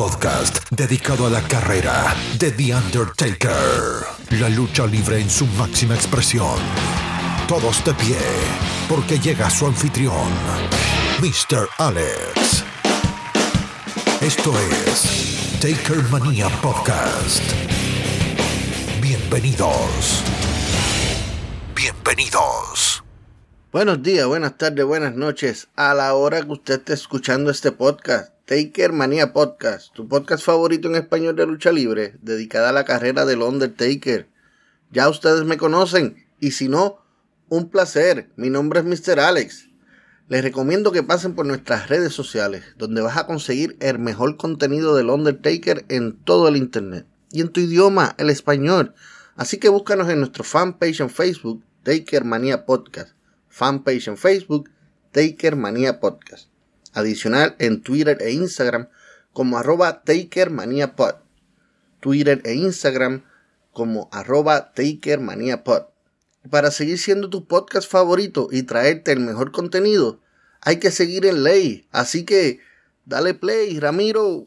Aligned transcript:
Podcast 0.00 0.64
dedicado 0.70 1.26
a 1.26 1.30
la 1.30 1.42
carrera 1.42 2.16
de 2.38 2.50
The 2.52 2.74
Undertaker. 2.74 4.06
La 4.40 4.48
lucha 4.48 4.86
libre 4.86 5.20
en 5.20 5.28
su 5.28 5.46
máxima 5.58 5.94
expresión. 5.94 6.58
Todos 7.46 7.84
de 7.84 7.92
pie, 7.92 8.16
porque 8.88 9.18
llega 9.18 9.50
su 9.50 9.66
anfitrión, 9.66 10.30
Mr. 11.20 11.68
Alex. 11.76 12.64
Esto 14.22 14.54
es 14.86 15.60
Taker 15.60 16.02
Manía 16.08 16.48
Podcast. 16.62 17.42
Bienvenidos. 19.02 20.22
Bienvenidos. 21.74 22.69
Buenos 23.72 24.02
días, 24.02 24.26
buenas 24.26 24.58
tardes, 24.58 24.84
buenas 24.84 25.14
noches. 25.14 25.68
A 25.76 25.94
la 25.94 26.12
hora 26.14 26.42
que 26.42 26.50
usted 26.50 26.74
esté 26.80 26.92
escuchando 26.92 27.52
este 27.52 27.70
podcast, 27.70 28.34
Taker 28.44 28.92
Manía 28.92 29.32
Podcast, 29.32 29.92
tu 29.94 30.08
podcast 30.08 30.44
favorito 30.44 30.88
en 30.88 30.96
español 30.96 31.36
de 31.36 31.46
lucha 31.46 31.70
libre, 31.70 32.16
dedicada 32.20 32.70
a 32.70 32.72
la 32.72 32.84
carrera 32.84 33.24
del 33.26 33.42
Undertaker. 33.42 34.28
Ya 34.90 35.08
ustedes 35.08 35.44
me 35.44 35.56
conocen, 35.56 36.26
y 36.40 36.50
si 36.50 36.66
no, 36.66 36.98
un 37.48 37.70
placer. 37.70 38.28
Mi 38.34 38.50
nombre 38.50 38.80
es 38.80 38.86
Mr. 38.86 39.20
Alex. 39.20 39.68
Les 40.26 40.42
recomiendo 40.42 40.90
que 40.90 41.04
pasen 41.04 41.36
por 41.36 41.46
nuestras 41.46 41.88
redes 41.88 42.12
sociales, 42.12 42.64
donde 42.76 43.02
vas 43.02 43.18
a 43.18 43.28
conseguir 43.28 43.76
el 43.78 44.00
mejor 44.00 44.36
contenido 44.36 44.96
del 44.96 45.10
Undertaker 45.10 45.84
en 45.88 46.16
todo 46.16 46.48
el 46.48 46.56
internet 46.56 47.06
y 47.30 47.40
en 47.40 47.50
tu 47.50 47.60
idioma, 47.60 48.16
el 48.18 48.30
español. 48.30 48.94
Así 49.36 49.58
que 49.58 49.68
búscanos 49.68 50.08
en 50.08 50.18
nuestro 50.18 50.42
fanpage 50.42 51.02
en 51.02 51.08
Facebook, 51.08 51.62
Taker 51.84 52.24
Manía 52.24 52.66
Podcast. 52.66 53.14
Fanpage 53.50 54.08
en 54.08 54.16
Facebook, 54.16 54.70
Taker 55.12 55.56
Manía 55.56 56.00
Podcast. 56.00 56.48
Adicional 56.94 57.56
en 57.58 57.82
Twitter 57.82 58.18
e 58.20 58.32
Instagram 58.32 58.88
como 59.32 59.58
arroba 59.58 60.02
Taker 60.02 60.50
Manía 60.50 60.96
Pod. 60.96 61.16
Twitter 62.00 62.40
e 62.44 62.54
Instagram 62.54 63.24
como 63.72 64.08
arroba 64.12 64.72
Taker 64.72 65.20
Manía 65.20 65.62
Pod. 65.62 65.82
Para 66.48 66.70
seguir 66.70 66.98
siendo 66.98 67.28
tu 67.28 67.46
podcast 67.46 67.90
favorito 67.90 68.48
y 68.50 68.62
traerte 68.62 69.12
el 69.12 69.20
mejor 69.20 69.52
contenido, 69.52 70.20
hay 70.62 70.78
que 70.78 70.90
seguir 70.90 71.26
en 71.26 71.44
ley. 71.44 71.86
Así 71.92 72.24
que, 72.24 72.60
dale 73.04 73.34
play, 73.34 73.78
Ramiro. 73.78 74.46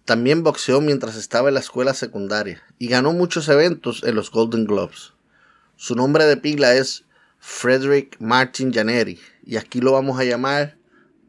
También 0.06 0.44
boxeó 0.44 0.82
mientras 0.82 1.16
estaba 1.16 1.48
en 1.48 1.56
la 1.56 1.62
escuela 1.62 1.96
secundaria 1.96 2.62
y 2.78 2.90
ganó 2.90 3.12
muchos 3.12 3.50
eventos 3.50 4.04
en 4.04 4.14
los 4.14 4.30
Golden 4.30 4.66
Globes. 4.66 5.14
Su 5.76 5.96
nombre 5.96 6.26
de 6.26 6.38
pila 6.38 6.76
es 6.76 7.06
Frederick 7.40 8.18
Martin 8.20 8.72
Janeri 8.72 9.20
y 9.44 9.58
aquí 9.58 9.82
lo 9.82 9.94
vamos 9.94 10.20
a 10.20 10.26
llamar 10.26 10.78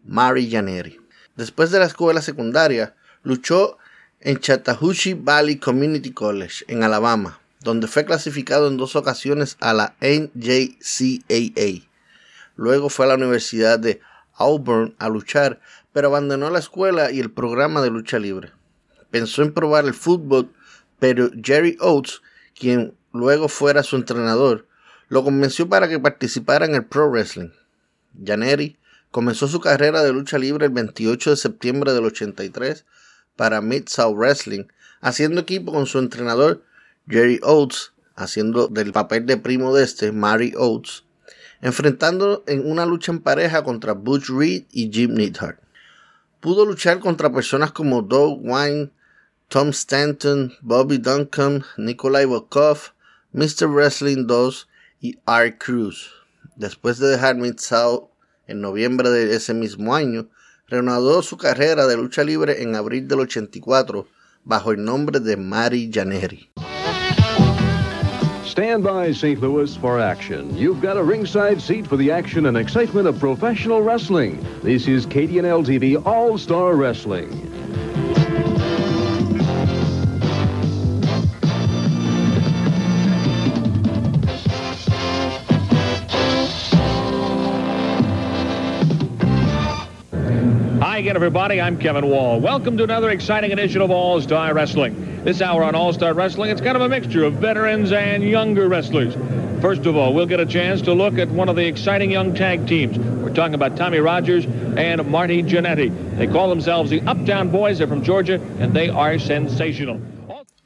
Mary 0.04 0.50
Janeri. 0.50 1.00
Después 1.36 1.70
de 1.70 1.78
la 1.78 1.86
escuela 1.86 2.20
secundaria, 2.20 2.94
luchó 3.22 3.78
en 4.24 4.38
Chattahoochee 4.38 5.14
Valley 5.14 5.56
Community 5.56 6.12
College, 6.12 6.64
en 6.68 6.84
Alabama, 6.84 7.40
donde 7.60 7.88
fue 7.88 8.04
clasificado 8.04 8.68
en 8.68 8.76
dos 8.76 8.94
ocasiones 8.94 9.56
a 9.60 9.72
la 9.74 9.96
NJCAA. 10.00 11.88
Luego 12.54 12.88
fue 12.88 13.06
a 13.06 13.08
la 13.08 13.16
Universidad 13.16 13.80
de 13.80 14.00
Auburn 14.34 14.94
a 14.98 15.08
luchar, 15.08 15.60
pero 15.92 16.08
abandonó 16.08 16.50
la 16.50 16.60
escuela 16.60 17.10
y 17.10 17.18
el 17.18 17.32
programa 17.32 17.82
de 17.82 17.90
lucha 17.90 18.20
libre. 18.20 18.52
Pensó 19.10 19.42
en 19.42 19.52
probar 19.52 19.84
el 19.86 19.94
fútbol, 19.94 20.50
pero 21.00 21.30
Jerry 21.42 21.76
Oates, 21.80 22.22
quien 22.58 22.94
luego 23.12 23.48
fuera 23.48 23.82
su 23.82 23.96
entrenador, 23.96 24.68
lo 25.08 25.24
convenció 25.24 25.68
para 25.68 25.88
que 25.88 25.98
participara 25.98 26.64
en 26.64 26.76
el 26.76 26.84
pro 26.84 27.10
wrestling. 27.10 27.50
Janeri 28.24 28.78
comenzó 29.10 29.48
su 29.48 29.60
carrera 29.60 30.02
de 30.02 30.12
lucha 30.12 30.38
libre 30.38 30.66
el 30.66 30.72
28 30.72 31.30
de 31.30 31.36
septiembre 31.36 31.92
del 31.92 32.04
83 32.04 32.84
para 33.36 33.60
Mid-South 33.60 34.16
Wrestling, 34.16 34.64
haciendo 35.00 35.40
equipo 35.40 35.72
con 35.72 35.86
su 35.86 35.98
entrenador 35.98 36.64
Jerry 37.08 37.40
Oates, 37.42 37.92
haciendo 38.14 38.68
del 38.68 38.92
papel 38.92 39.26
de 39.26 39.36
primo 39.36 39.74
de 39.74 39.84
este, 39.84 40.12
Mary 40.12 40.52
Oates, 40.56 41.04
enfrentando 41.60 42.44
en 42.46 42.68
una 42.68 42.86
lucha 42.86 43.12
en 43.12 43.20
pareja 43.20 43.62
contra 43.64 43.94
Butch 43.94 44.28
Reed 44.28 44.64
y 44.70 44.90
Jim 44.92 45.14
Neidhart. 45.14 45.60
Pudo 46.40 46.64
luchar 46.66 46.98
contra 46.98 47.32
personas 47.32 47.72
como 47.72 48.02
Doug 48.02 48.40
Wine, 48.42 48.90
Tom 49.48 49.68
Stanton, 49.68 50.52
Bobby 50.60 50.98
Duncan, 50.98 51.64
Nikolai 51.76 52.24
Volkov, 52.24 52.92
Mr. 53.32 53.68
Wrestling 53.68 54.26
2 54.26 54.68
y 55.00 55.18
Art 55.24 55.58
Cruz. 55.58 56.10
Después 56.56 56.98
de 56.98 57.08
dejar 57.08 57.36
Mid-South 57.36 58.08
en 58.46 58.60
noviembre 58.60 59.10
de 59.10 59.34
ese 59.34 59.54
mismo 59.54 59.94
año, 59.94 60.28
reanudó 60.72 61.20
su 61.20 61.36
carrera 61.36 61.86
de 61.86 61.98
lucha 61.98 62.24
libre 62.24 62.62
en 62.62 62.74
abril 62.74 63.06
del 63.06 63.20
84 63.20 64.06
bajo 64.44 64.72
el 64.72 64.82
nombre 64.82 65.20
de 65.20 65.36
Mari 65.36 65.90
Janeri. 65.92 66.48
Stand 68.46 68.82
by 68.82 69.10
St. 69.10 69.38
Louis 69.40 69.76
for 69.76 70.00
action. 70.00 70.56
You've 70.56 70.80
got 70.80 70.96
a 70.96 71.02
ringside 71.02 71.60
seat 71.60 71.86
for 71.86 71.98
the 71.98 72.10
action 72.10 72.46
and 72.46 72.56
excitement 72.56 73.06
of 73.06 73.18
professional 73.18 73.82
wrestling. 73.82 74.42
This 74.62 74.88
is 74.88 75.06
KDNL 75.06 75.64
TV 75.64 76.02
All 76.06 76.38
Star 76.38 76.74
Wrestling. 76.74 77.30
Hi 90.92 90.98
again, 90.98 91.16
everybody. 91.16 91.58
I'm 91.58 91.78
Kevin 91.78 92.10
Wall. 92.10 92.38
Welcome 92.38 92.76
to 92.76 92.84
another 92.84 93.08
exciting 93.08 93.50
edition 93.50 93.80
of 93.80 93.90
All 93.90 94.20
Star 94.20 94.52
Wrestling. 94.52 95.24
This 95.24 95.40
hour 95.40 95.64
on 95.64 95.74
All 95.74 95.94
Star 95.94 96.12
Wrestling, 96.12 96.50
it's 96.50 96.60
kind 96.60 96.76
of 96.76 96.82
a 96.82 96.88
mixture 96.90 97.24
of 97.24 97.32
veterans 97.36 97.92
and 97.92 98.22
younger 98.22 98.68
wrestlers. 98.68 99.14
First 99.62 99.86
of 99.86 99.96
all, 99.96 100.12
we'll 100.12 100.26
get 100.26 100.38
a 100.38 100.44
chance 100.44 100.82
to 100.82 100.92
look 100.92 101.16
at 101.16 101.30
one 101.30 101.48
of 101.48 101.56
the 101.56 101.64
exciting 101.64 102.10
young 102.10 102.34
tag 102.34 102.68
teams. 102.68 102.98
We're 102.98 103.32
talking 103.32 103.54
about 103.54 103.74
Tommy 103.74 104.00
Rogers 104.00 104.44
and 104.76 105.02
Marty 105.06 105.42
Jannetty. 105.42 106.18
They 106.18 106.26
call 106.26 106.50
themselves 106.50 106.90
the 106.90 107.00
Uptown 107.06 107.48
Boys. 107.48 107.78
They're 107.78 107.88
from 107.88 108.02
Georgia, 108.02 108.38
and 108.58 108.74
they 108.74 108.90
are 108.90 109.18
sensational. 109.18 109.98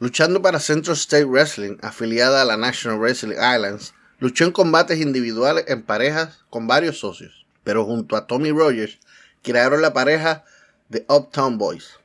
Luchando 0.00 0.42
para 0.42 0.58
Central 0.58 0.96
State 0.96 1.26
Wrestling, 1.26 1.78
afiliada 1.82 2.42
a 2.42 2.44
la 2.44 2.56
National 2.56 2.98
Wrestling 2.98 3.38
Islands, 3.38 3.92
luchó 4.20 4.46
en 4.46 4.50
combates 4.50 5.00
individuales 5.00 5.66
en 5.68 5.82
parejas 5.82 6.42
con 6.50 6.66
varios 6.66 6.98
socios, 6.98 7.46
pero 7.62 7.84
junto 7.84 8.16
a 8.16 8.26
Tommy 8.26 8.50
Rogers 8.50 8.98
crearon 9.46 9.80
la 9.80 9.92
pareja 9.92 10.44
The 10.90 11.06
Uptown 11.08 11.56
Boys. 11.56 12.00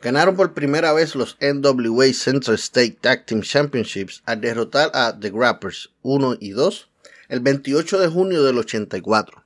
Ganaron 0.00 0.36
por 0.36 0.54
primera 0.54 0.92
vez 0.92 1.16
los 1.16 1.36
NWA 1.40 2.12
Central 2.12 2.54
State 2.54 2.98
Tag 3.00 3.26
Team 3.26 3.42
Championships 3.42 4.22
al 4.24 4.40
derrotar 4.40 4.92
a 4.94 5.18
The 5.18 5.30
Grappers 5.30 5.90
1 6.02 6.36
y 6.38 6.50
2 6.50 6.90
el 7.28 7.40
28 7.40 7.98
de 7.98 8.06
junio 8.06 8.44
del 8.44 8.58
84. 8.58 9.42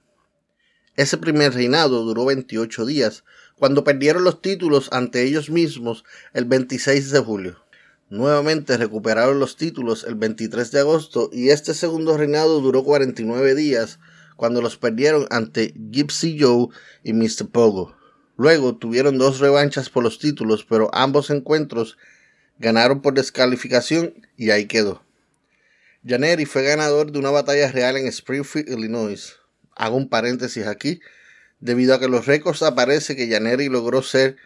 Ese 0.96 1.16
primer 1.16 1.54
reinado 1.54 2.04
duró 2.04 2.26
28 2.26 2.84
días, 2.84 3.24
cuando 3.56 3.84
perdieron 3.84 4.24
los 4.24 4.42
títulos 4.42 4.90
ante 4.92 5.22
ellos 5.22 5.48
mismos 5.48 6.04
el 6.34 6.44
26 6.44 7.10
de 7.10 7.20
julio. 7.20 7.64
Nuevamente 8.10 8.76
recuperaron 8.76 9.38
los 9.38 9.56
títulos 9.56 10.04
el 10.04 10.16
23 10.16 10.70
de 10.72 10.80
agosto 10.80 11.30
y 11.32 11.48
este 11.48 11.72
segundo 11.72 12.18
reinado 12.18 12.60
duró 12.60 12.84
49 12.84 13.54
días, 13.54 13.98
cuando 14.38 14.62
los 14.62 14.76
perdieron 14.76 15.26
ante 15.30 15.74
Gypsy 15.90 16.38
Joe 16.40 16.68
y 17.02 17.12
Mr. 17.12 17.48
Pogo. 17.50 17.96
Luego 18.36 18.76
tuvieron 18.76 19.18
dos 19.18 19.40
revanchas 19.40 19.90
por 19.90 20.04
los 20.04 20.20
títulos, 20.20 20.64
pero 20.64 20.90
ambos 20.94 21.30
encuentros 21.30 21.98
ganaron 22.60 23.02
por 23.02 23.14
descalificación 23.14 24.14
y 24.36 24.50
ahí 24.50 24.66
quedó. 24.66 25.02
Janeri 26.06 26.44
fue 26.44 26.62
ganador 26.62 27.10
de 27.10 27.18
una 27.18 27.30
batalla 27.30 27.72
real 27.72 27.96
en 27.96 28.06
Springfield, 28.06 28.68
Illinois. 28.68 29.34
Hago 29.74 29.96
un 29.96 30.08
paréntesis 30.08 30.68
aquí, 30.68 31.00
debido 31.58 31.96
a 31.96 31.98
que 31.98 32.06
los 32.06 32.26
récords 32.26 32.62
aparece 32.62 33.16
que 33.16 33.28
Janeri 33.28 33.68
logró 33.68 34.02
ser 34.02 34.36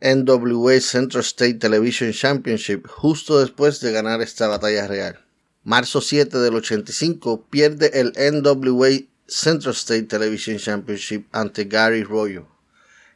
NWA 0.00 0.80
Central 0.80 1.24
State 1.24 1.54
Television 1.54 2.12
Championship 2.12 2.86
justo 2.86 3.40
después 3.40 3.80
de 3.80 3.90
ganar 3.90 4.22
esta 4.22 4.46
batalla 4.46 4.86
real. 4.86 5.18
Marzo 5.64 6.00
7 6.00 6.38
del 6.38 6.54
85 6.54 7.48
pierde 7.50 7.90
el 7.98 8.12
NWA 8.16 9.11
Central 9.26 9.74
State 9.74 10.04
Television 10.04 10.58
Championship 10.58 11.26
ante 11.32 11.64
Gary 11.64 12.02
Royo. 12.02 12.46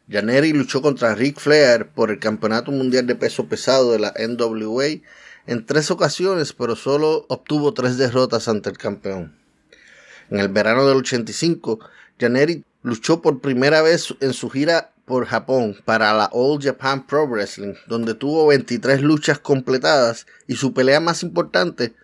Janeri 0.08 0.52
luchó 0.52 0.82
contra 0.82 1.14
Ric 1.14 1.38
Flair 1.38 1.88
por 1.88 2.10
el 2.10 2.20
Campeonato 2.20 2.70
Mundial 2.70 3.06
de 3.06 3.16
Peso 3.16 3.48
Pesado 3.48 3.92
de 3.92 3.98
la 3.98 4.14
NWA 4.16 5.02
en 5.46 5.66
tres 5.66 5.90
ocasiones, 5.90 6.52
pero 6.52 6.76
solo 6.76 7.26
obtuvo 7.28 7.74
tres 7.74 7.96
derrotas 7.96 8.48
ante 8.48 8.70
el 8.70 8.78
campeón. 8.78 9.36
En 10.30 10.38
el 10.38 10.48
verano 10.48 10.86
del 10.86 10.98
85, 10.98 11.80
Janeri 12.18 12.64
luchó 12.82 13.20
por 13.20 13.40
primera 13.40 13.82
vez 13.82 14.14
en 14.20 14.32
su 14.32 14.48
gira 14.48 14.92
por 15.04 15.26
Japón 15.26 15.76
para 15.84 16.12
la 16.12 16.30
All 16.32 16.62
Japan 16.62 17.06
Pro 17.06 17.26
Wrestling, 17.26 17.74
donde 17.86 18.14
tuvo 18.14 18.46
23 18.46 19.02
luchas 19.02 19.38
completadas 19.38 20.26
y 20.46 20.56
su 20.56 20.72
pelea 20.72 21.00
más 21.00 21.22
importante 21.22 21.94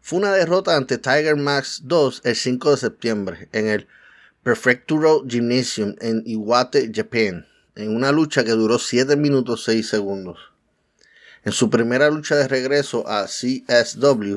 fue 0.00 0.18
una 0.18 0.32
derrota 0.32 0.76
ante 0.76 0.98
Tiger 0.98 1.36
Max 1.36 1.82
2 1.84 2.22
el 2.24 2.34
5 2.34 2.70
de 2.70 2.76
septiembre 2.76 3.48
en 3.52 3.68
el 3.68 3.86
Prefectural 4.42 5.22
Gymnasium 5.28 5.94
en 6.00 6.22
Iwate, 6.24 6.90
Japan, 6.94 7.46
en 7.74 7.94
una 7.94 8.10
lucha 8.10 8.42
que 8.42 8.52
duró 8.52 8.78
7 8.78 9.16
minutos 9.16 9.64
6 9.64 9.86
segundos. 9.86 10.38
En 11.44 11.52
su 11.52 11.68
primera 11.70 12.10
lucha 12.10 12.36
de 12.36 12.48
regreso 12.48 13.06
a 13.06 13.26
CSW, 13.26 14.36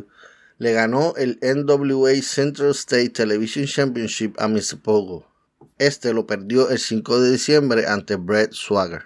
le 0.57 0.73
ganó 0.73 1.13
el 1.17 1.39
NWA 1.41 2.21
Central 2.21 2.71
State 2.71 3.09
Television 3.09 3.65
Championship 3.65 4.35
a 4.39 4.47
Mr. 4.47 4.81
Pogo. 4.81 5.27
Este 5.77 6.13
lo 6.13 6.27
perdió 6.27 6.69
el 6.69 6.79
5 6.79 7.21
de 7.21 7.31
diciembre 7.31 7.87
ante 7.87 8.15
Brett 8.15 8.53
Swagger. 8.53 9.03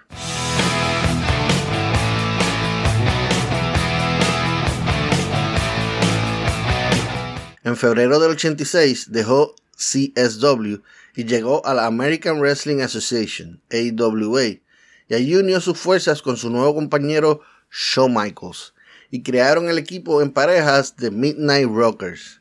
En 7.68 7.76
febrero 7.76 8.18
del 8.18 8.30
86 8.30 9.12
dejó 9.12 9.54
CSW 9.76 10.76
y 11.14 11.24
llegó 11.26 11.66
a 11.66 11.74
la 11.74 11.84
American 11.84 12.40
Wrestling 12.40 12.80
Association, 12.80 13.60
AWA, 13.70 14.42
y 14.42 15.14
allí 15.14 15.36
unió 15.36 15.60
sus 15.60 15.78
fuerzas 15.78 16.22
con 16.22 16.38
su 16.38 16.48
nuevo 16.48 16.74
compañero 16.74 17.42
Shawn 17.70 18.14
Michaels 18.14 18.72
y 19.10 19.22
crearon 19.22 19.68
el 19.68 19.76
equipo 19.76 20.22
en 20.22 20.30
parejas 20.30 20.96
de 20.96 21.10
Midnight 21.10 21.68
Rockers. 21.68 22.40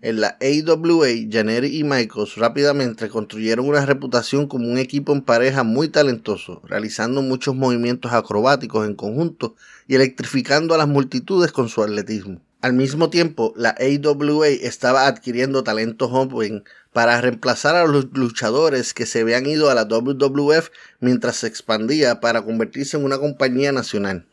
En 0.00 0.22
la 0.22 0.38
AWA, 0.40 1.08
Janeri 1.30 1.78
y 1.78 1.84
Michaels 1.84 2.36
rápidamente 2.36 3.10
construyeron 3.10 3.68
una 3.68 3.84
reputación 3.84 4.46
como 4.46 4.70
un 4.70 4.78
equipo 4.78 5.12
en 5.12 5.20
pareja 5.20 5.64
muy 5.64 5.88
talentoso, 5.90 6.62
realizando 6.64 7.20
muchos 7.20 7.54
movimientos 7.54 8.10
acrobáticos 8.14 8.86
en 8.86 8.94
conjunto 8.94 9.54
y 9.86 9.96
electrificando 9.96 10.74
a 10.74 10.78
las 10.78 10.88
multitudes 10.88 11.52
con 11.52 11.68
su 11.68 11.82
atletismo. 11.82 12.40
Al 12.62 12.74
mismo 12.74 13.10
tiempo, 13.10 13.52
la 13.56 13.70
AWA 13.70 14.46
estaba 14.46 15.08
adquiriendo 15.08 15.64
talento 15.64 16.08
joven 16.08 16.62
para 16.92 17.20
reemplazar 17.20 17.74
a 17.74 17.84
los 17.88 18.12
luchadores 18.12 18.94
que 18.94 19.04
se 19.04 19.22
habían 19.22 19.46
ido 19.46 19.68
a 19.68 19.74
la 19.74 19.84
WWF 19.84 20.70
mientras 21.00 21.38
se 21.38 21.48
expandía 21.48 22.20
para 22.20 22.42
convertirse 22.42 22.96
en 22.96 23.04
una 23.04 23.18
compañía 23.18 23.72
nacional. 23.72 24.28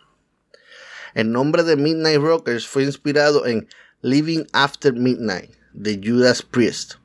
El 1.15 1.31
nombre 1.31 1.63
de 1.63 1.75
Midnight 1.75 2.21
Rockers 2.21 2.67
fue 2.67 2.83
inspirado 2.83 3.47
en 3.47 3.67
Living 4.03 4.43
After 4.53 4.93
Midnight 4.93 5.49
de 5.73 5.99
Judas 5.99 6.43
Priest. 6.43 6.97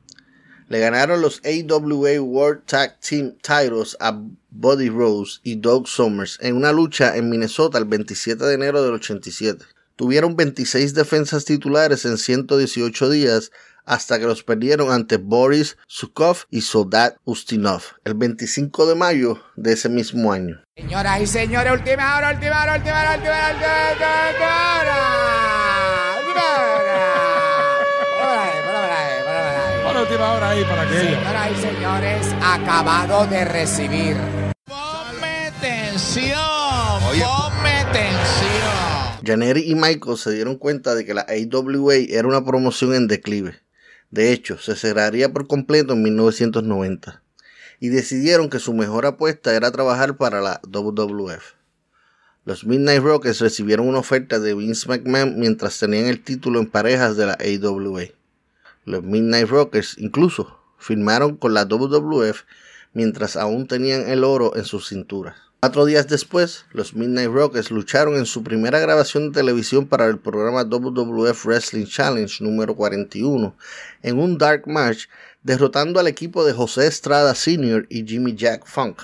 Le 0.69 0.79
ganaron 0.79 1.21
los 1.21 1.41
AWA 1.43 2.21
World 2.21 2.65
Tag 2.67 2.99
Team 2.99 3.35
Titles 3.41 3.97
a 3.99 4.15
Buddy 4.51 4.89
Rose 4.89 5.39
y 5.41 5.55
Doug 5.55 5.87
Summers 5.87 6.37
en 6.41 6.55
una 6.55 6.71
lucha 6.71 7.17
en 7.17 7.31
Minnesota 7.31 7.79
el 7.79 7.85
27 7.85 8.45
de 8.45 8.53
enero 8.53 8.83
del 8.83 8.93
87. 8.93 9.65
Tuvieron 9.95 10.35
26 10.35 10.93
defensas 10.93 11.45
titulares 11.45 12.05
en 12.05 12.17
118 12.17 13.09
días 13.09 13.51
hasta 13.85 14.19
que 14.19 14.25
los 14.25 14.43
perdieron 14.43 14.91
ante 14.91 15.17
Boris 15.17 15.77
Sukov 15.87 16.45
y 16.49 16.61
Soldat 16.61 17.15
Ustinov 17.23 17.83
el 18.03 18.15
25 18.15 18.87
de 18.87 18.95
mayo 18.95 19.41
de 19.55 19.73
ese 19.73 19.89
mismo 19.89 20.33
año. 20.33 20.61
Señoras 20.75 21.21
y 21.21 21.27
señores, 21.27 21.71
última 21.71 22.17
hora, 22.17 22.31
última 22.33 22.63
hora, 22.63 22.75
última 22.75 23.01
hora, 23.01 23.15
última 23.15 23.31
hora, 23.31 23.55
última 23.93 24.55
hora, 24.75 25.15
Pon 29.85 29.97
última 29.97 30.33
hora 30.33 30.49
ahí 30.49 30.63
para 30.63 30.89
que. 30.89 30.99
Señoras 30.99 31.51
y 31.51 31.61
señores, 31.61 32.35
acabado 32.43 33.27
de 33.27 33.45
recibir. 33.45 34.17
Ponme 34.65 35.53
tensión, 35.61 36.37
ponme 36.37 36.54
Janeri 39.25 39.61
y 39.61 39.73
Michael 39.73 40.17
se 40.17 40.31
dieron 40.31 40.57
cuenta 40.57 40.93
de 40.93 41.03
que 41.03 41.15
la 41.15 41.25
AWA 41.27 41.95
era 41.95 42.27
una 42.27 42.45
promoción 42.45 42.93
en 42.93 43.07
declive. 43.07 43.55
De 44.11 44.31
hecho, 44.31 44.59
se 44.59 44.75
cerraría 44.75 45.33
por 45.33 45.47
completo 45.47 45.93
en 45.93 46.03
1990 46.03 47.23
y 47.79 47.89
decidieron 47.89 48.49
que 48.49 48.59
su 48.59 48.73
mejor 48.73 49.05
apuesta 49.05 49.55
era 49.55 49.71
trabajar 49.71 50.17
para 50.17 50.41
la 50.41 50.61
WWF. 50.63 51.55
Los 52.45 52.65
Midnight 52.65 53.01
Rockers 53.01 53.39
recibieron 53.39 53.87
una 53.87 53.99
oferta 53.99 54.39
de 54.39 54.53
Vince 54.53 54.87
McMahon 54.87 55.39
mientras 55.39 55.79
tenían 55.79 56.05
el 56.05 56.23
título 56.23 56.59
en 56.59 56.69
parejas 56.69 57.17
de 57.17 57.25
la 57.25 57.33
AWA. 57.33 58.03
Los 58.85 59.03
Midnight 59.03 59.49
Rockers 59.49 59.97
incluso 59.97 60.59
firmaron 60.77 61.37
con 61.37 61.55
la 61.55 61.65
WWF 61.65 62.43
mientras 62.93 63.35
aún 63.35 63.67
tenían 63.67 64.07
el 64.07 64.23
oro 64.23 64.55
en 64.55 64.65
sus 64.65 64.87
cinturas. 64.87 65.44
Cuatro 65.65 65.85
días 65.85 66.07
después, 66.07 66.65
los 66.73 66.93
Midnight 66.93 67.31
Rockers 67.31 67.71
lucharon 67.71 68.17
en 68.17 68.27
su 68.27 68.43
primera 68.43 68.77
grabación 68.77 69.31
de 69.31 69.39
televisión 69.39 69.87
para 69.87 70.05
el 70.05 70.19
programa 70.19 70.63
WWF 70.63 71.43
Wrestling 71.43 71.87
Challenge 71.87 72.43
número 72.43 72.75
41 72.75 73.57
en 74.03 74.19
un 74.19 74.37
Dark 74.37 74.67
Match, 74.67 75.05
derrotando 75.41 75.99
al 75.99 76.05
equipo 76.05 76.45
de 76.45 76.53
José 76.53 76.85
Estrada 76.85 77.33
Sr. 77.33 77.87
y 77.89 78.05
Jimmy 78.05 78.35
Jack 78.35 78.67
Funk. 78.67 79.01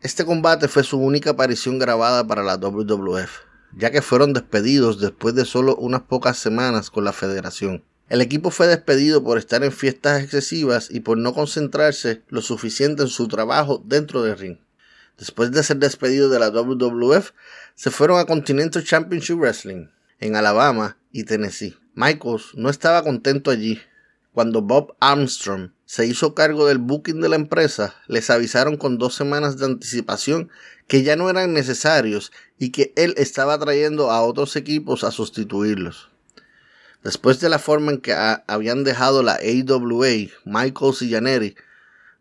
Este 0.00 0.24
combate 0.24 0.66
fue 0.66 0.82
su 0.82 0.98
única 0.98 1.30
aparición 1.30 1.78
grabada 1.78 2.26
para 2.26 2.42
la 2.42 2.56
WWF, 2.56 3.30
ya 3.76 3.92
que 3.92 4.02
fueron 4.02 4.32
despedidos 4.32 5.00
después 5.00 5.36
de 5.36 5.44
solo 5.44 5.76
unas 5.76 6.02
pocas 6.02 6.36
semanas 6.38 6.90
con 6.90 7.04
la 7.04 7.12
federación. 7.12 7.84
El 8.08 8.20
equipo 8.20 8.50
fue 8.50 8.66
despedido 8.66 9.22
por 9.22 9.38
estar 9.38 9.62
en 9.62 9.70
fiestas 9.70 10.24
excesivas 10.24 10.88
y 10.90 10.98
por 10.98 11.18
no 11.18 11.34
concentrarse 11.34 12.24
lo 12.30 12.42
suficiente 12.42 13.04
en 13.04 13.08
su 13.08 13.28
trabajo 13.28 13.80
dentro 13.86 14.24
del 14.24 14.36
ring. 14.36 14.63
Después 15.18 15.52
de 15.52 15.62
ser 15.62 15.76
despedido 15.76 16.28
de 16.28 16.38
la 16.38 16.50
WWF, 16.50 17.30
se 17.74 17.90
fueron 17.90 18.18
a 18.18 18.24
Continental 18.24 18.82
Championship 18.82 19.36
Wrestling 19.36 19.86
en 20.18 20.36
Alabama 20.36 20.96
y 21.12 21.24
Tennessee. 21.24 21.76
Michaels 21.94 22.54
no 22.54 22.70
estaba 22.70 23.02
contento 23.04 23.50
allí. 23.50 23.80
Cuando 24.32 24.62
Bob 24.62 24.96
Armstrong 24.98 25.70
se 25.84 26.06
hizo 26.06 26.34
cargo 26.34 26.66
del 26.66 26.78
booking 26.78 27.20
de 27.20 27.28
la 27.28 27.36
empresa, 27.36 27.94
les 28.08 28.30
avisaron 28.30 28.76
con 28.76 28.98
dos 28.98 29.14
semanas 29.14 29.58
de 29.58 29.66
anticipación 29.66 30.50
que 30.88 31.04
ya 31.04 31.14
no 31.14 31.30
eran 31.30 31.52
necesarios 31.52 32.32
y 32.58 32.70
que 32.70 32.92
él 32.96 33.14
estaba 33.16 33.58
trayendo 33.58 34.10
a 34.10 34.22
otros 34.22 34.56
equipos 34.56 35.04
a 35.04 35.12
sustituirlos. 35.12 36.10
Después 37.04 37.38
de 37.38 37.48
la 37.48 37.58
forma 37.58 37.92
en 37.92 38.00
que 38.00 38.14
habían 38.46 38.82
dejado 38.82 39.22
la 39.22 39.34
AWA, 39.34 40.30
Michaels 40.44 41.02
y 41.02 41.12
Janeri, 41.12 41.54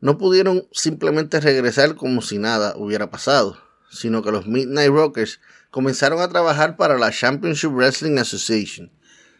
no 0.04 0.18
pudieron 0.18 0.68
simplemente 0.74 1.40
regresar 1.40 1.96
como 1.96 2.22
si 2.22 2.38
nada 2.38 2.76
hubiera 2.76 3.10
pasado, 3.10 3.58
sino 3.90 4.22
que 4.22 4.32
los 4.32 4.46
Midnight 4.46 4.92
Rockers 4.92 5.40
comenzaron 5.72 6.20
a 6.20 6.28
trabajar 6.28 6.76
para 6.76 6.98
la 6.98 7.10
Championship 7.10 7.70
Wrestling 7.70 8.18
Association, 8.18 8.92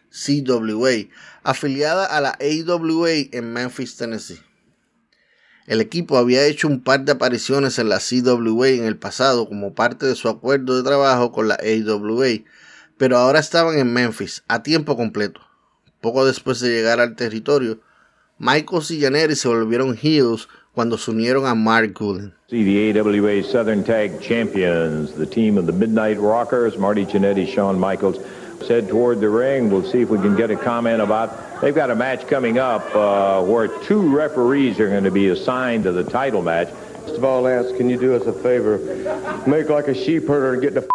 CWA, 0.08 1.10
afiliada 1.42 2.06
a 2.06 2.18
la 2.22 2.38
AWA 2.40 3.10
en 3.30 3.52
Memphis, 3.52 3.98
Tennessee. 3.98 4.40
El 5.66 5.82
equipo 5.82 6.16
había 6.16 6.46
hecho 6.46 6.66
un 6.66 6.82
par 6.82 7.04
de 7.04 7.12
apariciones 7.12 7.78
en 7.78 7.90
la 7.90 7.98
CWA 7.98 8.68
en 8.68 8.84
el 8.84 8.96
pasado 8.96 9.46
como 9.46 9.74
parte 9.74 10.06
de 10.06 10.14
su 10.14 10.30
acuerdo 10.30 10.78
de 10.78 10.82
trabajo 10.82 11.30
con 11.30 11.46
la 11.46 11.56
AWA, 11.56 12.42
pero 12.96 13.18
ahora 13.18 13.40
estaban 13.40 13.76
en 13.76 13.92
Memphis 13.92 14.42
a 14.48 14.62
tiempo 14.62 14.96
completo. 14.96 15.42
Poco 16.00 16.24
después 16.24 16.58
de 16.60 16.70
llegar 16.70 17.00
al 17.00 17.16
territorio, 17.16 17.82
Michaels 18.38 18.90
y 18.90 19.00
Janeri 19.00 19.36
se 19.36 19.48
volvieron 19.48 19.96
heels 19.96 20.48
cuando 20.74 20.96
se 20.98 21.12
unieron 21.12 21.46
a 21.46 21.54
Mark 21.54 21.94
Gullen. 21.94 22.32
See 22.50 22.64
the 22.64 22.98
AWA 23.00 23.42
Southern 23.44 23.84
Tag 23.84 24.20
Champions, 24.20 25.12
the 25.12 25.26
team 25.26 25.56
of 25.56 25.66
the 25.66 25.72
Midnight 25.72 26.18
Rockers, 26.18 26.76
Marty 26.76 27.06
Jannetty, 27.06 27.46
Shawn 27.46 27.78
Michaels, 27.78 28.18
head 28.66 28.88
toward 28.88 29.20
the 29.20 29.28
ring. 29.28 29.70
We'll 29.70 29.84
see 29.88 30.00
if 30.00 30.08
we 30.08 30.18
can 30.18 30.34
get 30.34 30.50
a 30.50 30.56
comment 30.56 31.00
about. 31.00 31.60
They've 31.60 31.74
got 31.74 31.90
a 31.90 31.94
match 31.94 32.26
coming 32.26 32.58
up 32.58 32.82
uh, 32.94 33.42
where 33.42 33.68
two 33.68 34.14
referees 34.14 34.80
are 34.80 34.88
going 34.88 35.04
to 35.04 35.10
be 35.10 35.28
assigned 35.28 35.84
to 35.84 35.92
the 35.92 36.02
title 36.04 36.42
match. 36.42 36.70
First 37.02 37.16
of 37.16 37.24
all, 37.24 37.42
Lance, 37.42 37.76
can 37.76 37.88
you 37.88 37.98
do 37.98 38.14
us 38.16 38.26
a 38.26 38.32
favor? 38.32 38.78
Make 39.46 39.68
like 39.68 39.88
a 39.88 39.94
sheep 39.94 40.26
herder 40.26 40.54
and 40.54 40.62
get 40.62 40.74
the 40.74 40.80
f- 40.80 40.88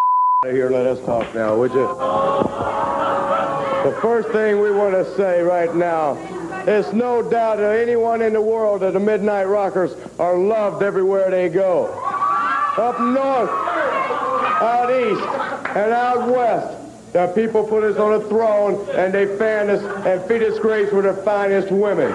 out 0.44 0.50
of 0.50 0.56
here 0.56 0.66
and 0.66 0.76
let 0.76 0.88
us 0.88 1.00
talk 1.06 1.34
now, 1.36 1.56
would 1.58 1.72
you? 1.72 1.88
The 3.90 3.96
first 4.02 4.30
thing 4.30 4.60
we 4.60 4.72
want 4.72 4.94
to 4.94 5.06
say 5.16 5.42
right 5.42 5.74
now 5.74 6.16
there's 6.66 6.94
no 6.94 7.22
doubt 7.22 7.56
to 7.56 7.68
anyone 7.68 8.22
in 8.22 8.34
the 8.34 8.42
world 8.42 8.82
that 8.82 8.94
the 8.94 9.00
Midnight 9.00 9.46
Rockers 9.46 9.94
are 10.20 10.38
loved 10.38 10.84
everywhere 10.84 11.30
they 11.32 11.50
go. 11.50 11.88
Up 12.78 13.00
north, 13.00 13.50
out 14.62 14.90
east, 14.92 15.24
and 15.76 15.92
out 15.92 16.30
west. 16.30 16.76
The 17.14 17.28
people 17.34 17.66
put 17.66 17.84
us 17.84 17.98
on 17.98 18.14
a 18.14 18.22
throne 18.28 18.88
and 18.96 19.12
they 19.14 19.26
fan 19.38 19.70
us 19.70 19.82
and 20.06 20.22
feed 20.28 20.44
us 20.44 20.60
grace 20.60 20.92
with 20.92 21.06
the 21.06 21.14
finest 21.24 21.72
women. 21.72 22.14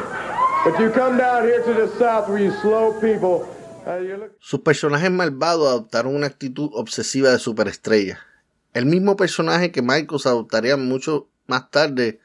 But 0.65 0.79
you 0.79 0.91
come 0.91 1.19
down 1.19 1.43
here 1.45 1.63
to 1.65 1.75
the 1.75 1.89
south 1.99 2.29
where 2.29 2.39
you 2.39 2.53
slow 2.63 2.99
people. 3.01 3.49
Uh. 3.85 4.31
Sus 4.41 4.61
personajes 4.61 5.11
malvados 5.11 5.69
adoptaron 5.69 6.15
una 6.15 6.27
actitud 6.27 6.71
obsesiva 6.75 7.31
de 7.31 7.39
superestrella. 7.39 8.21
El 8.73 8.87
mismo 8.87 9.17
personaje 9.17 9.73
que 9.73 9.83
Michaels 9.83 10.27
adoptaría 10.27 10.77
mucho 10.77 11.29
más 11.47 11.71
tarde 11.71 12.21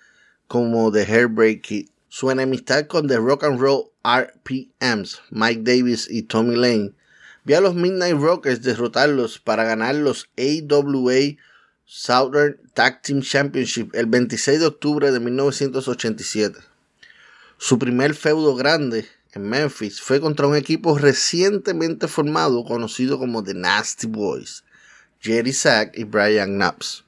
como 0.47 0.91
The 0.91 1.05
Hairbreak 1.05 1.61
Kid. 1.61 1.89
Su 2.11 2.31
enemistad 2.31 2.87
con 2.87 3.07
The 3.07 3.17
Rock 3.17 3.43
and 3.43 3.59
Roll 3.59 3.91
RPMs, 4.03 5.21
Mike 5.29 5.61
Davis 5.61 6.07
y 6.09 6.23
Tommy 6.23 6.55
Lane, 6.55 6.93
vio 7.43 7.59
a 7.59 7.61
los 7.61 7.75
Midnight 7.75 8.19
Rockers 8.19 8.63
derrotarlos 8.63 9.37
para 9.37 9.63
ganar 9.63 9.93
los 9.93 10.27
AWA 10.35 11.37
Southern 11.85 12.57
Tag 12.73 13.03
Team 13.03 13.21
Championship 13.21 13.93
el 13.93 14.07
26 14.07 14.59
de 14.59 14.65
octubre 14.65 15.11
de 15.11 15.19
1987. 15.19 16.59
Su 17.59 17.77
primer 17.77 18.15
feudo 18.15 18.55
grande 18.55 19.07
en 19.33 19.47
Memphis 19.47 20.01
fue 20.01 20.19
contra 20.19 20.47
un 20.47 20.55
equipo 20.55 20.97
recientemente 20.97 22.07
formado 22.07 22.65
conocido 22.65 23.19
como 23.19 23.43
The 23.43 23.53
Nasty 23.53 24.07
Boys, 24.07 24.63
Jerry 25.19 25.53
Sack 25.53 25.95
y 25.95 26.05
Brian 26.05 26.55
Knaps 26.55 27.03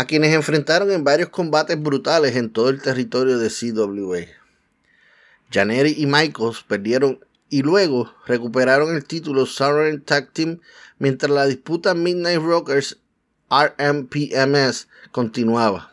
a 0.00 0.06
quienes 0.06 0.34
enfrentaron 0.34 0.90
en 0.92 1.04
varios 1.04 1.28
combates 1.28 1.78
brutales 1.78 2.34
en 2.34 2.50
todo 2.50 2.70
el 2.70 2.80
territorio 2.80 3.38
de 3.38 3.50
CWA. 3.50 4.20
Janeri 5.52 5.94
y 5.94 6.06
Michaels 6.06 6.64
perdieron 6.66 7.22
y 7.50 7.60
luego 7.60 8.10
recuperaron 8.26 8.96
el 8.96 9.04
título 9.04 9.44
Southern 9.44 10.00
Tag 10.00 10.32
Team 10.32 10.60
mientras 10.98 11.30
la 11.30 11.44
disputa 11.44 11.92
Midnight 11.92 12.40
Rockers 12.40 12.96
RMPMS 13.50 14.88
continuaba. 15.12 15.92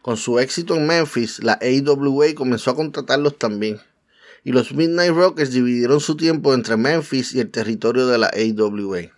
Con 0.00 0.16
su 0.16 0.38
éxito 0.38 0.76
en 0.76 0.86
Memphis, 0.86 1.42
la 1.42 1.54
AWA 1.60 2.26
comenzó 2.36 2.70
a 2.70 2.76
contratarlos 2.76 3.36
también. 3.36 3.80
Y 4.44 4.52
los 4.52 4.72
Midnight 4.72 5.12
Rockers 5.12 5.50
dividieron 5.50 5.98
su 5.98 6.16
tiempo 6.16 6.54
entre 6.54 6.76
Memphis 6.76 7.34
y 7.34 7.40
el 7.40 7.50
territorio 7.50 8.06
de 8.06 8.16
la 8.16 8.28
AWA. 8.28 9.10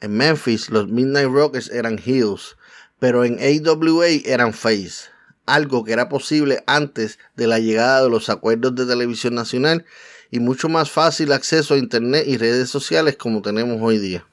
En 0.00 0.16
Memphis, 0.16 0.70
los 0.70 0.88
Midnight 0.88 1.30
Rockers 1.30 1.70
eran 1.70 2.00
heels, 2.04 2.56
pero 2.98 3.24
en 3.24 3.38
AWA 3.38 4.08
eran 4.24 4.52
face, 4.52 5.10
algo 5.44 5.84
que 5.84 5.92
era 5.92 6.08
posible 6.08 6.62
antes 6.66 7.18
de 7.36 7.46
la 7.46 7.58
llegada 7.58 8.02
de 8.02 8.10
los 8.10 8.28
acuerdos 8.28 8.74
de 8.74 8.86
televisión 8.86 9.34
nacional 9.34 9.84
y 10.30 10.40
mucho 10.40 10.68
más 10.68 10.90
fácil 10.90 11.32
acceso 11.32 11.74
a 11.74 11.78
internet 11.78 12.24
y 12.26 12.36
redes 12.36 12.68
sociales 12.68 13.16
como 13.16 13.42
tenemos 13.42 13.78
hoy 13.80 13.98
día. 13.98 14.26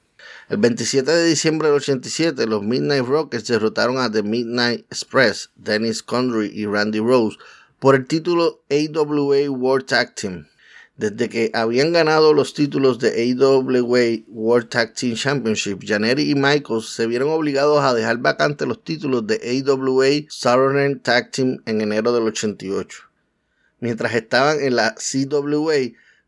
El 0.48 0.58
27 0.58 1.10
de 1.10 1.26
diciembre 1.26 1.68
del 1.68 1.78
87, 1.78 2.46
los 2.46 2.62
Midnight 2.62 3.06
Rockets 3.06 3.48
derrotaron 3.48 3.98
a 3.98 4.10
The 4.10 4.22
Midnight 4.22 4.84
Express, 4.90 5.50
Dennis 5.56 6.02
Condry 6.02 6.50
y 6.52 6.66
Randy 6.66 7.00
Rose 7.00 7.38
por 7.78 7.94
el 7.94 8.06
título 8.06 8.62
AWA 8.70 9.50
World 9.50 9.86
Tag 9.86 10.14
Team. 10.14 10.46
Desde 10.96 11.28
que 11.28 11.50
habían 11.54 11.92
ganado 11.92 12.32
los 12.32 12.54
títulos 12.54 13.00
de 13.00 13.08
AWA 13.08 14.22
World 14.28 14.68
Tag 14.68 14.94
Team 14.94 15.16
Championship, 15.16 15.80
Janeri 15.84 16.30
y 16.30 16.36
Michaels 16.36 16.86
se 16.86 17.08
vieron 17.08 17.30
obligados 17.30 17.80
a 17.82 17.92
dejar 17.94 18.18
vacantes 18.18 18.68
los 18.68 18.84
títulos 18.84 19.26
de 19.26 19.34
AWA 19.66 20.26
Southern 20.28 21.00
Tag 21.00 21.32
Team 21.32 21.60
en 21.66 21.80
enero 21.80 22.12
del 22.12 22.22
88. 22.22 23.10
Mientras 23.80 24.14
estaban 24.14 24.60
en 24.60 24.76
la 24.76 24.94
CWA, 24.94 25.74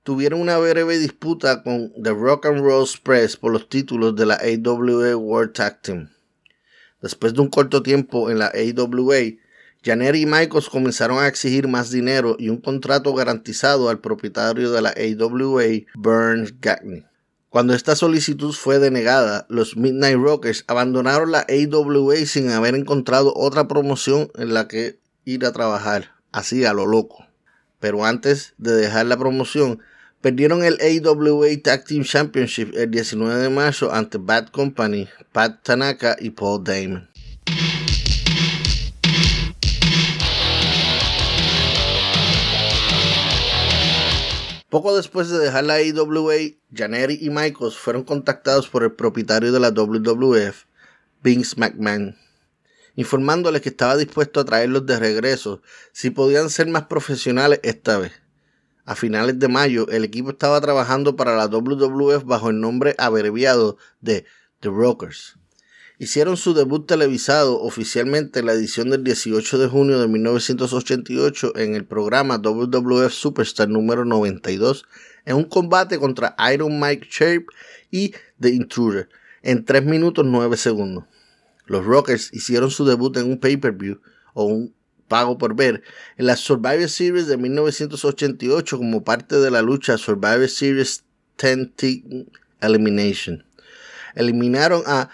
tuvieron 0.03 0.41
una 0.41 0.59
breve 0.59 0.99
disputa 0.99 1.63
con 1.63 1.93
The 2.03 2.11
Rock 2.11 2.47
and 2.47 2.59
Roll 2.59 2.83
Express 2.83 3.37
por 3.37 3.53
los 3.53 3.69
títulos 3.69 4.17
de 4.17 4.27
la 4.27 4.35
AWA 4.35 5.17
World 5.17 5.53
Tag 5.53 5.81
Team. 5.81 6.11
Después 7.01 7.35
de 7.35 7.41
un 7.41 7.51
corto 7.51 7.85
tiempo 7.85 8.31
en 8.31 8.41
la 8.41 8.47
AWA, 8.47 9.37
Janeri 9.87 10.23
y 10.23 10.27
Michaels 10.27 10.69
comenzaron 10.69 11.21
a 11.21 11.29
exigir 11.29 11.69
más 11.69 11.93
dinero 11.93 12.35
y 12.41 12.49
un 12.49 12.57
contrato 12.57 13.15
garantizado 13.15 13.89
al 13.89 14.01
propietario 14.01 14.73
de 14.73 14.83
la 14.83 14.91
AWA, 14.91 15.63
Burns 15.95 16.55
Gagney. 16.61 17.05
Cuando 17.51 17.73
esta 17.73 17.95
solicitud 17.95 18.53
fue 18.53 18.81
denegada, 18.81 19.47
los 19.49 19.77
Midnight 19.77 20.19
Rockers 20.19 20.65
abandonaron 20.67 21.31
la 21.31 21.47
AWA 21.49 22.17
sin 22.27 22.51
haber 22.51 22.75
encontrado 22.75 23.33
otra 23.37 23.69
promoción 23.69 24.29
en 24.35 24.55
la 24.55 24.67
que 24.67 24.99
ir 25.25 25.47
a 25.47 25.53
trabajar, 25.53 26.17
así 26.33 26.65
a 26.65 26.73
lo 26.73 26.87
loco. 26.87 27.25
Pero 27.79 28.05
antes 28.05 28.55
de 28.59 28.73
dejar 28.73 29.07
la 29.07 29.17
promoción, 29.17 29.79
perdieron 30.21 30.65
el 30.65 30.79
AWA 30.81 31.47
Tag 31.63 31.85
Team 31.85 32.03
Championship 32.03 32.75
el 32.75 32.91
19 32.91 33.41
de 33.41 33.51
marzo 33.51 33.93
ante 33.93 34.19
Bad 34.19 34.49
Company, 34.49 35.07
Pat 35.31 35.63
Tanaka 35.63 36.17
y 36.19 36.31
Paul 36.31 36.65
Damon. 36.65 37.09
Poco 44.77 44.95
después 44.95 45.31
de 45.31 45.39
dejar 45.39 45.65
la 45.65 45.77
AWA, 45.77 46.35
Janeri 46.71 47.19
y 47.23 47.31
Michaels 47.31 47.79
fueron 47.79 48.05
contactados 48.05 48.69
por 48.69 48.83
el 48.83 48.93
propietario 48.93 49.51
de 49.51 49.59
la 49.59 49.71
WWF, 49.71 50.67
Vince 51.23 51.55
McMahon, 51.57 52.15
informándoles 52.95 53.63
que 53.63 53.71
estaba 53.71 53.97
dispuesto 53.97 54.39
a 54.39 54.45
traerlos 54.45 54.85
de 54.85 54.99
regreso 54.99 55.63
si 55.93 56.11
podían 56.11 56.51
ser 56.51 56.69
más 56.69 56.89
profesionales 56.89 57.61
esta 57.63 57.97
vez. 57.97 58.13
A 58.85 58.95
finales 58.95 59.39
de 59.39 59.49
mayo, 59.49 59.89
el 59.89 60.05
equipo 60.05 60.29
estaba 60.29 60.61
trabajando 60.61 61.17
para 61.17 61.35
la 61.37 61.47
WWF 61.47 62.25
bajo 62.25 62.51
el 62.51 62.61
nombre 62.61 62.95
abreviado 62.99 63.79
de 64.03 64.27
The 64.61 64.69
Rockers 64.69 65.39
hicieron 65.99 66.37
su 66.37 66.55
debut 66.55 66.87
televisado 66.87 67.61
oficialmente 67.61 68.41
en 68.41 68.47
la 68.47 68.53
edición 68.53 68.91
del 68.91 69.05
18 69.05 69.59
de 69.59 69.69
junio 69.69 69.99
de 69.99 70.09
1988 70.09 71.57
en 71.57 71.75
el 71.75 71.85
programa 71.85 72.39
WWF 72.39 73.13
Superstar 73.13 73.69
número 73.69 74.05
92 74.05 74.85
en 75.25 75.37
un 75.37 75.45
combate 75.45 75.99
contra 75.99 76.37
Iron 76.53 76.79
Mike 76.79 77.09
Shape 77.11 77.47
y 77.91 78.13
The 78.41 78.51
Intruder 78.51 79.09
en 79.43 79.65
3 79.65 79.85
minutos 79.85 80.25
9 80.27 80.57
segundos. 80.57 81.05
Los 81.67 81.85
Rockers 81.85 82.33
hicieron 82.33 82.71
su 82.71 82.85
debut 82.85 83.17
en 83.17 83.31
un 83.31 83.39
pay-per-view 83.39 84.01
o 84.35 84.45
un 84.45 84.75
pago 85.09 85.39
por 85.39 85.55
ver 85.55 85.83
en 86.17 86.27
la 86.27 86.37
Survivor 86.37 86.89
Series 86.89 87.27
de 87.27 87.37
1988 87.37 88.77
como 88.77 89.05
parte 89.05 89.37
de 89.37 89.51
la 89.51 89.63
lucha 89.63 89.99
Survivor 89.99 90.49
Series 90.49 91.05
10 91.41 91.75
Team 91.75 92.27
Elimination. 92.61 93.45
Eliminaron 94.15 94.83
a 94.87 95.11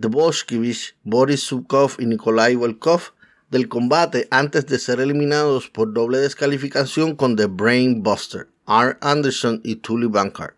The 0.00 0.08
Boris 0.08 1.40
Zukov 1.40 1.96
y 1.98 2.06
Nikolai 2.06 2.54
Volkov 2.54 3.12
del 3.50 3.68
combate 3.68 4.26
antes 4.30 4.64
de 4.64 4.78
ser 4.78 5.00
eliminados 5.00 5.68
por 5.68 5.92
doble 5.92 6.16
descalificación 6.16 7.14
con 7.14 7.36
The 7.36 7.44
Brain 7.44 8.02
Buster, 8.02 8.48
R. 8.66 8.96
Anderson 9.02 9.60
y 9.62 9.76
Tully 9.76 10.06
Bankard. 10.06 10.54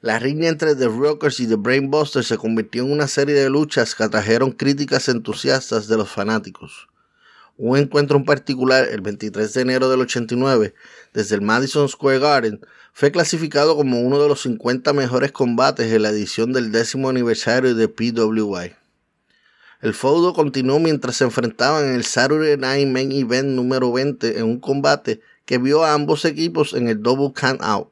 La 0.00 0.18
riña 0.18 0.48
entre 0.48 0.74
The 0.74 0.88
Rockers 0.88 1.40
y 1.40 1.46
The 1.46 1.56
Brain 1.56 1.90
Buster 1.90 2.24
se 2.24 2.38
convirtió 2.38 2.84
en 2.84 2.92
una 2.92 3.08
serie 3.08 3.34
de 3.34 3.50
luchas 3.50 3.94
que 3.94 4.04
atrajeron 4.04 4.52
críticas 4.52 5.10
entusiastas 5.10 5.88
de 5.88 5.98
los 5.98 6.08
fanáticos. 6.08 6.88
Un 7.58 7.78
encuentro 7.78 8.18
en 8.18 8.24
particular, 8.24 8.86
el 8.90 9.00
23 9.00 9.54
de 9.54 9.60
enero 9.62 9.88
del 9.88 10.02
89, 10.02 10.74
desde 11.14 11.34
el 11.34 11.40
Madison 11.40 11.88
Square 11.88 12.18
Garden, 12.18 12.60
fue 12.92 13.10
clasificado 13.10 13.76
como 13.76 14.00
uno 14.00 14.22
de 14.22 14.28
los 14.28 14.42
50 14.42 14.92
mejores 14.92 15.32
combates 15.32 15.90
en 15.90 16.02
la 16.02 16.10
edición 16.10 16.52
del 16.52 16.70
décimo 16.70 17.08
aniversario 17.08 17.74
de 17.74 17.88
PWI. 17.88 18.74
El 19.80 19.94
feudo 19.94 20.34
continuó 20.34 20.78
mientras 20.78 21.16
se 21.16 21.24
enfrentaban 21.24 21.86
en 21.86 21.94
el 21.94 22.04
Saturday 22.04 22.58
Night 22.58 22.88
Main 22.88 23.12
Event 23.12 23.48
número 23.48 23.90
20 23.90 24.38
en 24.38 24.44
un 24.44 24.60
combate 24.60 25.20
que 25.46 25.56
vio 25.56 25.82
a 25.82 25.94
ambos 25.94 26.26
equipos 26.26 26.74
en 26.74 26.88
el 26.88 27.02
Double 27.02 27.32
Count 27.34 27.62
Out. 27.62 27.88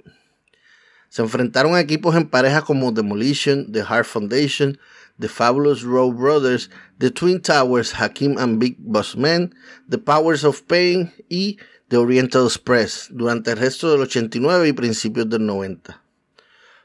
Se 1.08 1.22
enfrentaron 1.22 1.74
a 1.74 1.80
equipos 1.80 2.16
en 2.16 2.28
parejas 2.28 2.64
como 2.64 2.92
Demolition, 2.92 3.70
The 3.72 3.84
Heart 3.84 4.06
Foundation, 4.06 4.78
The 5.18 5.28
Fabulous 5.28 5.82
Row 5.84 6.12
Brothers, 6.12 6.70
The 6.98 7.10
Twin 7.10 7.40
Towers, 7.40 7.92
Hakim 7.92 8.36
and 8.36 8.58
Big 8.58 8.76
Boss 8.78 9.16
Men, 9.16 9.54
The 9.88 9.98
Powers 9.98 10.44
of 10.44 10.62
Pain 10.66 11.12
y 11.28 11.58
The 11.88 11.98
Oriental 11.98 12.46
Express 12.46 13.08
durante 13.10 13.52
el 13.52 13.58
resto 13.58 13.92
del 13.92 14.00
89 14.00 14.68
y 14.68 14.72
principios 14.72 15.28
del 15.28 15.46
90. 15.46 16.02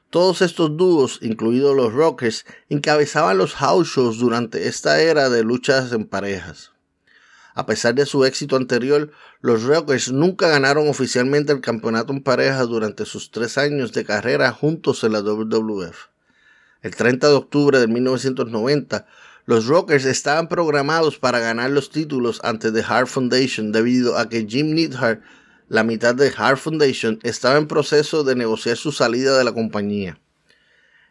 Todos 0.09 0.41
estos 0.41 0.75
dúos, 0.75 1.19
incluidos 1.21 1.75
los 1.75 1.93
Rockers, 1.93 2.45
encabezaban 2.69 3.38
los 3.38 3.53
house 3.55 3.88
shows 3.88 4.19
durante 4.19 4.67
esta 4.67 5.01
era 5.01 5.29
de 5.29 5.43
luchas 5.43 5.91
en 5.93 6.05
parejas. 6.05 6.71
A 7.55 7.65
pesar 7.65 7.95
de 7.95 8.05
su 8.05 8.25
éxito 8.25 8.55
anterior, 8.55 9.12
los 9.41 9.63
Rockers 9.63 10.12
nunca 10.12 10.48
ganaron 10.48 10.88
oficialmente 10.88 11.51
el 11.51 11.62
campeonato 11.62 12.13
en 12.13 12.24
parejas 12.24 12.67
durante 12.67 13.05
sus 13.05 13.31
tres 13.31 13.57
años 13.57 13.91
de 13.91 14.05
carrera 14.05 14.51
juntos 14.51 15.03
en 15.03 15.13
la 15.13 15.21
WWF. 15.21 16.09
El 16.81 16.95
30 16.95 17.27
de 17.27 17.33
octubre 17.33 17.79
de 17.79 17.88
1990, 17.88 19.05
los 19.45 19.67
Rockers 19.67 20.05
estaban 20.05 20.48
programados 20.48 21.17
para 21.17 21.39
ganar 21.39 21.71
los 21.71 21.89
títulos 21.89 22.39
ante 22.43 22.71
The 22.71 22.83
Hart 22.88 23.07
Foundation 23.07 23.71
debido 23.71 24.17
a 24.17 24.29
que 24.29 24.45
Jim 24.48 24.74
Neidhart 24.74 25.21
la 25.69 25.83
mitad 25.83 26.15
de 26.15 26.33
Hart 26.36 26.57
Foundation 26.57 27.19
estaba 27.21 27.57
en 27.57 27.67
proceso 27.67 28.24
de 28.24 28.36
negociar 28.36 28.75
su 28.75 28.91
salida 28.91 29.38
de 29.38 29.43
la 29.43 29.53
compañía. 29.53 30.19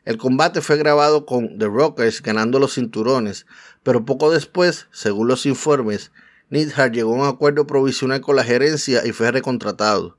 El 0.04 0.18
combate 0.18 0.62
fue 0.62 0.76
grabado 0.78 1.26
con 1.26 1.58
The 1.58 1.66
Rockers 1.66 2.22
ganando 2.22 2.58
los 2.58 2.74
cinturones, 2.74 3.46
pero 3.82 4.04
poco 4.04 4.30
después, 4.30 4.86
según 4.90 5.28
los 5.28 5.46
informes, 5.46 6.10
Neidhart 6.50 6.92
llegó 6.94 7.12
a 7.14 7.22
un 7.22 7.28
acuerdo 7.28 7.66
provisional 7.66 8.20
con 8.20 8.34
la 8.34 8.42
gerencia 8.42 9.06
y 9.06 9.12
fue 9.12 9.30
recontratado. 9.30 10.16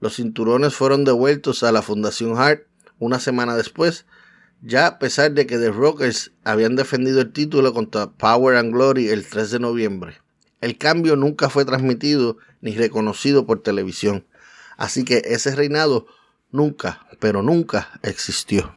Los 0.00 0.16
cinturones 0.16 0.74
fueron 0.74 1.04
devueltos 1.04 1.62
a 1.62 1.72
la 1.72 1.82
Fundación 1.82 2.36
Hart 2.38 2.66
una 2.98 3.18
semana 3.18 3.56
después, 3.56 4.04
ya 4.62 4.86
a 4.86 4.98
pesar 4.98 5.32
de 5.32 5.46
que 5.46 5.58
The 5.58 5.70
Rockers 5.70 6.30
habían 6.44 6.76
defendido 6.76 7.20
el 7.20 7.32
título 7.32 7.74
contra 7.74 8.06
Power 8.06 8.56
and 8.56 8.72
Glory 8.72 9.08
el 9.10 9.26
3 9.26 9.50
de 9.50 9.58
noviembre. 9.58 10.18
El 10.60 10.78
cambio 10.78 11.16
nunca 11.16 11.50
fue 11.50 11.64
transmitido 11.64 12.38
ni 12.60 12.76
reconocido 12.76 13.44
por 13.44 13.62
televisión. 13.62 14.24
Así 14.76 15.04
que 15.04 15.22
ese 15.24 15.54
reinado 15.56 16.06
nunca, 16.52 17.00
pero 17.18 17.42
nunca 17.42 17.88
existió. 18.02 18.72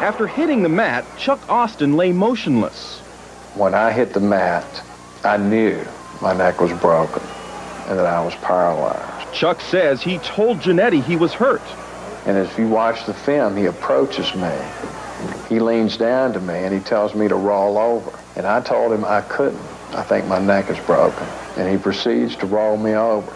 After 0.00 0.26
hitting 0.26 0.62
the 0.62 0.68
mat, 0.68 1.04
Chuck 1.18 1.40
Austin 1.48 1.96
lay 1.96 2.12
motionless. 2.12 3.00
When 3.56 3.74
I 3.74 3.92
hit 3.92 4.12
the 4.12 4.20
mat, 4.20 4.64
I 5.24 5.36
knew 5.36 5.78
my 6.22 6.32
neck 6.32 6.60
was 6.60 6.72
broken 6.80 7.22
and 7.88 7.98
that 7.98 8.06
I 8.06 8.24
was 8.24 8.34
paralyzed. 8.36 9.32
Chuck 9.32 9.60
says 9.60 10.02
he 10.02 10.18
told 10.18 10.60
Janetti 10.60 11.02
he 11.02 11.16
was 11.16 11.34
hurt. 11.34 11.62
And 12.26 12.36
as 12.36 12.58
you 12.58 12.68
watch 12.68 13.06
the 13.06 13.14
film, 13.14 13.56
he 13.56 13.66
approaches 13.66 14.34
me. 14.34 14.52
He 15.48 15.60
leans 15.60 15.96
down 15.96 16.32
to 16.32 16.40
me 16.40 16.54
and 16.54 16.74
he 16.74 16.80
tells 16.80 17.14
me 17.14 17.28
to 17.28 17.36
roll 17.36 17.78
over. 17.78 18.18
And 18.34 18.46
I 18.46 18.60
told 18.60 18.92
him 18.92 19.04
I 19.04 19.20
couldn't. 19.22 19.62
I 19.92 20.02
think 20.02 20.26
my 20.26 20.40
neck 20.40 20.68
is 20.68 20.78
broken. 20.80 21.26
And 21.56 21.70
he 21.70 21.78
proceeds 21.78 22.34
to 22.36 22.46
roll 22.46 22.76
me 22.76 22.94
over. 22.94 23.32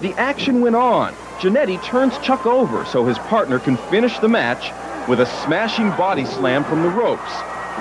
The 0.00 0.14
action 0.14 0.60
went 0.60 0.76
on. 0.76 1.14
Janetti 1.38 1.82
turns 1.84 2.16
Chuck 2.18 2.46
over 2.46 2.84
so 2.84 3.04
his 3.04 3.18
partner 3.18 3.58
can 3.58 3.76
finish 3.76 4.18
the 4.20 4.28
match 4.28 4.72
with 5.08 5.20
a 5.20 5.26
smashing 5.44 5.90
body 5.90 6.24
slam 6.24 6.62
from 6.62 6.82
the 6.82 6.88
ropes. 6.88 7.32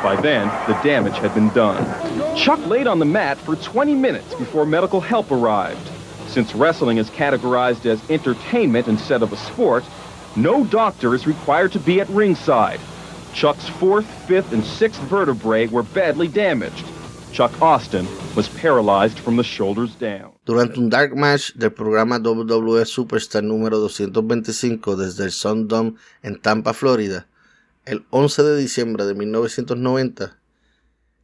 By 0.01 0.19
then, 0.19 0.47
the 0.67 0.73
damage 0.81 1.17
had 1.17 1.35
been 1.35 1.49
done. 1.49 1.85
Chuck 2.35 2.59
laid 2.65 2.87
on 2.87 2.97
the 2.97 3.05
mat 3.05 3.37
for 3.37 3.55
20 3.55 3.93
minutes 3.93 4.33
before 4.33 4.65
medical 4.65 5.01
help 5.01 5.29
arrived. 5.29 5.91
Since 6.27 6.55
wrestling 6.55 6.97
is 6.97 7.09
categorized 7.11 7.85
as 7.85 8.01
entertainment 8.09 8.87
instead 8.87 9.21
of 9.21 9.33
a 9.33 9.37
sport, 9.37 9.83
no 10.35 10.63
doctor 10.65 11.13
is 11.15 11.27
required 11.27 11.71
to 11.73 11.79
be 11.79 11.99
at 12.01 12.09
ringside. 12.09 12.79
Chuck's 13.33 13.67
fourth, 13.67 14.05
fifth, 14.27 14.51
and 14.53 14.63
sixth 14.63 15.01
vertebrae 15.03 15.67
were 15.67 15.83
badly 15.83 16.27
damaged. 16.27 16.85
Chuck 17.31 17.61
Austin 17.61 18.05
was 18.35 18.49
paralyzed 18.49 19.17
from 19.19 19.37
the 19.37 19.43
shoulders 19.43 19.95
down. 19.95 20.33
Durante 20.45 20.77
un 20.79 20.89
dark 20.89 21.15
match 21.15 21.53
del 21.53 21.71
programa 21.71 22.19
WWE 22.19 22.85
Superstar 22.85 23.41
número 23.41 23.79
225 23.79 24.97
desde 24.97 25.23
el 25.23 25.31
Sundome 25.31 25.95
en 26.23 26.39
Tampa, 26.41 26.73
Florida, 26.73 27.25
el 27.85 28.03
11 28.09 28.43
de 28.43 28.57
diciembre 28.57 29.05
de 29.05 29.13
1990, 29.13 30.37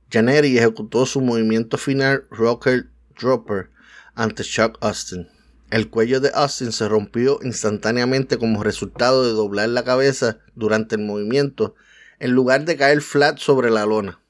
Janeri 0.09 0.57
ejecutó 0.57 1.05
su 1.05 1.19
movimiento 1.19 1.77
final 1.77 2.25
Rocker 2.31 2.89
Dropper 3.19 3.69
ante 4.15 4.43
Chuck 4.43 4.77
Austin. 4.79 5.27
El 5.69 5.89
cuello 5.89 6.21
de 6.21 6.31
Austin 6.33 6.71
se 6.71 6.87
rompió 6.87 7.39
instantáneamente 7.43 8.37
como 8.37 8.63
resultado 8.63 9.25
de 9.25 9.33
doblar 9.33 9.67
la 9.67 9.83
cabeza 9.83 10.39
durante 10.55 10.95
el 10.95 11.01
movimiento 11.01 11.75
en 12.19 12.31
lugar 12.31 12.63
de 12.63 12.77
caer 12.77 13.01
flat 13.01 13.37
sobre 13.37 13.69
la 13.69 13.85
lona. 13.85 14.21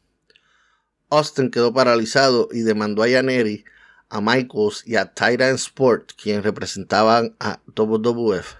Austin 1.11 1.51
quedó 1.51 1.71
paralizado 1.71 2.49
y 2.51 2.61
demandó 2.61 3.03
a 3.03 3.09
Janeri, 3.09 3.65
a 4.09 4.19
Michaels 4.19 4.81
y 4.87 4.95
a 4.95 5.13
Titan 5.13 5.55
Sport, 5.55 6.13
quien 6.21 6.41
representaban 6.41 7.35
a 7.39 7.59
WWF. 7.75 8.55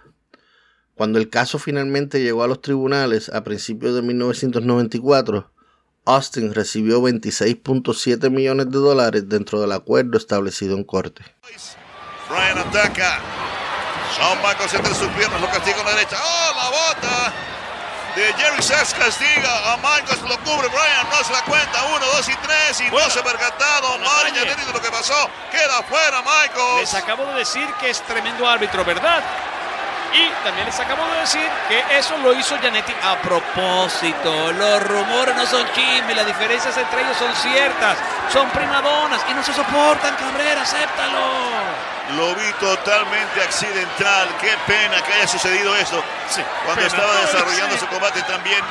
Cuando 0.93 1.17
el 1.17 1.29
caso 1.29 1.57
finalmente 1.57 2.21
llegó 2.21 2.43
a 2.43 2.47
los 2.47 2.61
tribunales 2.61 3.29
a 3.29 3.43
principios 3.43 3.95
de 3.95 4.03
1994, 4.03 5.51
Austin 6.05 6.53
recibió 6.53 7.01
26.7 7.01 8.29
millones 8.29 8.67
de 8.67 8.77
dólares 8.77 9.27
dentro 9.27 9.59
del 9.59 9.71
acuerdo 9.71 10.17
establecido 10.17 10.77
en 10.77 10.83
corte. 10.83 11.23
Brian 12.29 12.57
ataca. 12.57 13.19
Shawn 14.17 14.37
Michaels 14.41 14.73
entre 14.73 14.93
sus 14.95 15.07
piernas, 15.13 15.39
lo 15.41 15.49
castiga 15.49 15.77
con 15.77 15.85
la 15.85 15.91
derecha. 15.91 16.17
¡Oh, 16.21 16.53
la 16.55 16.69
bota! 16.69 17.33
De 18.15 18.33
Jerry 18.33 18.63
Sachs 18.63 18.93
castiga 18.95 19.73
a 19.73 19.77
Michaels, 19.77 20.21
lo 20.23 20.39
cubre 20.39 20.67
Brian, 20.69 21.07
no 21.11 21.23
se 21.23 21.31
la 21.31 21.41
cuenta. 21.43 21.83
Uno, 21.95 22.05
dos 22.05 22.27
y 22.27 22.35
tres, 22.37 22.81
y 22.81 22.89
no 22.89 23.09
se 23.09 23.19
ha 23.19 23.23
percatado. 23.23 23.97
Mari 23.99 24.31
de 24.31 24.73
lo 24.73 24.81
que 24.81 24.89
pasó. 24.89 25.29
Queda 25.51 25.83
fuera 25.83 26.21
Michaels. 26.21 26.79
Les 26.79 26.93
acabo 26.95 27.25
de 27.27 27.33
decir 27.35 27.67
que 27.79 27.91
es 27.91 28.01
tremendo 28.01 28.49
árbitro, 28.49 28.83
¿verdad? 28.83 29.23
Y 30.13 30.29
también 30.43 30.65
les 30.65 30.79
acabo 30.79 31.05
de 31.05 31.19
decir 31.19 31.49
que 31.67 31.83
eso 31.97 32.17
lo 32.17 32.33
hizo 32.33 32.57
Janetti 32.61 32.93
a 33.03 33.21
propósito. 33.21 34.51
Los 34.53 34.83
rumores 34.83 35.35
no 35.35 35.45
son 35.45 35.65
chismes, 35.73 36.15
las 36.15 36.25
diferencias 36.25 36.75
entre 36.77 37.01
ellos 37.01 37.17
son 37.17 37.33
ciertas. 37.35 37.97
Son 38.31 38.49
primadonas 38.49 39.21
y 39.29 39.33
no 39.33 39.43
se 39.43 39.53
soportan, 39.53 40.15
Cabrera, 40.15 40.61
acéptalo. 40.61 41.19
Lo 42.15 42.35
vi 42.35 42.51
totalmente 42.59 43.41
accidental. 43.41 44.29
Qué 44.39 44.53
pena 44.65 45.01
que 45.01 45.13
haya 45.13 45.27
sucedido 45.27 45.75
eso. 45.75 46.01
cuando 46.65 46.85
estaba 46.85 47.15
desarrollando 47.21 47.77
su 47.77 47.87
combate 47.87 48.21
también 48.23 48.63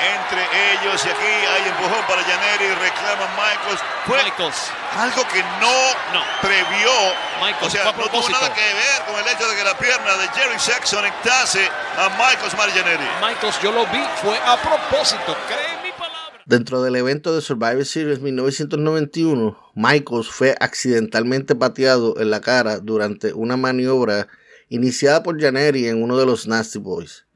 entre 0.00 0.42
ellos. 0.72 1.04
Y 1.04 1.08
aquí 1.08 1.26
hay 1.26 1.68
empujón 1.68 2.02
para 2.08 2.22
Janeri. 2.22 2.68
Reclama 2.74 3.26
Michaels. 3.36 3.80
Fue 4.06 4.22
Michaels. 4.22 4.70
algo 4.96 5.22
que 5.28 5.42
no, 5.60 6.22
previó. 6.40 6.92
Michaels, 7.40 7.66
o 7.66 7.70
sea, 7.70 7.84
no 7.84 7.92
tuvo 7.92 8.28
nada 8.30 8.52
que 8.54 8.60
ver 8.60 8.98
con 9.06 9.16
el 9.20 9.26
hecho 9.34 9.48
de 9.48 9.56
que 9.56 9.64
la 9.64 9.76
pierna 9.78 10.16
de 10.16 10.28
Jerry 10.28 10.58
Sachs 10.58 10.94
conectase 10.94 11.68
a 11.96 12.08
Michaels 12.10 12.54
Janeri. 12.54 13.04
Michaels, 13.20 13.60
yo 13.60 13.72
lo 13.72 13.86
vi. 13.86 14.02
Fue 14.22 14.38
a 14.38 14.56
propósito. 14.56 15.36
Cree 15.46 15.82
mi 15.82 15.92
palabra. 15.92 16.42
Dentro 16.46 16.82
del 16.82 16.96
evento 16.96 17.34
de 17.34 17.40
Survivor 17.40 17.84
Series 17.84 18.20
1991, 18.20 19.72
Michaels 19.74 20.28
fue 20.28 20.54
accidentalmente 20.60 21.54
pateado 21.54 22.18
en 22.18 22.30
la 22.30 22.40
cara 22.40 22.78
durante 22.78 23.32
una 23.32 23.56
maniobra 23.56 24.28
iniciada 24.68 25.22
por 25.22 25.40
Janeri 25.40 25.88
en 25.88 26.02
uno 26.02 26.16
de 26.16 26.26
los 26.26 26.46
Nasty 26.46 26.78
Boys, 26.78 27.26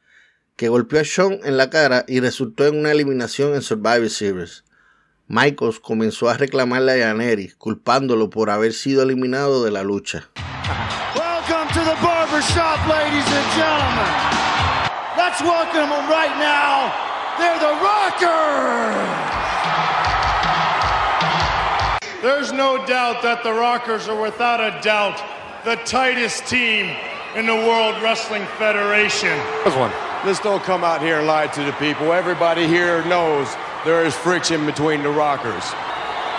que 0.57 0.69
golpeó 0.69 1.01
a 1.01 1.05
Sean 1.05 1.39
en 1.45 1.57
la 1.57 1.71
cara 1.71 2.05
y 2.09 2.21
resultó 2.21 2.67
en 2.67 2.79
una 2.79 2.91
eliminación 2.91 3.55
en 3.55 3.63
Survivor 3.63 4.09
Series. 4.09 4.65
Michaels 5.29 5.81
comenzó 5.81 6.31
a 6.31 6.35
reclamarle 6.35 7.03
a 7.03 7.09
Janeri, 7.09 7.53
culpándolo 7.59 8.31
por 8.31 8.49
haber 8.49 8.73
sido 8.73 9.03
eliminado 9.03 9.65
de 9.65 9.71
la 9.71 9.83
lucha. 9.83 10.29
Welcome 11.15 11.69
to 11.75 11.81
the 11.81 11.97
barbershop, 12.01 12.79
ladies 12.89 13.27
and 13.27 13.47
gentlemen. 13.55 14.27
Let's 15.17 15.41
welcome 15.43 15.91
them 15.91 16.09
right 16.09 16.37
now. 16.39 16.93
They're 17.39 17.59
the 17.59 17.75
Rockers! 17.83 18.97
There's 22.23 22.53
no 22.53 22.79
doubt 22.87 23.23
that 23.23 23.43
the 23.43 23.53
Rockers 23.53 24.09
are 24.09 24.21
without 24.21 24.61
a 24.61 24.81
doubt 24.81 25.21
the 25.65 25.77
tightest 25.85 26.47
team 26.47 26.97
in 27.35 27.47
the 27.47 27.55
World 27.55 28.01
Wrestling 28.03 28.47
Federation. 28.59 29.37
One. 29.77 30.06
Let's 30.25 30.41
don't 30.41 30.63
come 30.63 30.83
out 30.83 31.03
here 31.03 31.19
and 31.19 31.27
lie 31.27 31.47
to 31.47 31.63
the 31.63 31.73
people. 31.73 32.13
Everybody 32.13 32.67
here 32.67 33.05
knows 33.05 33.55
there 33.85 34.05
is 34.05 34.15
friction 34.15 34.67
between 34.67 35.03
the 35.03 35.11
Rockers. 35.11 35.63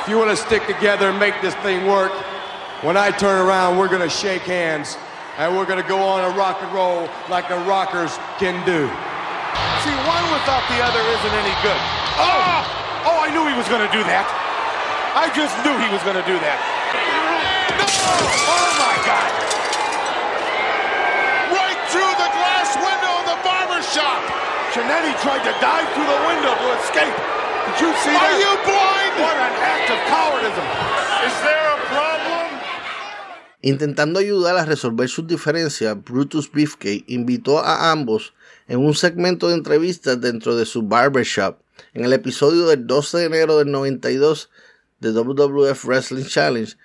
If 0.01 0.09
you 0.09 0.17
want 0.17 0.31
to 0.31 0.35
stick 0.35 0.65
together 0.67 1.09
and 1.09 1.19
make 1.19 1.39
this 1.41 1.55
thing 1.63 1.87
work, 1.87 2.11
when 2.81 2.97
I 2.97 3.11
turn 3.11 3.39
around, 3.45 3.77
we're 3.77 3.87
going 3.87 4.03
to 4.03 4.09
shake 4.09 4.43
hands 4.43 4.97
and 5.37 5.55
we're 5.55 5.65
going 5.65 5.81
to 5.81 5.87
go 5.87 5.99
on 5.99 6.25
a 6.25 6.35
rock 6.35 6.57
and 6.61 6.73
roll 6.73 7.07
like 7.29 7.47
the 7.47 7.59
Rockers 7.63 8.17
can 8.41 8.59
do. 8.65 8.89
See, 9.85 9.95
one 10.03 10.25
without 10.35 10.65
the 10.67 10.79
other 10.83 10.99
isn't 10.99 11.35
any 11.37 11.55
good. 11.63 11.81
Oh! 12.19 13.07
Oh, 13.07 13.17
I 13.23 13.31
knew 13.31 13.47
he 13.47 13.55
was 13.55 13.69
going 13.69 13.85
to 13.85 13.93
do 13.93 14.03
that. 14.03 14.27
I 15.15 15.31
just 15.31 15.55
knew 15.63 15.73
he 15.79 15.89
was 15.93 16.03
going 16.03 16.19
to 16.19 16.27
do 16.27 16.35
that. 16.43 16.59
No! 16.91 17.39
Oh, 18.51 18.69
my 18.83 18.95
God. 19.07 19.56
The 23.93 23.99
barber 23.99 24.19
shop. 24.19 24.47
Janetti 24.73 25.13
tried 25.21 25.43
to 25.43 25.51
dive 25.61 25.87
through 25.93 26.05
the 26.05 26.21
window 26.27 26.53
to 26.55 26.67
escape. 26.79 27.15
Did 27.67 27.81
you 27.81 27.93
see 28.03 28.11
Are 28.11 28.19
that? 28.19 28.39
you 28.39 28.51
blind? 28.67 29.13
What 29.19 29.37
an 29.37 29.55
act 29.63 29.89
of 29.91 29.99
cowardice. 30.07 30.57
Is 31.27 31.35
there 31.43 31.67
a 31.71 31.79
problem? 31.87 32.47
Intentando 33.61 34.19
ayudar 34.19 34.57
a 34.57 34.65
resolver 34.65 35.07
sus 35.09 35.27
diferencias, 35.27 35.95
Brutus 36.03 36.49
Beefcake 36.51 37.03
invitó 37.07 37.59
a 37.59 37.91
ambos 37.91 38.33
en 38.67 38.79
un 38.79 38.93
segmento 38.93 39.49
de 39.49 39.55
entrevistas 39.55 40.21
dentro 40.21 40.55
de 40.55 40.65
su 40.65 40.83
barbershop 40.83 41.57
en 41.93 42.05
el 42.05 42.13
episodio 42.13 42.67
del 42.67 42.85
12 42.87 43.17
de 43.17 43.25
enero 43.25 43.57
del 43.57 43.71
92 43.71 44.49
de 44.99 45.11
WWF 45.11 45.85
Wrestling 45.85 46.25
Challenge. 46.25 46.75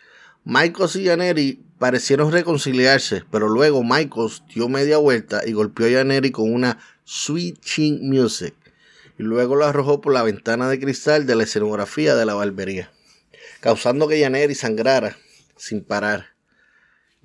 Michaels 0.44 0.96
y 0.96 1.06
Janeri 1.06 1.62
parecieron 1.78 2.32
reconciliarse, 2.32 3.24
pero 3.30 3.48
luego 3.48 3.84
Michaels 3.84 4.42
dio 4.52 4.68
media 4.68 4.98
vuelta 4.98 5.42
y 5.46 5.52
golpeó 5.52 5.86
a 5.86 5.90
Janeri 5.90 6.30
con 6.30 6.52
una 6.52 6.78
Sweet 7.04 7.60
Chin 7.60 8.08
Music 8.08 8.54
y 9.18 9.22
luego 9.22 9.56
lo 9.56 9.66
arrojó 9.66 10.00
por 10.00 10.12
la 10.12 10.22
ventana 10.22 10.68
de 10.68 10.78
cristal 10.78 11.26
de 11.26 11.34
la 11.34 11.42
escenografía 11.44 12.14
de 12.14 12.26
la 12.26 12.34
barbería, 12.34 12.92
causando 13.60 14.08
que 14.08 14.20
Janeri 14.20 14.54
sangrara 14.54 15.16
sin 15.56 15.82
parar. 15.82 16.28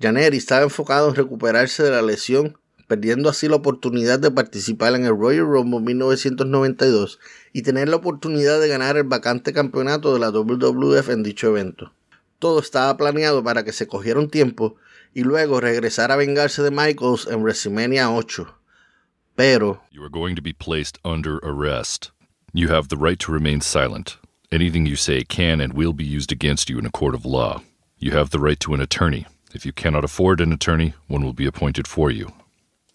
Janeri 0.00 0.36
estaba 0.36 0.62
enfocado 0.62 1.08
en 1.08 1.14
recuperarse 1.14 1.82
de 1.82 1.90
la 1.90 2.02
lesión, 2.02 2.58
perdiendo 2.86 3.28
así 3.28 3.48
la 3.48 3.56
oportunidad 3.56 4.18
de 4.18 4.30
participar 4.30 4.94
en 4.94 5.04
el 5.04 5.16
Royal 5.16 5.46
Rumble 5.46 5.80
1992 5.80 7.18
y 7.52 7.62
tener 7.62 7.88
la 7.88 7.96
oportunidad 7.96 8.60
de 8.60 8.68
ganar 8.68 8.96
el 8.96 9.04
vacante 9.04 9.52
campeonato 9.52 10.14
de 10.14 10.20
la 10.20 10.30
WWF 10.30 11.08
en 11.10 11.22
dicho 11.22 11.48
evento. 11.48 11.92
Todo 12.38 12.60
estaba 12.60 12.96
planeado 12.96 13.42
para 13.42 13.64
que 13.64 13.72
se 13.72 13.88
cogiera 13.88 14.20
un 14.20 14.30
tiempo 14.30 14.76
y 15.14 15.22
luego 15.22 15.60
regresara 15.60 16.14
a 16.14 16.18
vengarse 16.18 16.62
de 16.62 16.70
Michaels 16.70 17.26
en 17.26 17.42
WrestleMania 17.42 18.10
8. 18.10 18.57
Pero 19.38 19.78
You 19.92 20.02
are 20.02 20.10
going 20.10 20.34
to 20.34 20.42
be 20.42 20.52
placed 20.52 20.98
under 21.04 21.38
arrest. 21.44 22.10
You 22.52 22.70
have 22.70 22.88
the 22.88 22.96
right 22.96 23.20
to 23.20 23.30
remain 23.30 23.60
silent. 23.60 24.18
Anything 24.50 24.84
you 24.84 24.96
say 24.96 25.22
can 25.22 25.60
and 25.60 25.74
will 25.74 25.92
be 25.92 26.04
used 26.04 26.32
against 26.32 26.68
you 26.68 26.76
in 26.76 26.84
a 26.84 26.90
court 26.90 27.14
of 27.14 27.24
law. 27.24 27.62
You 27.98 28.10
have 28.18 28.30
the 28.30 28.40
right 28.40 28.58
to 28.58 28.74
an 28.74 28.80
attorney. 28.80 29.26
If 29.54 29.64
you 29.64 29.72
cannot 29.72 30.02
afford 30.02 30.40
an 30.40 30.52
attorney, 30.52 30.94
one 31.06 31.24
will 31.24 31.34
be 31.34 31.46
appointed 31.46 31.86
for 31.86 32.10
you. 32.10 32.32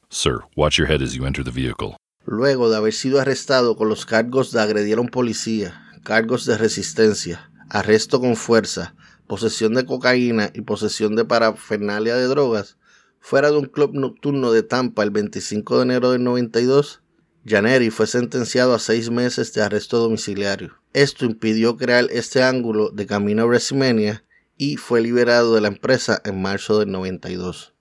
Sir, 0.10 0.43
watch 0.58 0.77
your 0.77 0.88
head 0.88 1.01
as 1.01 1.15
you 1.15 1.25
enter 1.25 1.43
the 1.43 1.51
vehicle. 1.51 1.95
luego 2.25 2.69
de 2.69 2.75
haber 2.75 2.93
sido 2.93 3.21
arrestado 3.21 3.77
con 3.77 3.88
los 3.88 4.06
cargos 4.06 4.51
de 4.51 4.62
agredir 4.62 4.97
a 4.97 5.01
un 5.01 5.10
policía, 5.10 5.82
cargos 6.03 6.45
de 6.45 6.58
resistencia, 6.58 7.49
arresto 7.69 8.19
con 8.19 8.36
fuerza, 8.36 8.95
posesión 9.27 9.73
de 9.73 9.86
cocaína 9.86 10.51
y 10.53 10.62
posesión 10.62 11.15
de 11.15 11.23
parafernalia 11.23 12.15
de 12.15 12.27
drogas, 12.27 12.77
fuera 13.23 13.51
de 13.51 13.57
un 13.57 13.67
club 13.67 13.93
nocturno 13.93 14.51
de 14.51 14.63
Tampa 14.63 15.01
el 15.01 15.09
25 15.09 15.77
de 15.77 15.83
enero 15.83 16.12
del 16.12 16.25
92, 16.25 17.01
Janeri 17.45 17.89
fue 17.89 18.05
sentenciado 18.05 18.73
a 18.73 18.79
seis 18.79 19.09
meses 19.09 19.53
de 19.53 19.62
arresto 19.62 19.97
domiciliario. 19.97 20.73
Esto 20.91 21.23
impidió 21.23 21.77
crear 21.77 22.07
este 22.12 22.43
ángulo 22.43 22.89
de 22.89 23.05
camino 23.05 23.43
a 23.43 23.45
WrestleMania 23.45 24.25
y 24.57 24.75
fue 24.75 24.99
liberado 24.99 25.55
de 25.55 25.62
la 25.62 25.69
empresa 25.69 26.21
en 26.25 26.41
marzo 26.41 26.79
del 26.79 26.91
92. 26.91 27.73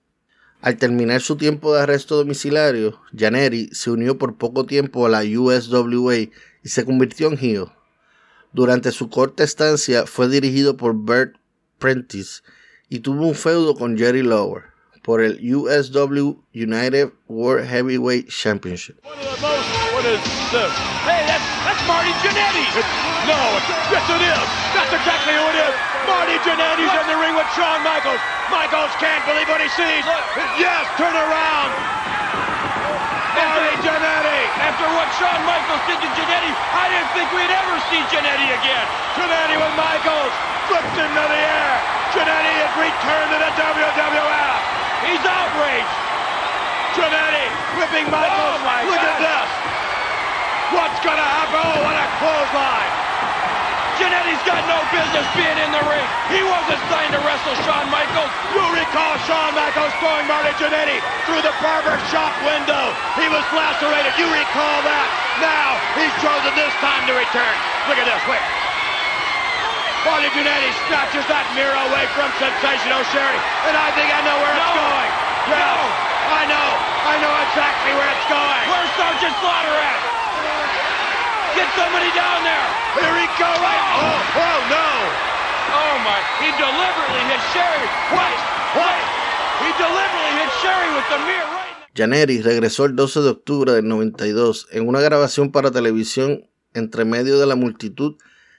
Al 0.61 0.77
terminar 0.77 1.19
su 1.19 1.35
tiempo 1.35 1.75
de 1.75 1.81
arresto 1.81 2.15
domiciliario, 2.15 3.01
Janeri 3.13 3.67
se 3.73 3.91
unió 3.91 4.17
por 4.17 4.37
poco 4.37 4.65
tiempo 4.65 5.05
a 5.05 5.09
la 5.09 5.23
USWA 5.23 6.19
y 6.19 6.31
se 6.63 6.85
convirtió 6.85 7.27
en 7.27 7.37
heel. 7.37 7.65
Durante 8.53 8.93
su 8.93 9.09
corta 9.09 9.43
estancia 9.43 10.05
fue 10.05 10.29
dirigido 10.29 10.77
por 10.77 10.95
Bert 11.03 11.35
Prentice 11.79 12.43
y 12.87 12.99
tuvo 12.99 13.27
un 13.27 13.35
feudo 13.35 13.75
con 13.75 13.97
Jerry 13.97 14.23
Lawler 14.23 14.72
por 15.03 15.21
el 15.21 15.35
USW 15.37 16.39
United 16.55 17.11
World 17.27 17.67
Heavyweight 17.67 18.29
Championship. 18.31 19.03
Hey, 19.03 19.19
that's, 21.27 21.43
that's 21.67 21.83
Marty 21.87 22.15
Jannetty. 22.23 22.63
No, 23.27 23.39
yes 23.91 24.07
it 24.07 24.23
is. 24.23 24.47
That's 24.71 24.95
exactly 24.95 25.35
who 25.35 25.43
it 25.51 25.59
is. 25.59 25.75
Marty 26.07 26.39
Jannetty's 26.47 26.91
in 26.91 27.07
the 27.11 27.19
ring 27.19 27.35
with 27.35 27.47
Shawn 27.51 27.83
Michaels. 27.83 28.19
Michaels 28.47 28.91
can't 28.99 29.23
believe 29.27 29.47
what 29.51 29.59
he 29.59 29.67
sees. 29.75 30.03
Yes, 30.55 30.87
turn 30.95 31.15
around. 31.15 31.71
Marty 33.35 33.75
Jannetty. 33.83 34.41
After 34.63 34.87
what 34.95 35.11
Shawn 35.19 35.43
Michaels 35.43 35.83
did 35.87 35.99
to 35.99 36.09
Jannetty, 36.15 36.51
I 36.51 36.87
didn't 36.91 37.11
think 37.11 37.27
we'd 37.35 37.51
ever 37.51 37.75
see 37.91 37.99
Jannetty 38.07 38.49
again. 38.55 38.85
Jannetty 39.19 39.59
with 39.59 39.75
Michaels. 39.75 40.33
Flipped 40.71 40.95
into 40.95 41.23
the 41.27 41.41
air. 41.43 41.75
Jannetty 42.15 42.53
has 42.55 42.71
returned 42.79 43.29
to 43.35 43.37
the 43.39 43.51
WWF. 43.59 44.82
He's 45.03 45.23
outraged. 45.23 45.95
Jannetty 46.95 47.47
whipping 47.77 48.07
Michaels. 48.07 48.61
Oh, 48.61 48.89
Look 48.89 49.01
at 49.01 49.17
this. 49.19 49.49
What's 50.77 50.99
gonna 51.03 51.21
happen? 51.21 51.59
Oh, 51.59 51.83
what 51.85 51.97
a 51.97 52.07
clothesline. 52.21 52.93
Jannetty's 54.01 54.41
got 54.41 54.65
no 54.65 54.81
business 54.89 55.25
being 55.37 55.57
in 55.61 55.69
the 55.69 55.83
ring. 55.85 56.07
He 56.33 56.41
wasn't 56.41 56.81
signed 56.89 57.13
to 57.13 57.21
wrestle 57.21 57.53
Shawn 57.61 57.85
Michaels. 57.93 58.31
You 58.57 58.65
recall 58.73 59.13
Shawn 59.29 59.53
Michaels 59.53 59.93
throwing 60.01 60.25
Marty 60.25 60.49
Jannetty 60.57 60.97
through 61.29 61.45
the 61.45 61.53
barber 61.61 61.93
shop 62.09 62.33
window. 62.41 62.89
He 63.21 63.29
was 63.29 63.45
lacerated. 63.53 64.17
You 64.17 64.25
recall 64.33 64.81
that. 64.81 65.07
Now 65.41 65.77
he's 65.93 66.13
chosen 66.25 66.53
this 66.57 66.73
time 66.81 67.05
to 67.05 67.13
return. 67.13 67.55
Look 67.85 68.01
at 68.01 68.05
this. 68.09 68.21
Wait. 68.25 68.62
Marty 70.03 70.27
Jannetty 70.35 70.71
snatches 70.91 71.23
that 71.31 71.47
mirror 71.55 71.79
away 71.87 72.05
from 72.11 72.27
Sensational 72.35 73.01
Sherry. 73.15 73.39
And 73.67 73.75
I 73.75 73.87
think 73.95 74.11
I 74.11 74.19
know 74.27 74.35
where 74.35 74.51
it's 74.51 74.73
going. 74.75 75.11
Yes, 75.47 75.79
I 76.27 76.43
know. 76.47 76.69
I 77.07 77.15
know 77.23 77.33
exactly 77.47 77.91
where 77.95 78.09
it's 78.11 78.27
going. 78.27 78.63
Where's 78.67 78.93
Sergeant 78.99 79.35
Slaughter 79.39 79.75
at? 79.79 79.99
Get 81.55 81.69
somebody 81.79 82.11
down 82.11 82.39
there. 82.43 82.67
Here 82.99 83.15
he 83.15 83.27
go 83.39 83.47
right. 83.47 83.83
Oh, 84.03 84.43
oh 84.43 84.59
no. 84.67 84.89
Oh 85.71 85.95
my. 86.03 86.19
He 86.43 86.49
deliberately 86.59 87.23
hit 87.31 87.41
Sherry. 87.55 87.87
What? 88.11 88.35
What? 88.75 88.99
He 89.63 89.69
deliberately 89.79 90.33
hit 90.35 90.51
Sherry 90.59 90.89
with 90.99 91.07
the 91.07 91.19
mirror 91.23 91.47
right. 91.47 91.63
Janeri 91.95 92.41
regresó 92.41 92.85
el 92.85 92.95
12 92.95 93.21
de 93.21 93.29
octubre 93.29 93.71
del 93.71 93.87
92 93.87 94.67
en 94.71 94.87
una 94.87 94.99
grabación 94.99 95.51
para 95.51 95.71
televisión 95.71 96.49
entre 96.73 97.05
medio 97.05 97.39
de 97.39 97.45
la 97.45 97.55
multitud, 97.55 98.15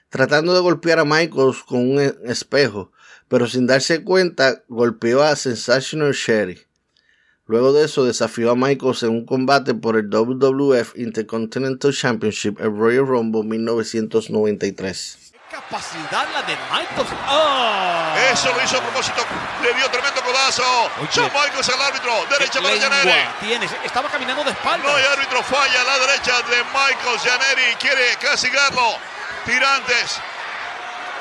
tratando 0.09 0.53
de 0.53 0.59
golpear 0.61 0.99
a 0.99 1.05
Michaels 1.05 1.63
con 1.63 1.79
un 1.79 1.99
e- 2.01 2.15
espejo, 2.25 2.91
pero 3.27 3.47
sin 3.47 3.67
darse 3.67 4.03
cuenta 4.03 4.63
golpeó 4.67 5.23
a 5.23 5.35
Sensational 5.35 6.13
Sherry. 6.13 6.65
Luego 7.47 7.73
de 7.73 7.85
eso 7.85 8.03
desafió 8.05 8.51
a 8.51 8.55
Michaels 8.55 9.03
en 9.03 9.09
un 9.09 9.25
combate 9.25 9.75
por 9.75 9.97
el 9.97 10.09
WWF 10.09 10.95
Intercontinental 10.97 11.93
Championship 11.93 12.59
en 12.59 12.77
Royal 12.77 13.05
Rumble 13.05 13.43
1993. 13.43 15.19
Capacidad 15.51 16.27
la 16.33 16.41
de 16.41 16.57
Michaels. 16.71 17.09
¡Oh! 17.29 18.15
Eso 18.33 18.51
lo 18.51 18.63
hizo 18.63 18.77
a 18.77 18.81
propósito. 18.81 19.21
Le 19.61 19.73
dio 19.73 19.87
tremendo 19.91 20.21
codazo. 20.21 20.63
Shawn 21.13 21.31
Michaels 21.31 21.69
al 21.69 21.81
árbitro. 21.81 22.11
Derecha 22.29 22.61
para 22.61 22.77
Janeri. 22.79 23.11
tienes. 23.39 23.71
Estaba 23.85 24.09
caminando 24.09 24.43
de 24.43 24.49
espalda. 24.51 24.83
No 24.85 24.95
hay 24.95 25.03
árbitro. 25.13 25.41
Falla 25.43 25.81
a 25.81 25.83
la 25.85 25.99
derecha 26.07 26.33
de 26.49 26.57
Michaels. 26.73 27.21
Janeri 27.23 27.75
quiere 27.79 28.03
castigarlo. 28.19 28.97
Tirantes. 29.45 30.19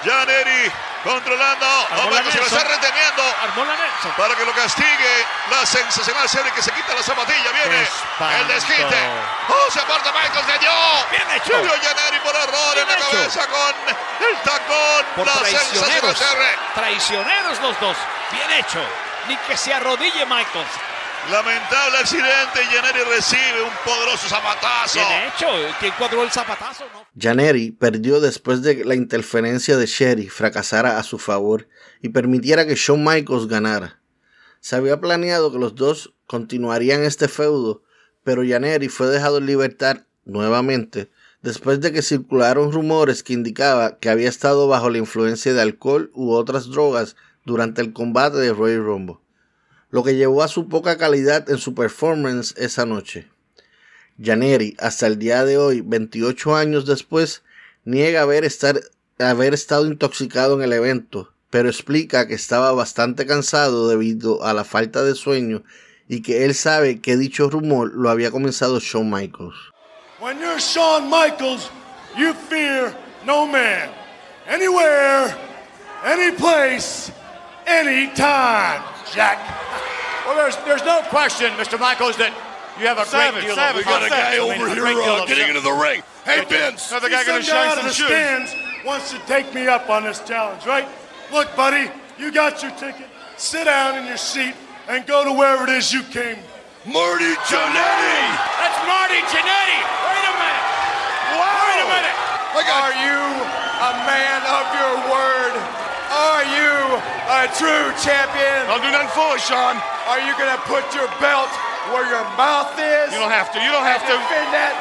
Janeri 0.04 0.70
controlando. 1.02 1.66
La 1.96 2.04
Michaels 2.06 2.32
se 2.32 2.38
lo 2.38 2.46
está 2.46 2.64
reteniendo. 2.64 3.22
La. 3.22 4.16
Para 4.16 4.34
que 4.36 4.44
lo 4.44 4.52
castigue. 4.52 5.26
La 5.50 5.64
sensacional 5.64 6.28
serie 6.28 6.52
que 6.52 6.62
se 6.62 6.70
quita 6.72 6.94
la 6.94 7.02
zapatilla. 7.02 7.50
Viene 7.52 7.88
el 8.40 8.48
desquite. 8.48 8.98
Oh, 9.48 9.70
se 9.70 9.80
aparta 9.80 10.12
Michaels. 10.12 10.46
Le 10.46 10.58
dio. 10.58 10.70
Bien 11.10 11.30
hecho. 11.32 11.52
Janeri 11.82 12.18
por 12.20 12.34
error 12.36 12.78
en 12.78 12.86
Bien 12.86 12.98
la 13.00 13.06
hecho. 13.06 13.10
cabeza 13.16 13.46
con 13.46 13.74
el 14.28 14.36
tacón. 14.42 15.06
Por 15.16 15.26
la 15.26 15.32
sensacional 15.34 15.90
traicioneros. 15.90 16.18
serie. 16.18 16.58
Traicioneros 16.74 17.60
los 17.60 17.80
dos. 17.80 17.96
Bien 18.30 18.50
hecho. 18.52 18.80
Ni 19.28 19.36
que 19.38 19.56
se 19.56 19.72
arrodille 19.72 20.26
Michaels. 20.26 20.68
Lamentable 21.30 21.98
accidente. 21.98 22.60
Janeri 22.70 23.04
recibe 23.16 23.62
un 23.62 23.70
poderoso 23.84 24.28
zapatazo. 24.28 24.98
Bien 24.98 25.28
hecho. 25.28 25.46
¿Quién 25.80 25.92
cuadró 25.98 26.22
el 26.22 26.30
zapatazo? 26.30 26.84
No. 26.92 27.06
Janeri 27.18 27.70
perdió 27.70 28.20
después 28.20 28.62
de 28.62 28.76
que 28.76 28.84
la 28.84 28.94
interferencia 28.94 29.76
de 29.76 29.86
Sherry 29.86 30.28
fracasara 30.28 30.98
a 30.98 31.02
su 31.02 31.18
favor 31.18 31.68
y 32.02 32.10
permitiera 32.10 32.66
que 32.66 32.74
Shawn 32.74 33.02
Michaels 33.02 33.48
ganara. 33.48 34.00
Se 34.60 34.76
había 34.76 35.00
planeado 35.00 35.52
que 35.52 35.58
los 35.58 35.74
dos 35.74 36.14
continuarían 36.26 37.02
este 37.02 37.28
feudo, 37.28 37.82
pero 38.22 38.42
Janeri 38.46 38.88
fue 38.88 39.06
dejado 39.08 39.38
en 39.38 39.46
libertad 39.46 39.98
nuevamente 40.24 41.10
después 41.44 41.78
de 41.80 41.92
que 41.92 42.00
circularon 42.00 42.72
rumores 42.72 43.22
que 43.22 43.34
indicaba 43.34 43.98
que 43.98 44.08
había 44.08 44.30
estado 44.30 44.66
bajo 44.66 44.88
la 44.88 44.96
influencia 44.96 45.52
de 45.52 45.60
alcohol 45.60 46.10
u 46.14 46.32
otras 46.32 46.70
drogas 46.70 47.16
durante 47.44 47.82
el 47.82 47.92
combate 47.92 48.38
de 48.38 48.54
Royal 48.54 48.82
Rumble, 48.82 49.18
lo 49.94 50.02
que 50.02 50.16
llevó 50.16 50.42
a 50.42 50.48
su 50.48 50.68
poca 50.68 50.98
calidad 50.98 51.48
en 51.48 51.58
su 51.58 51.72
performance 51.72 52.52
esa 52.56 52.84
noche. 52.84 53.28
Janeri, 54.20 54.74
hasta 54.80 55.06
el 55.06 55.20
día 55.20 55.44
de 55.44 55.56
hoy, 55.56 55.82
28 55.82 56.56
años 56.56 56.84
después, 56.84 57.44
niega 57.84 58.22
haber, 58.22 58.44
estar, 58.44 58.80
haber 59.20 59.54
estado 59.54 59.86
intoxicado 59.86 60.56
en 60.56 60.62
el 60.62 60.72
evento, 60.72 61.32
pero 61.48 61.68
explica 61.68 62.26
que 62.26 62.34
estaba 62.34 62.72
bastante 62.72 63.24
cansado 63.24 63.88
debido 63.88 64.42
a 64.42 64.52
la 64.52 64.64
falta 64.64 65.04
de 65.04 65.14
sueño 65.14 65.62
y 66.08 66.22
que 66.22 66.44
él 66.44 66.56
sabe 66.56 67.00
que 67.00 67.16
dicho 67.16 67.48
rumor 67.48 67.92
lo 67.94 68.10
había 68.10 68.32
comenzado 68.32 68.80
Shawn 68.80 69.08
Michaels. 69.08 69.54
When 70.18 70.40
you're 70.40 70.58
Shawn 70.58 71.08
Michaels, 71.08 71.70
you 72.18 72.34
fear 72.50 72.92
no 73.24 73.46
man. 73.46 73.90
Anywhere, 74.48 75.36
any 76.02 76.32
place, 76.32 77.12
anytime, 77.64 78.82
Jack. 79.14 79.38
Well, 80.26 80.36
there's 80.36 80.56
there's 80.64 80.84
no 80.84 81.02
question, 81.08 81.52
Mr. 81.60 81.78
Michaels, 81.78 82.16
that 82.16 82.32
you 82.80 82.86
have 82.86 82.98
a 82.98 83.04
Savage, 83.04 83.44
great 83.44 83.46
deal 83.46 83.54
Savage, 83.54 83.82
of 83.82 83.86
we 83.86 83.92
got 83.92 84.02
a 84.02 84.08
guy 84.08 84.34
I 84.34 84.40
mean, 84.40 84.60
over 84.60 84.74
here, 84.74 85.00
uh, 85.02 85.26
getting 85.26 85.48
into 85.48 85.60
the 85.60 85.72
ring. 85.72 86.02
Hey, 86.24 86.44
Vince. 86.44 86.90
Another 86.90 87.10
guy 87.10 87.22
see 87.22 87.30
gonna 87.30 87.42
shine 87.42 87.76
some 87.76 87.86
the 87.86 87.92
shoes. 87.92 88.08
stands 88.08 88.54
wants 88.84 89.12
to 89.12 89.18
take 89.26 89.52
me 89.54 89.66
up 89.66 89.88
on 89.90 90.04
this 90.04 90.20
challenge, 90.24 90.66
right? 90.66 90.88
Look, 91.32 91.54
buddy, 91.56 91.90
you 92.18 92.32
got 92.32 92.62
your 92.62 92.72
ticket. 92.72 93.06
Sit 93.36 93.64
down 93.64 93.98
in 93.98 94.06
your 94.06 94.16
seat 94.16 94.54
and 94.88 95.06
go 95.06 95.24
to 95.24 95.32
wherever 95.32 95.64
it 95.64 95.70
is 95.70 95.92
you 95.92 96.02
came. 96.02 96.38
Marty 96.84 97.32
Jannetty! 97.48 98.20
That's 98.60 98.80
Marty 98.84 99.20
Jannetty! 99.32 99.80
Wait 100.04 100.24
a 100.24 100.34
minute! 100.36 100.64
Wait 101.36 101.78
a 101.80 101.88
minute! 101.88 102.16
Are 102.54 102.94
you 102.96 103.20
a 103.80 103.92
man 104.04 104.40
of 104.44 104.64
your 104.76 104.94
word? 105.08 105.54
Are 106.12 106.44
you 106.44 106.70
a 107.28 107.48
true 107.56 107.92
champion? 108.00 108.68
I'll 108.68 108.80
do 108.80 108.90
nothing 108.90 109.08
foolish, 109.16 109.44
Sean. 109.48 109.80
Are 110.06 110.20
you 110.20 110.32
gonna 110.36 110.60
put 110.68 110.84
your 110.94 111.08
belt 111.16 111.48
where 111.92 112.04
your 112.08 112.24
mouth 112.36 112.76
is? 112.76 113.12
You 113.12 113.20
don't 113.20 113.32
have 113.32 113.48
to. 113.52 113.58
You 113.58 113.70
don't 113.72 113.88
have 113.88 114.04
to. 114.04 114.12
defend 114.12 114.48
that 114.52 114.72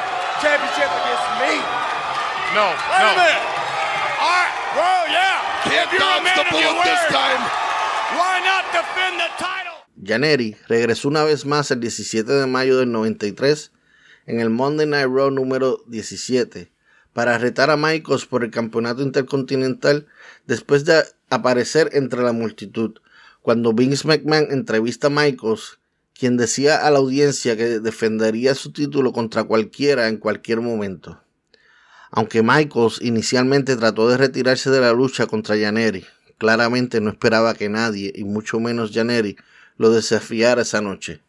championship 0.44 0.90
against 0.90 1.28
me. 1.40 1.52
No, 2.52 2.68
Wait 2.70 3.00
no. 3.00 3.08
a 3.08 3.16
minute! 3.16 3.44
All 4.20 4.30
right, 4.30 4.54
bro, 4.76 4.90
yeah. 5.10 5.36
Can't 5.64 5.88
if 5.88 5.92
you're 5.96 6.04
a 6.04 6.20
dodge 6.20 6.24
man 6.24 6.36
the 6.36 6.44
of 6.44 6.60
your 6.60 6.72
bullet 6.76 6.84
this 6.84 7.02
word, 7.08 7.16
time. 7.16 7.42
Why 8.14 8.34
not 8.44 8.62
defend 8.70 9.14
the 9.18 9.30
title? 9.40 9.76
Janeri 9.96 10.56
regresó 10.68 11.08
una 11.08 11.24
vez 11.24 11.46
más 11.46 11.70
el 11.70 11.80
17 11.80 12.30
de 12.30 12.46
mayo 12.46 12.78
del 12.78 12.92
93 12.92 13.72
en 14.26 14.40
el 14.40 14.50
Monday 14.50 14.86
Night 14.86 15.08
Raw 15.08 15.30
número 15.30 15.80
17 15.86 16.70
para 17.14 17.38
retar 17.38 17.70
a 17.70 17.76
Michaels 17.76 18.26
por 18.26 18.44
el 18.44 18.50
campeonato 18.50 19.02
intercontinental 19.02 20.06
después 20.46 20.84
de 20.84 21.02
aparecer 21.30 21.90
entre 21.94 22.22
la 22.22 22.32
multitud, 22.32 22.98
cuando 23.44 23.74
Vince 23.74 24.08
McMahon 24.08 24.46
entrevista 24.52 25.08
a 25.08 25.10
Michaels, 25.10 25.78
quien 26.18 26.38
decía 26.38 26.86
a 26.86 26.90
la 26.90 26.96
audiencia 26.96 27.58
que 27.58 27.78
defendería 27.78 28.54
su 28.54 28.72
título 28.72 29.12
contra 29.12 29.44
cualquiera 29.44 30.08
en 30.08 30.16
cualquier 30.16 30.62
momento. 30.62 31.20
Aunque 32.10 32.42
Michaels 32.42 33.02
inicialmente 33.02 33.76
trató 33.76 34.08
de 34.08 34.16
retirarse 34.16 34.70
de 34.70 34.80
la 34.80 34.94
lucha 34.94 35.26
contra 35.26 35.58
Janeri, 35.58 36.06
claramente 36.38 37.02
no 37.02 37.10
esperaba 37.10 37.52
que 37.52 37.68
nadie, 37.68 38.14
y 38.16 38.24
mucho 38.24 38.60
menos 38.60 38.92
Janeri, 38.94 39.36
lo 39.76 39.90
desafiara 39.90 40.62
esa 40.62 40.80
noche. 40.80 41.20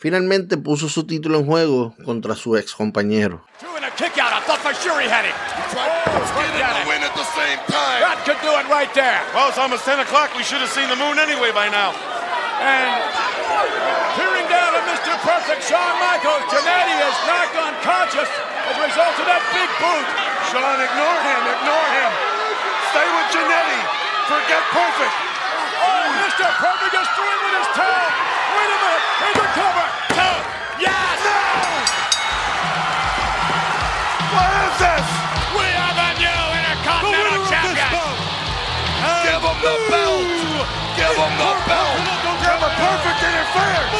Finalmente 0.00 0.56
puso 0.56 0.88
su 0.88 1.04
título 1.04 1.36
en 1.40 1.44
juego 1.44 1.92
contra 2.06 2.32
su 2.34 2.56
ex 2.56 2.72
compañero. 2.72 3.44
Doing 3.60 3.84
a 3.84 3.92
kick 4.00 4.16
out. 4.16 4.32
I 4.32 4.40
thought 4.48 4.64
for 4.64 4.72
sure 4.80 4.96
he 4.96 5.04
had 5.04 5.28
it. 5.28 5.36
Get 5.36 6.56
in 6.56 6.72
the 6.72 6.88
win 6.88 7.04
at 7.04 7.12
the 7.12 7.28
same 7.36 7.60
time. 7.68 8.00
That 8.00 8.16
could 8.24 8.40
do 8.40 8.48
it 8.48 8.64
right 8.72 8.88
there. 8.96 9.20
Well, 9.36 9.52
it's 9.52 9.60
almost 9.60 9.84
10 9.84 10.00
o'clock. 10.00 10.32
We 10.40 10.42
should 10.42 10.64
have 10.64 10.72
seen 10.72 10.88
the 10.88 10.96
moon 10.96 11.20
anyway 11.20 11.52
by 11.52 11.68
now. 11.68 11.92
And 12.64 12.96
peering 14.16 14.48
down 14.48 14.72
at 14.72 14.88
Mr. 14.88 15.12
Perfect, 15.20 15.68
Shawn 15.68 15.92
Michaels, 16.00 16.48
Jannetty 16.48 16.96
is 16.96 17.16
knocked 17.28 17.60
unconscious 17.60 18.30
as 18.72 18.74
a 18.80 18.82
result 18.88 19.14
of 19.20 19.28
that 19.28 19.44
big 19.52 19.68
boot. 19.84 20.08
Sean, 20.48 20.80
ignore 20.80 21.20
him. 21.28 21.40
Ignore 21.44 21.88
him. 21.92 22.10
Stay 22.88 23.04
with 23.04 23.28
Janetti. 23.36 23.80
Forget 24.32 24.64
perfect. 24.72 25.29
Oh, 25.90 26.06
Mr. 26.22 26.46
Perfect 26.62 26.94
is 26.94 27.08
through 27.18 27.38
with 27.42 27.54
his 27.58 27.68
toe. 27.74 28.06
Wait 28.54 28.70
a 28.70 28.78
minute. 28.78 29.02
Here's 29.20 29.38
the 29.42 29.48
cover. 29.58 29.86
Two. 30.14 30.36
Yes. 30.86 31.18
What 34.30 34.50
is 34.62 34.74
this? 34.78 35.06
We 35.58 35.66
have 35.74 35.98
a 35.98 36.10
new 36.22 36.42
Intercontinental 36.62 37.42
Champion. 37.50 37.90
Give 39.26 39.42
him 39.42 39.58
the 39.66 39.74
belt. 39.90 40.30
Give 40.94 41.16
him 41.18 41.32
the 41.42 41.52
belt. 41.66 41.98
Give 42.38 42.62
him 42.62 42.72
perfect 42.78 43.20
interference. 43.26 43.90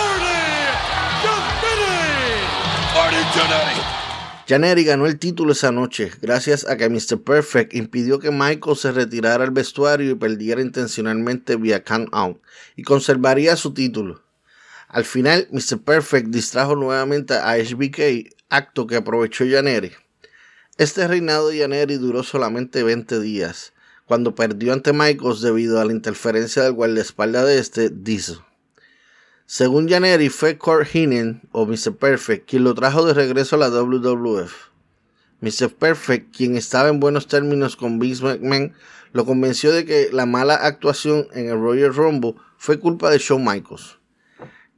Marty 2.95 3.23
Jannetty. 3.35 4.00
Janeri 4.51 4.83
ganó 4.83 5.07
el 5.07 5.21
título 5.21 5.53
esa 5.53 5.71
noche 5.71 6.11
gracias 6.21 6.67
a 6.69 6.77
que 6.77 6.89
Mr. 6.89 7.23
Perfect 7.23 7.73
impidió 7.73 8.19
que 8.19 8.33
Michael 8.33 8.77
se 8.77 8.91
retirara 8.91 9.45
al 9.45 9.53
vestuario 9.53 10.11
y 10.11 10.17
perdiera 10.17 10.61
intencionalmente 10.61 11.55
vía 11.55 11.85
count 11.85 12.09
out 12.11 12.43
y 12.75 12.83
conservaría 12.83 13.55
su 13.55 13.73
título. 13.73 14.25
Al 14.89 15.05
final, 15.05 15.47
Mr. 15.53 15.79
Perfect 15.85 16.31
distrajo 16.31 16.75
nuevamente 16.75 17.35
a 17.35 17.59
HBK, 17.59 18.35
acto 18.49 18.89
que 18.89 18.97
aprovechó 18.97 19.45
Janeri. 19.49 19.93
Este 20.79 21.07
reinado 21.07 21.51
de 21.51 21.61
Janeri 21.61 21.99
duró 21.99 22.25
solamente 22.25 22.83
20 22.83 23.21
días, 23.21 23.73
cuando 24.05 24.35
perdió 24.35 24.73
ante 24.73 24.93
Michaels 24.93 25.43
debido 25.43 25.81
a 25.81 25.85
la 25.85 25.93
interferencia 25.93 26.65
del 26.65 26.73
guardaespaldas 26.73 27.47
de 27.47 27.59
este, 27.61 27.89
Diesel. 27.89 28.39
Según 29.53 29.89
Janeri, 29.89 30.29
fue 30.29 30.59
Kurt 30.59 30.87
Heenan 30.95 31.43
o 31.51 31.67
Mr. 31.67 31.97
Perfect 31.97 32.49
quien 32.49 32.63
lo 32.63 32.73
trajo 32.73 33.05
de 33.05 33.15
regreso 33.15 33.57
a 33.57 33.59
la 33.59 33.69
WWF. 33.69 34.53
Mr. 35.41 35.75
Perfect, 35.75 36.33
quien 36.33 36.57
estaba 36.57 36.89
en 36.89 37.01
buenos 37.01 37.27
términos 37.27 37.75
con 37.75 37.99
Vince 37.99 38.23
McMahon, 38.23 38.75
lo 39.13 39.27
convenció 39.27 39.73
de 39.73 39.85
que 39.85 40.11
la 40.13 40.25
mala 40.25 40.55
actuación 40.55 41.27
en 41.33 41.49
el 41.49 41.59
Royal 41.59 41.93
Rumble 41.93 42.37
fue 42.59 42.79
culpa 42.79 43.11
de 43.11 43.19
Shawn 43.19 43.45
Michaels. 43.45 43.99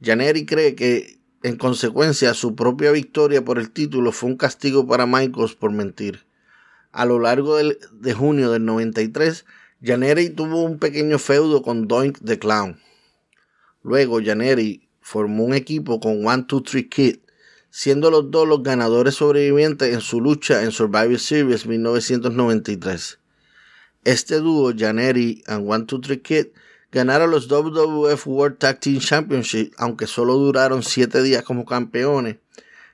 Janeri 0.01 0.47
cree 0.47 0.73
que, 0.73 1.19
en 1.43 1.55
consecuencia, 1.55 2.33
su 2.33 2.55
propia 2.55 2.89
victoria 2.89 3.45
por 3.45 3.59
el 3.59 3.69
título 3.69 4.11
fue 4.11 4.31
un 4.31 4.37
castigo 4.37 4.87
para 4.87 5.05
Michaels 5.05 5.53
por 5.53 5.71
mentir. 5.71 6.25
A 6.91 7.05
lo 7.05 7.19
largo 7.19 7.57
de 7.57 8.13
junio 8.15 8.49
del 8.49 8.65
93, 8.65 9.45
Janeri 9.83 10.31
tuvo 10.31 10.63
un 10.63 10.79
pequeño 10.79 11.19
feudo 11.19 11.61
con 11.61 11.87
Doink 11.87 12.17
the 12.25 12.39
Clown. 12.39 12.79
Luego, 13.83 14.21
Janeri 14.23 14.89
formó 15.01 15.43
un 15.43 15.53
equipo 15.53 15.99
con 15.99 16.25
One 16.25 16.45
Two 16.47 16.63
Three 16.63 16.89
Kid, 16.89 17.17
siendo 17.69 18.09
los 18.09 18.31
dos 18.31 18.47
los 18.47 18.63
ganadores 18.63 19.15
sobrevivientes 19.15 19.93
en 19.93 20.01
su 20.01 20.21
lucha 20.21 20.63
en 20.63 20.71
Survivor 20.71 21.19
Series 21.19 21.65
1993. 21.65 23.19
Este 24.05 24.39
dúo, 24.39 24.73
Janeri 24.75 25.43
and 25.47 25.69
One 25.69 25.85
Two 25.85 25.99
Three 25.99 26.21
Kid, 26.21 26.47
ganaron 26.91 27.31
los 27.31 27.47
WWF 27.47 28.27
World 28.27 28.57
Tag 28.57 28.79
Team 28.79 28.99
Championship, 28.99 29.73
aunque 29.77 30.07
solo 30.07 30.35
duraron 30.35 30.83
7 30.83 31.21
días 31.21 31.43
como 31.43 31.65
campeones, 31.65 32.37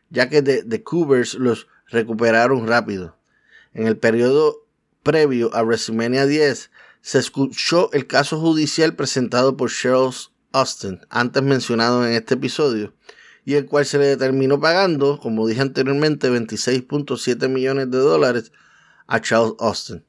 ya 0.10 0.30
que 0.30 0.41
The, 0.41 0.63
The 0.63 0.84
Cougars 0.84 1.36
los 1.36 1.67
recuperaron 1.88 2.67
rápido. 2.67 3.15
En 3.73 3.86
el 3.86 3.97
periodo 3.97 4.65
previo 5.04 5.54
a 5.54 5.62
WrestleMania 5.62 6.25
10, 6.25 6.71
se 7.02 7.19
escuchó 7.19 7.91
el 7.93 8.08
caso 8.08 8.39
judicial 8.39 8.95
presentado 8.95 9.56
por 9.56 9.69
Cheryl 9.69 10.12
Austin, 10.51 11.01
antes 11.09 11.43
mencionado 11.43 12.05
en 12.05 12.13
este 12.13 12.35
episodio, 12.35 12.93
y 13.45 13.55
el 13.55 13.65
cual 13.65 13.85
se 13.85 13.97
le 13.97 14.05
determinó 14.05 14.59
pagando, 14.59 15.19
como 15.19 15.47
dije 15.47 15.62
anteriormente, 15.62 16.29
26.7 16.29 17.49
millones 17.49 17.89
de 17.91 17.97
dólares 17.97 18.51
a 19.07 19.21
Charles 19.21 19.53
Austin. 19.59 20.03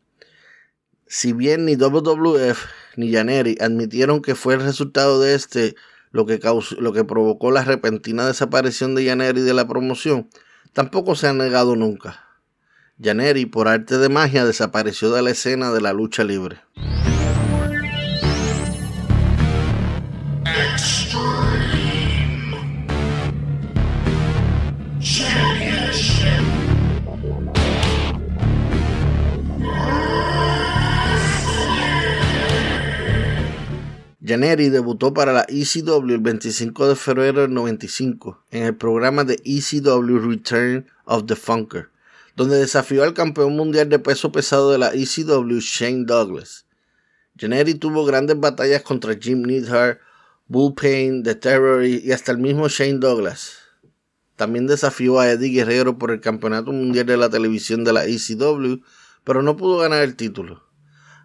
Si 1.07 1.33
bien 1.33 1.65
ni 1.65 1.77
WWF 1.77 2.67
ni 2.97 3.13
Janeri 3.13 3.57
admitieron 3.61 4.23
que 4.23 4.35
fue 4.35 4.55
el 4.55 4.61
resultado 4.61 5.21
de 5.21 5.35
este 5.35 5.75
lo 6.13 6.27
que, 6.27 6.39
causó, 6.39 6.81
lo 6.81 6.93
que 6.93 7.05
provocó 7.05 7.51
la 7.51 7.65
repentina 7.65 8.27
desaparición 8.27 8.95
de 8.95 9.07
Janeri 9.07 9.41
de 9.41 9.55
la 9.55 9.67
promoción, 9.67 10.29
tampoco 10.73 11.15
se 11.15 11.29
ha 11.29 11.33
negado 11.33 11.77
nunca. 11.77 12.25
Janeri, 13.03 13.47
por 13.47 13.69
arte 13.69 13.99
de 13.99 14.09
magia, 14.09 14.45
desapareció 14.45 15.11
de 15.11 15.23
la 15.23 15.31
escena 15.31 15.73
de 15.73 15.81
la 15.81 15.93
lucha 15.93 16.25
libre. 16.25 16.61
Janeri 34.31 34.69
debutó 34.69 35.13
para 35.13 35.33
la 35.33 35.45
ECW 35.49 36.09
el 36.09 36.21
25 36.21 36.89
de 36.89 36.95
febrero 36.95 37.41
del 37.41 37.53
95 37.53 38.45
en 38.53 38.63
el 38.63 38.77
programa 38.77 39.25
de 39.25 39.41
ECW 39.45 40.21
Return 40.21 40.87
of 41.05 41.27
the 41.27 41.35
Funker, 41.35 41.89
donde 42.37 42.57
desafió 42.57 43.03
al 43.03 43.13
campeón 43.13 43.57
mundial 43.57 43.89
de 43.89 43.99
peso 43.99 44.31
pesado 44.31 44.71
de 44.71 44.79
la 44.79 44.93
ECW 44.95 45.59
Shane 45.59 46.05
Douglas. 46.05 46.65
Janeri 47.37 47.75
tuvo 47.75 48.05
grandes 48.05 48.39
batallas 48.39 48.83
contra 48.83 49.17
Jim 49.21 49.43
Neidhart, 49.43 49.99
Bull 50.47 50.77
Payne, 50.77 51.25
The 51.25 51.35
Terror 51.35 51.85
y 51.85 52.13
hasta 52.13 52.31
el 52.31 52.39
mismo 52.39 52.69
Shane 52.69 53.01
Douglas. 53.01 53.57
También 54.37 54.69
desafió 54.69 55.19
a 55.19 55.29
Eddie 55.29 55.51
Guerrero 55.51 55.99
por 55.99 56.13
el 56.13 56.21
campeonato 56.21 56.71
mundial 56.71 57.07
de 57.07 57.17
la 57.17 57.31
televisión 57.31 57.83
de 57.83 57.93
la 57.93 58.05
ECW, 58.05 58.77
pero 59.25 59.43
no 59.43 59.57
pudo 59.57 59.79
ganar 59.79 60.05
el 60.05 60.15
título. 60.15 60.63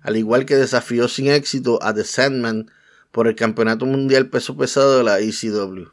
Al 0.02 0.18
igual 0.18 0.48
que 0.48 0.56
desafió 0.56 1.08
sin 1.08 1.28
éxito 1.28 1.78
a 1.84 1.94
The 1.94 2.04
Sandman 2.04 2.72
por 3.16 3.30
el 3.30 3.36
Campeonato 3.36 3.86
Mundial 3.86 4.28
Peso 4.28 4.58
Pesado 4.58 4.98
de 4.98 5.04
la 5.06 5.22
ECW. 5.22 5.88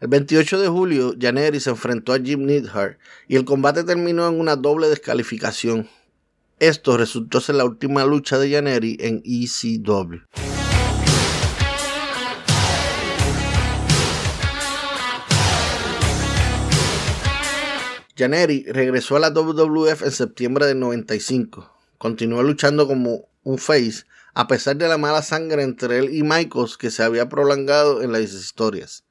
El 0.00 0.08
28 0.08 0.58
de 0.58 0.66
julio, 0.66 1.14
Janeri 1.16 1.60
se 1.60 1.70
enfrentó 1.70 2.12
a 2.12 2.18
Jim 2.18 2.46
Neidhart 2.46 2.98
y 3.28 3.36
el 3.36 3.44
combate 3.44 3.84
terminó 3.84 4.26
en 4.26 4.40
una 4.40 4.56
doble 4.56 4.88
descalificación. 4.88 5.88
Esto 6.58 6.96
resultó 6.96 7.40
ser 7.40 7.54
la 7.54 7.64
última 7.64 8.04
lucha 8.04 8.40
de 8.40 8.50
Janeri 8.50 8.96
en 8.98 9.22
ECW. 9.24 10.16
Janeri 18.16 18.64
regresó 18.64 19.14
a 19.14 19.20
la 19.20 19.30
WWF 19.30 20.02
en 20.02 20.10
septiembre 20.10 20.66
del 20.66 20.80
95. 20.80 21.72
Continuó 21.98 22.42
luchando 22.42 22.88
como 22.88 23.27
un 23.42 23.58
face 23.58 24.04
a 24.34 24.46
pesar 24.46 24.76
de 24.76 24.86
la 24.86 24.98
mala 24.98 25.22
sangre 25.22 25.62
entre 25.62 25.98
él 25.98 26.14
y 26.14 26.22
Michaels 26.22 26.76
que 26.76 26.90
se 26.90 27.02
había 27.02 27.28
prolongado 27.28 28.02
en 28.02 28.12
las 28.12 28.22
historias. 28.22 29.04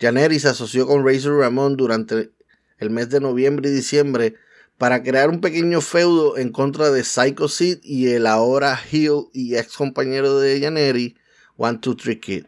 Janeri 0.00 0.38
se 0.38 0.48
asoció 0.48 0.86
con 0.86 1.04
Razor 1.04 1.38
Ramón 1.38 1.76
durante 1.76 2.30
el 2.78 2.90
mes 2.90 3.10
de 3.10 3.20
noviembre 3.20 3.68
y 3.68 3.72
diciembre 3.72 4.36
para 4.78 5.02
crear 5.02 5.28
un 5.28 5.40
pequeño 5.40 5.80
feudo 5.80 6.38
en 6.38 6.52
contra 6.52 6.90
de 6.90 7.04
Psycho 7.04 7.48
Sid 7.48 7.80
y 7.82 8.08
el 8.08 8.26
ahora 8.26 8.80
heel 8.90 9.26
y 9.34 9.56
ex 9.56 9.76
compañero 9.76 10.38
de 10.38 10.60
Janeri, 10.60 11.16
One 11.56 11.78
Two 11.78 11.96
Three 11.96 12.18
Kid. 12.18 12.46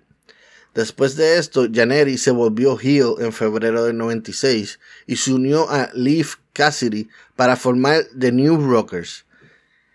Después 0.74 1.16
de 1.16 1.36
esto, 1.36 1.66
Janeri 1.70 2.16
se 2.16 2.30
volvió 2.30 2.78
heel 2.78 3.16
en 3.18 3.32
febrero 3.32 3.84
del 3.84 3.98
96 3.98 4.80
y 5.06 5.16
se 5.16 5.34
unió 5.34 5.68
a 5.68 5.90
Leaf 5.92 6.36
Cassidy 6.54 7.08
para 7.36 7.56
formar 7.56 8.04
The 8.18 8.32
New 8.32 8.56
Rockers, 8.70 9.26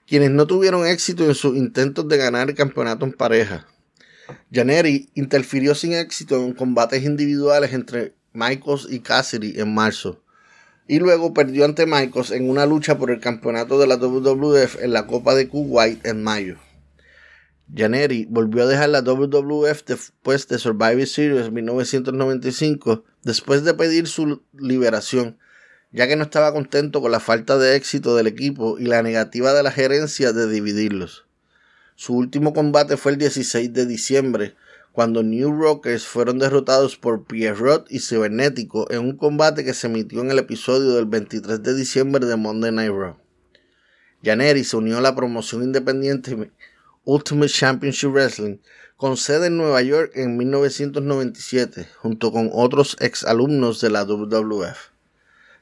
quienes 0.07 0.31
no 0.31 0.47
tuvieron 0.47 0.87
éxito 0.87 1.25
en 1.25 1.35
sus 1.35 1.57
intentos 1.57 2.07
de 2.07 2.17
ganar 2.17 2.49
el 2.49 2.55
campeonato 2.55 3.05
en 3.05 3.11
pareja. 3.11 3.67
Janeri 4.51 5.09
interfirió 5.15 5.75
sin 5.75 5.93
éxito 5.93 6.43
en 6.43 6.53
combates 6.53 7.03
individuales 7.03 7.73
entre 7.73 8.15
Michaels 8.33 8.87
y 8.89 8.99
Cassidy 8.99 9.59
en 9.59 9.73
marzo, 9.73 10.23
y 10.87 10.99
luego 10.99 11.33
perdió 11.33 11.65
ante 11.65 11.85
Michaels 11.85 12.31
en 12.31 12.49
una 12.49 12.65
lucha 12.65 12.97
por 12.97 13.11
el 13.11 13.19
campeonato 13.19 13.77
de 13.79 13.87
la 13.87 13.97
WWF 13.97 14.81
en 14.81 14.93
la 14.93 15.07
Copa 15.07 15.35
de 15.35 15.49
Kuwait 15.49 16.05
en 16.05 16.23
mayo. 16.23 16.57
Janeri 17.75 18.25
volvió 18.29 18.63
a 18.63 18.67
dejar 18.67 18.89
la 18.89 19.01
WWF 19.01 19.83
después 19.85 20.47
de 20.47 20.57
Survivor 20.57 21.05
Series 21.05 21.51
1995, 21.51 23.03
después 23.23 23.65
de 23.65 23.73
pedir 23.73 24.07
su 24.07 24.41
liberación, 24.53 25.37
ya 25.97 26.07
que 26.07 26.15
no 26.15 26.25
estaba 26.25 26.53
contento 26.53 27.01
con 27.01 27.11
la 27.11 27.19
falta 27.19 27.57
de 27.57 27.75
éxito 27.75 28.15
del 28.15 28.27
equipo 28.27 28.77
y 28.77 28.83
la 28.83 29.01
negativa 29.01 29.51
de 29.51 29.63
la 29.63 29.71
gerencia 29.71 30.31
de 30.31 30.47
dividirlos. 30.47 31.25
Su 31.95 32.13
último 32.13 32.53
combate 32.53 32.97
fue 32.97 33.13
el 33.13 33.17
16 33.17 33.73
de 33.73 33.87
diciembre, 33.87 34.55
cuando 34.91 35.23
New 35.23 35.59
Rockers 35.59 36.05
fueron 36.05 36.37
derrotados 36.37 36.97
por 36.97 37.25
Pierrot 37.25 37.87
y 37.89 37.99
Cibernético 37.99 38.91
en 38.91 38.99
un 38.99 39.17
combate 39.17 39.65
que 39.65 39.73
se 39.73 39.87
emitió 39.87 40.21
en 40.21 40.29
el 40.29 40.37
episodio 40.37 40.91
del 40.93 41.07
23 41.07 41.63
de 41.63 41.73
diciembre 41.73 42.27
de 42.27 42.35
Monday 42.35 42.71
Night 42.71 42.91
Raw. 42.91 43.17
Janeri 44.23 44.63
se 44.63 44.77
unió 44.77 44.99
a 44.99 45.01
la 45.01 45.15
promoción 45.15 45.63
independiente 45.63 46.51
Ultimate 47.05 47.51
Championship 47.51 48.11
Wrestling 48.11 48.57
con 48.97 49.17
sede 49.17 49.47
en 49.47 49.57
Nueva 49.57 49.81
York 49.81 50.11
en 50.13 50.37
1997, 50.37 51.87
junto 51.97 52.31
con 52.31 52.51
otros 52.53 52.97
ex 52.99 53.23
alumnos 53.23 53.81
de 53.81 53.89
la 53.89 54.03
WWF. 54.03 54.96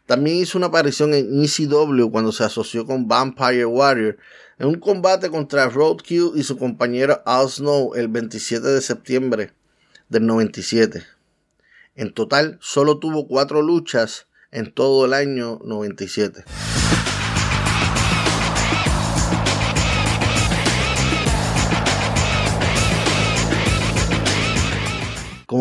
También 0.06 0.38
hizo 0.38 0.58
una 0.58 0.68
aparición 0.68 1.14
en 1.14 1.44
ECW 1.44 2.12
cuando 2.12 2.32
se 2.32 2.44
asoció 2.44 2.86
con 2.86 3.08
Vampire 3.08 3.66
Warrior 3.66 4.18
en 4.60 4.68
un 4.68 4.80
combate 4.80 5.30
contra 5.30 5.68
Roadkill 5.68 6.32
y 6.36 6.44
su 6.44 6.58
compañero 6.58 7.22
Al 7.26 7.50
Snow 7.50 7.96
el 7.96 8.08
27 8.08 8.68
de 8.68 8.82
septiembre 8.82 9.54
del 10.10 10.28
97. 10.28 11.04
En 11.96 12.14
total, 12.14 12.60
solo 12.62 13.00
tuvo 13.00 13.28
cuatro 13.28 13.62
luchas 13.62 14.28
en 14.52 14.72
todo 14.72 15.06
el 15.06 15.14
año 15.14 15.60
97. 15.66 16.44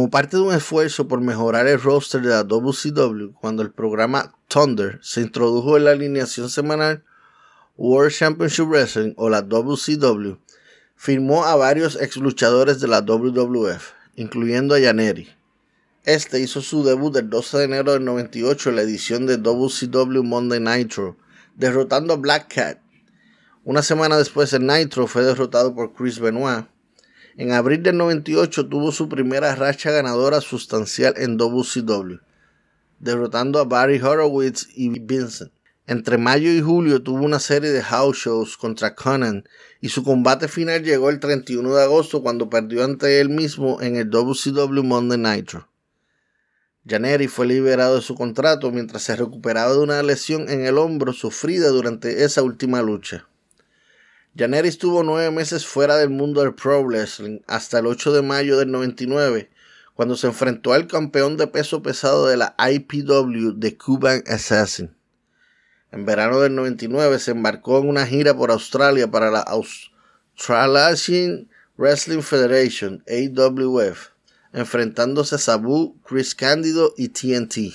Como 0.04 0.10
parte 0.10 0.36
de 0.36 0.42
un 0.42 0.52
esfuerzo 0.52 1.08
por 1.08 1.22
mejorar 1.22 1.66
el 1.66 1.80
roster 1.80 2.20
de 2.20 2.28
la 2.28 2.44
WCW, 2.44 3.32
cuando 3.40 3.62
el 3.62 3.70
programa 3.70 4.34
Thunder 4.48 4.98
se 5.00 5.22
introdujo 5.22 5.78
en 5.78 5.84
la 5.84 5.92
alineación 5.92 6.50
semanal, 6.50 7.02
World 7.78 8.12
Championship 8.12 8.66
Wrestling 8.66 9.14
o 9.16 9.30
la 9.30 9.40
WCW 9.40 10.34
firmó 10.94 11.46
a 11.46 11.56
varios 11.56 11.96
ex 11.98 12.18
luchadores 12.18 12.80
de 12.80 12.88
la 12.88 13.00
WWF, 13.00 13.92
incluyendo 14.16 14.74
a 14.74 14.78
Janeri. 14.78 15.30
Este 16.04 16.38
hizo 16.38 16.60
su 16.60 16.84
debut 16.84 17.16
el 17.16 17.30
12 17.30 17.56
de 17.56 17.64
enero 17.64 17.92
del 17.94 18.04
98 18.04 18.68
en 18.68 18.76
la 18.76 18.82
edición 18.82 19.24
de 19.24 19.38
WCW 19.38 20.22
Monday 20.22 20.60
Nitro, 20.60 21.16
derrotando 21.56 22.12
a 22.12 22.18
Black 22.18 22.54
Cat. 22.54 22.78
Una 23.64 23.80
semana 23.80 24.18
después 24.18 24.52
el 24.52 24.66
Nitro 24.66 25.06
fue 25.06 25.24
derrotado 25.24 25.74
por 25.74 25.94
Chris 25.94 26.18
Benoit 26.18 26.66
en 27.36 27.52
abril 27.52 27.82
del 27.82 27.96
98 27.96 28.68
tuvo 28.68 28.92
su 28.92 29.08
primera 29.08 29.54
racha 29.56 29.90
ganadora 29.90 30.40
sustancial 30.40 31.14
en 31.16 31.36
WCW, 31.36 32.18
derrotando 33.00 33.58
a 33.58 33.64
Barry 33.64 34.00
Horowitz 34.00 34.68
y 34.74 35.00
Vincent. 35.00 35.52
Entre 35.86 36.16
mayo 36.16 36.50
y 36.50 36.62
julio 36.62 37.02
tuvo 37.02 37.24
una 37.24 37.38
serie 37.38 37.70
de 37.70 37.82
house 37.82 38.16
shows 38.16 38.56
contra 38.56 38.94
Conan 38.94 39.44
y 39.82 39.90
su 39.90 40.02
combate 40.02 40.48
final 40.48 40.82
llegó 40.82 41.10
el 41.10 41.20
31 41.20 41.74
de 41.74 41.82
agosto 41.82 42.22
cuando 42.22 42.48
perdió 42.48 42.84
ante 42.84 43.20
él 43.20 43.28
mismo 43.28 43.82
en 43.82 43.96
el 43.96 44.08
WCW 44.08 44.82
Monday 44.82 45.18
Nitro. 45.18 45.68
Janeri 46.86 47.28
fue 47.28 47.46
liberado 47.46 47.96
de 47.96 48.02
su 48.02 48.14
contrato 48.14 48.70
mientras 48.70 49.02
se 49.02 49.16
recuperaba 49.16 49.72
de 49.72 49.78
una 49.80 50.02
lesión 50.02 50.48
en 50.48 50.64
el 50.64 50.78
hombro 50.78 51.12
sufrida 51.12 51.68
durante 51.68 52.24
esa 52.24 52.42
última 52.42 52.80
lucha. 52.80 53.26
Janeri 54.36 54.66
estuvo 54.66 55.04
nueve 55.04 55.30
meses 55.30 55.64
fuera 55.64 55.96
del 55.96 56.10
mundo 56.10 56.40
del 56.40 56.54
pro 56.54 56.82
wrestling 56.82 57.38
hasta 57.46 57.78
el 57.78 57.86
8 57.86 58.12
de 58.12 58.22
mayo 58.22 58.58
del 58.58 58.68
99, 58.68 59.48
cuando 59.94 60.16
se 60.16 60.26
enfrentó 60.26 60.72
al 60.72 60.88
campeón 60.88 61.36
de 61.36 61.46
peso 61.46 61.82
pesado 61.82 62.26
de 62.26 62.36
la 62.36 62.56
IPW 62.58 63.52
de 63.54 63.78
Cuban 63.78 64.24
Assassin. 64.26 64.92
En 65.92 66.04
verano 66.04 66.40
del 66.40 66.56
99 66.56 67.20
se 67.20 67.30
embarcó 67.30 67.78
en 67.78 67.88
una 67.88 68.06
gira 68.06 68.36
por 68.36 68.50
Australia 68.50 69.08
para 69.08 69.30
la 69.30 69.44
Australasian 70.36 71.48
Wrestling 71.76 72.22
Federation, 72.22 73.04
AWF, 73.06 74.08
enfrentándose 74.52 75.36
a 75.36 75.38
Sabu, 75.38 75.96
Chris 76.02 76.34
Candido 76.34 76.92
y 76.96 77.10
TNT. 77.10 77.72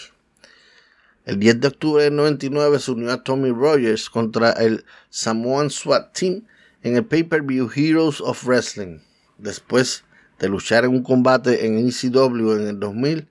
El 1.29 1.37
10 1.37 1.61
de 1.61 1.67
octubre 1.67 2.03
del 2.05 2.15
99 2.15 2.79
se 2.79 2.89
unió 2.89 3.11
a 3.11 3.23
Tommy 3.23 3.51
Rogers 3.51 4.09
contra 4.09 4.49
el 4.53 4.83
Samoan 5.11 5.69
SWAT 5.69 6.11
Team 6.11 6.41
en 6.81 6.95
el 6.95 7.05
pay-per-view 7.05 7.69
Heroes 7.75 8.19
of 8.19 8.43
Wrestling. 8.47 8.97
Después 9.37 10.05
de 10.39 10.49
luchar 10.49 10.85
en 10.85 10.89
un 10.89 11.03
combate 11.03 11.67
en 11.67 11.77
ECW 11.87 12.53
en 12.53 12.67
el 12.69 12.79
2000, 12.79 13.27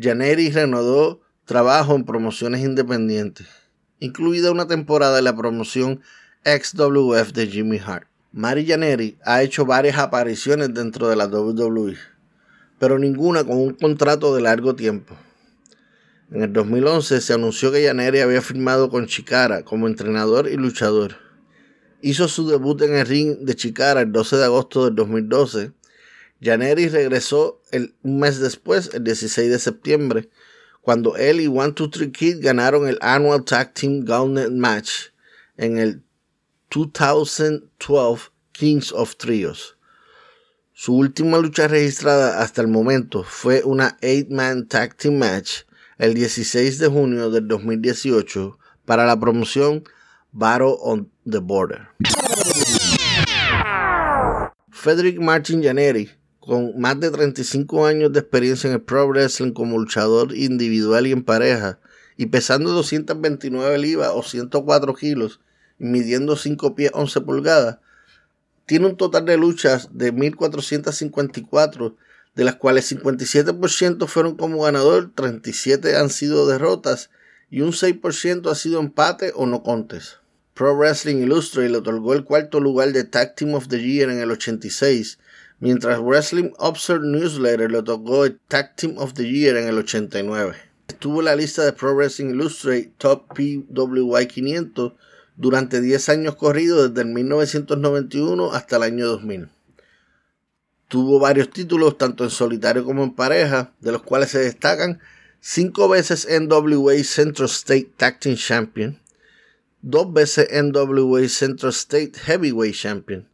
Janeri 0.00 0.50
reanudó 0.50 1.20
trabajo 1.44 1.94
en 1.94 2.06
promociones 2.06 2.62
independientes, 2.62 3.46
incluida 4.00 4.50
una 4.50 4.66
temporada 4.66 5.16
de 5.16 5.22
la 5.22 5.36
promoción 5.36 6.00
XWF 6.42 7.34
de 7.34 7.48
Jimmy 7.48 7.78
Hart. 7.84 8.08
Mari 8.32 8.64
Janeri 8.66 9.18
ha 9.26 9.42
hecho 9.42 9.66
varias 9.66 9.98
apariciones 9.98 10.72
dentro 10.72 11.06
de 11.10 11.16
la 11.16 11.26
WWE, 11.26 11.98
pero 12.78 12.98
ninguna 12.98 13.44
con 13.44 13.58
un 13.58 13.74
contrato 13.74 14.34
de 14.34 14.40
largo 14.40 14.74
tiempo. 14.74 15.18
En 16.30 16.42
el 16.42 16.52
2011 16.52 17.20
se 17.20 17.32
anunció 17.32 17.70
que 17.70 17.84
Janeri 17.84 18.20
había 18.20 18.42
firmado 18.42 18.90
con 18.90 19.06
Chikara 19.06 19.64
como 19.64 19.86
entrenador 19.86 20.48
y 20.48 20.56
luchador 20.56 21.26
hizo 22.06 22.28
su 22.28 22.48
debut 22.48 22.80
en 22.82 22.94
el 22.94 23.06
ring 23.06 23.38
de 23.40 23.56
Chicara 23.56 24.02
el 24.02 24.12
12 24.12 24.36
de 24.36 24.44
agosto 24.44 24.84
del 24.84 24.94
2012. 24.94 25.72
Janeri 26.40 26.88
regresó 26.88 27.62
un 28.02 28.20
mes 28.20 28.38
después, 28.38 28.90
el 28.94 29.04
16 29.04 29.50
de 29.50 29.58
septiembre, 29.58 30.30
cuando 30.82 31.16
él 31.16 31.40
y 31.40 31.48
One 31.48 31.72
Two 31.72 31.90
Three 31.90 32.12
Kid 32.12 32.36
ganaron 32.40 32.86
el 32.86 32.98
Annual 33.00 33.44
Tag 33.44 33.74
Team 33.74 34.04
Gauntlet 34.04 34.52
Match 34.52 35.08
en 35.56 35.78
el 35.78 36.02
2012 36.70 37.62
Kings 38.52 38.92
of 38.92 39.16
Trios. 39.16 39.76
Su 40.72 40.94
última 40.94 41.38
lucha 41.38 41.66
registrada 41.68 42.40
hasta 42.40 42.60
el 42.60 42.68
momento 42.68 43.24
fue 43.24 43.62
una 43.64 43.98
8-man 44.00 44.68
tag 44.68 44.94
team 44.94 45.16
match 45.16 45.62
el 45.98 46.12
16 46.12 46.78
de 46.78 46.88
junio 46.88 47.30
del 47.30 47.48
2018 47.48 48.58
para 48.84 49.06
la 49.06 49.18
promoción 49.18 49.84
Battle 50.32 50.76
on 50.80 51.10
the 51.28 51.38
Border. 51.38 51.88
Frederick 54.70 55.18
Martin 55.18 55.62
Janeri, 55.62 56.10
con 56.38 56.78
más 56.78 57.00
de 57.00 57.10
35 57.10 57.86
años 57.86 58.12
de 58.12 58.20
experiencia 58.20 58.68
en 58.68 58.74
el 58.74 58.82
pro 58.82 59.08
wrestling 59.08 59.52
como 59.52 59.78
luchador 59.78 60.36
individual 60.36 61.06
y 61.06 61.12
en 61.12 61.24
pareja, 61.24 61.78
y 62.18 62.26
pesando 62.26 62.72
229 62.72 63.78
libras 63.78 64.10
o 64.14 64.22
104 64.22 64.94
kilos, 64.94 65.40
midiendo 65.78 66.36
5 66.36 66.74
pies 66.74 66.90
11 66.94 67.20
pulgadas, 67.22 67.78
tiene 68.66 68.86
un 68.86 68.96
total 68.96 69.24
de 69.24 69.36
luchas 69.38 69.88
de 69.92 70.12
1454, 70.12 71.96
de 72.36 72.44
las 72.44 72.56
cuales 72.56 72.92
57% 72.92 74.06
fueron 74.06 74.36
como 74.36 74.62
ganador, 74.62 75.10
37 75.14 75.96
han 75.96 76.10
sido 76.10 76.46
derrotas 76.46 77.10
y 77.50 77.62
un 77.62 77.72
6% 77.72 78.50
ha 78.50 78.54
sido 78.54 78.78
empate 78.78 79.32
o 79.34 79.46
no 79.46 79.62
contes. 79.62 80.18
Pro 80.52 80.76
Wrestling 80.76 81.16
Illustrated 81.16 81.70
le 81.70 81.78
otorgó 81.78 82.14
el 82.14 82.24
cuarto 82.24 82.60
lugar 82.60 82.92
de 82.92 83.04
Tag 83.04 83.34
Team 83.34 83.54
of 83.54 83.68
the 83.68 83.82
Year 83.82 84.10
en 84.10 84.20
el 84.20 84.30
86, 84.30 85.18
mientras 85.60 85.98
Wrestling 86.00 86.50
Observer 86.58 87.06
Newsletter 87.06 87.70
le 87.70 87.78
otorgó 87.78 88.26
el 88.26 88.38
Tag 88.48 88.76
Team 88.76 88.98
of 88.98 89.14
the 89.14 89.30
Year 89.30 89.56
en 89.56 89.68
el 89.68 89.78
89. 89.78 90.54
Estuvo 90.88 91.20
en 91.20 91.24
la 91.24 91.36
lista 91.36 91.64
de 91.64 91.72
Pro 91.72 91.94
Wrestling 91.94 92.30
Illustrated 92.30 92.90
Top 92.98 93.34
PWI 93.34 94.26
500 94.26 94.92
durante 95.36 95.80
10 95.80 96.08
años 96.10 96.36
corridos 96.36 96.90
desde 96.90 97.08
el 97.08 97.14
1991 97.14 98.52
hasta 98.52 98.76
el 98.76 98.82
año 98.82 99.06
2000. 99.06 99.55
Tuvo 100.88 101.18
varios 101.18 101.50
títulos 101.50 101.98
tanto 101.98 102.22
en 102.22 102.30
solitario 102.30 102.84
como 102.84 103.02
en 103.02 103.14
pareja, 103.14 103.72
de 103.80 103.92
los 103.92 104.02
cuales 104.02 104.30
se 104.30 104.38
destacan 104.38 105.00
5 105.40 105.88
veces 105.88 106.28
NWA 106.30 107.02
Central 107.02 107.48
State 107.48 107.92
Tag 107.96 108.20
Team 108.20 108.36
Champion, 108.36 109.00
2 109.82 110.12
veces 110.12 110.48
NWA 110.52 111.28
Central 111.28 111.72
State 111.72 112.12
Heavyweight 112.24 112.74
Champion, 112.74 113.28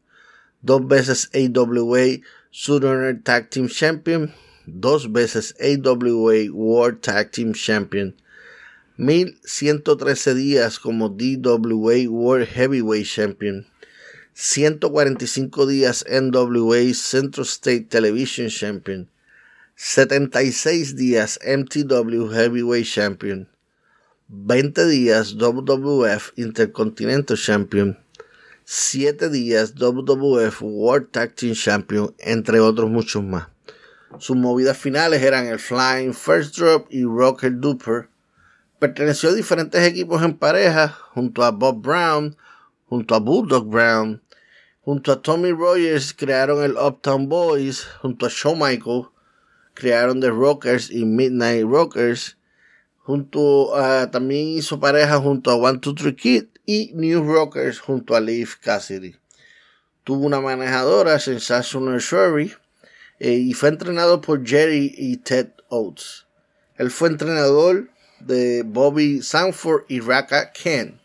2 0.63 0.89
veces 0.89 1.31
AWA 1.35 2.21
Southern 2.51 3.23
Tag 3.23 3.51
Team 3.51 3.69
Champion, 3.69 4.33
2 4.67 5.13
veces 5.13 5.55
AWA 5.61 6.51
World 6.53 7.01
Tag 7.01 7.31
Team 7.33 7.53
Champion, 7.53 8.15
1113 8.97 10.35
días 10.35 10.79
como 10.79 11.09
DWA 11.09 12.09
World 12.09 12.47
Heavyweight 12.47 13.07
Champion, 13.07 13.67
145 14.35 15.67
días 15.67 16.05
NWA 16.09 16.95
Central 16.95 17.45
State 17.45 17.87
Television 17.91 18.49
Champion, 18.49 19.11
76 19.77 20.97
días 20.97 21.39
MTW 21.45 22.29
Heavyweight 22.33 22.87
Champion, 22.87 23.49
20 24.29 24.87
días 24.87 25.37
WWF 25.37 26.33
Intercontinental 26.37 27.37
Champion, 27.37 27.99
7 28.65 29.29
días 29.29 29.75
WWF 29.75 30.63
World 30.63 31.11
Tag 31.11 31.35
Team 31.35 31.55
Champion, 31.55 32.15
entre 32.19 32.61
otros 32.61 32.91
muchos 32.91 33.23
más. 33.23 33.49
Sus 34.19 34.37
movidas 34.37 34.79
finales 34.79 35.23
eran 35.23 35.47
el 35.47 35.59
Flying 35.59 36.15
First 36.15 36.57
Drop 36.57 36.87
y 36.91 37.05
Rocker 37.05 37.53
Duper, 37.61 38.09
Perteneció 38.83 39.29
a 39.29 39.35
diferentes 39.35 39.81
equipos 39.87 40.25
en 40.25 40.37
pareja, 40.37 40.89
junto 40.89 41.45
a 41.45 41.53
Bob 41.53 41.81
Brown, 41.81 42.37
junto 42.93 43.15
a 43.15 43.21
Bulldog 43.21 43.71
Brown, 43.71 44.21
junto 44.83 45.13
a 45.13 45.23
Tommy 45.23 45.51
Rogers 45.51 46.13
crearon 46.13 46.63
el 46.63 46.77
Uptown 46.77 47.27
Boys, 47.27 47.87
junto 48.03 48.27
a 48.27 48.29
Shawn 48.29 48.59
Michael 48.59 49.09
crearon 49.73 50.21
The 50.21 50.31
Rockers 50.31 50.91
y 50.91 51.07
Midnight 51.07 51.65
Rockers, 51.65 52.37
junto 52.99 53.75
a, 53.75 54.11
también 54.11 54.49
hizo 54.49 54.79
pareja 54.79 55.17
junto 55.17 55.51
a 55.51 55.57
One 55.57 55.79
Two 55.79 55.95
Three 55.95 56.15
Kid 56.15 56.45
y 56.67 56.93
New 56.93 57.25
Rockers 57.25 57.81
junto 57.81 58.15
a 58.15 58.21
Leaf 58.21 58.57
Cassidy. 58.57 59.17
Tuvo 60.05 60.27
una 60.27 60.43
manejadora, 60.43 61.19
Sensational 61.19 61.99
Sherry, 61.99 62.53
eh, 63.21 63.33
y 63.33 63.55
fue 63.55 63.71
entrenado 63.71 64.21
por 64.21 64.47
Jerry 64.47 64.95
y 64.99 65.17
Ted 65.17 65.49
Oates. 65.71 66.27
Él 66.77 66.91
fue 66.91 67.09
entrenador 67.09 67.89
de 68.21 68.65
Bobby 68.67 69.23
Sanford 69.23 69.85
y 69.89 70.01
Raka 70.01 70.53
Ken. 70.53 71.02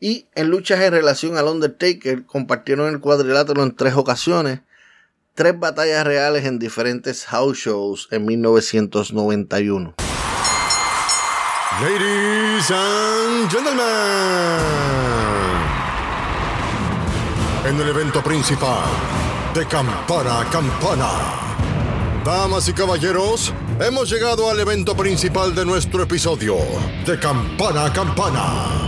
Y 0.00 0.26
en 0.34 0.48
luchas 0.48 0.80
en 0.80 0.92
relación 0.92 1.36
al 1.36 1.46
Undertaker 1.46 2.24
compartieron 2.24 2.88
el 2.88 3.00
cuadrilátero 3.00 3.62
en 3.62 3.74
tres 3.74 3.94
ocasiones, 3.94 4.60
tres 5.34 5.58
batallas 5.58 6.06
reales 6.06 6.44
en 6.44 6.58
diferentes 6.58 7.24
house 7.26 7.58
shows 7.58 8.08
en 8.10 8.24
1991. 8.24 9.94
Ladies 11.80 12.70
and 12.70 13.50
gentlemen, 13.50 13.84
en 17.66 17.80
el 17.80 17.88
evento 17.88 18.22
principal 18.22 18.84
de 19.54 19.66
Campana 19.66 20.40
a 20.40 20.50
Campana, 20.50 21.10
damas 22.24 22.68
y 22.68 22.72
caballeros, 22.72 23.52
Hemos 23.80 24.10
llegado 24.10 24.50
al 24.50 24.58
evento 24.58 24.96
principal 24.96 25.54
de 25.54 25.64
nuestro 25.64 26.02
episodio, 26.02 26.56
de 27.06 27.16
Campana 27.20 27.84
a 27.84 27.92
Campana. 27.92 28.87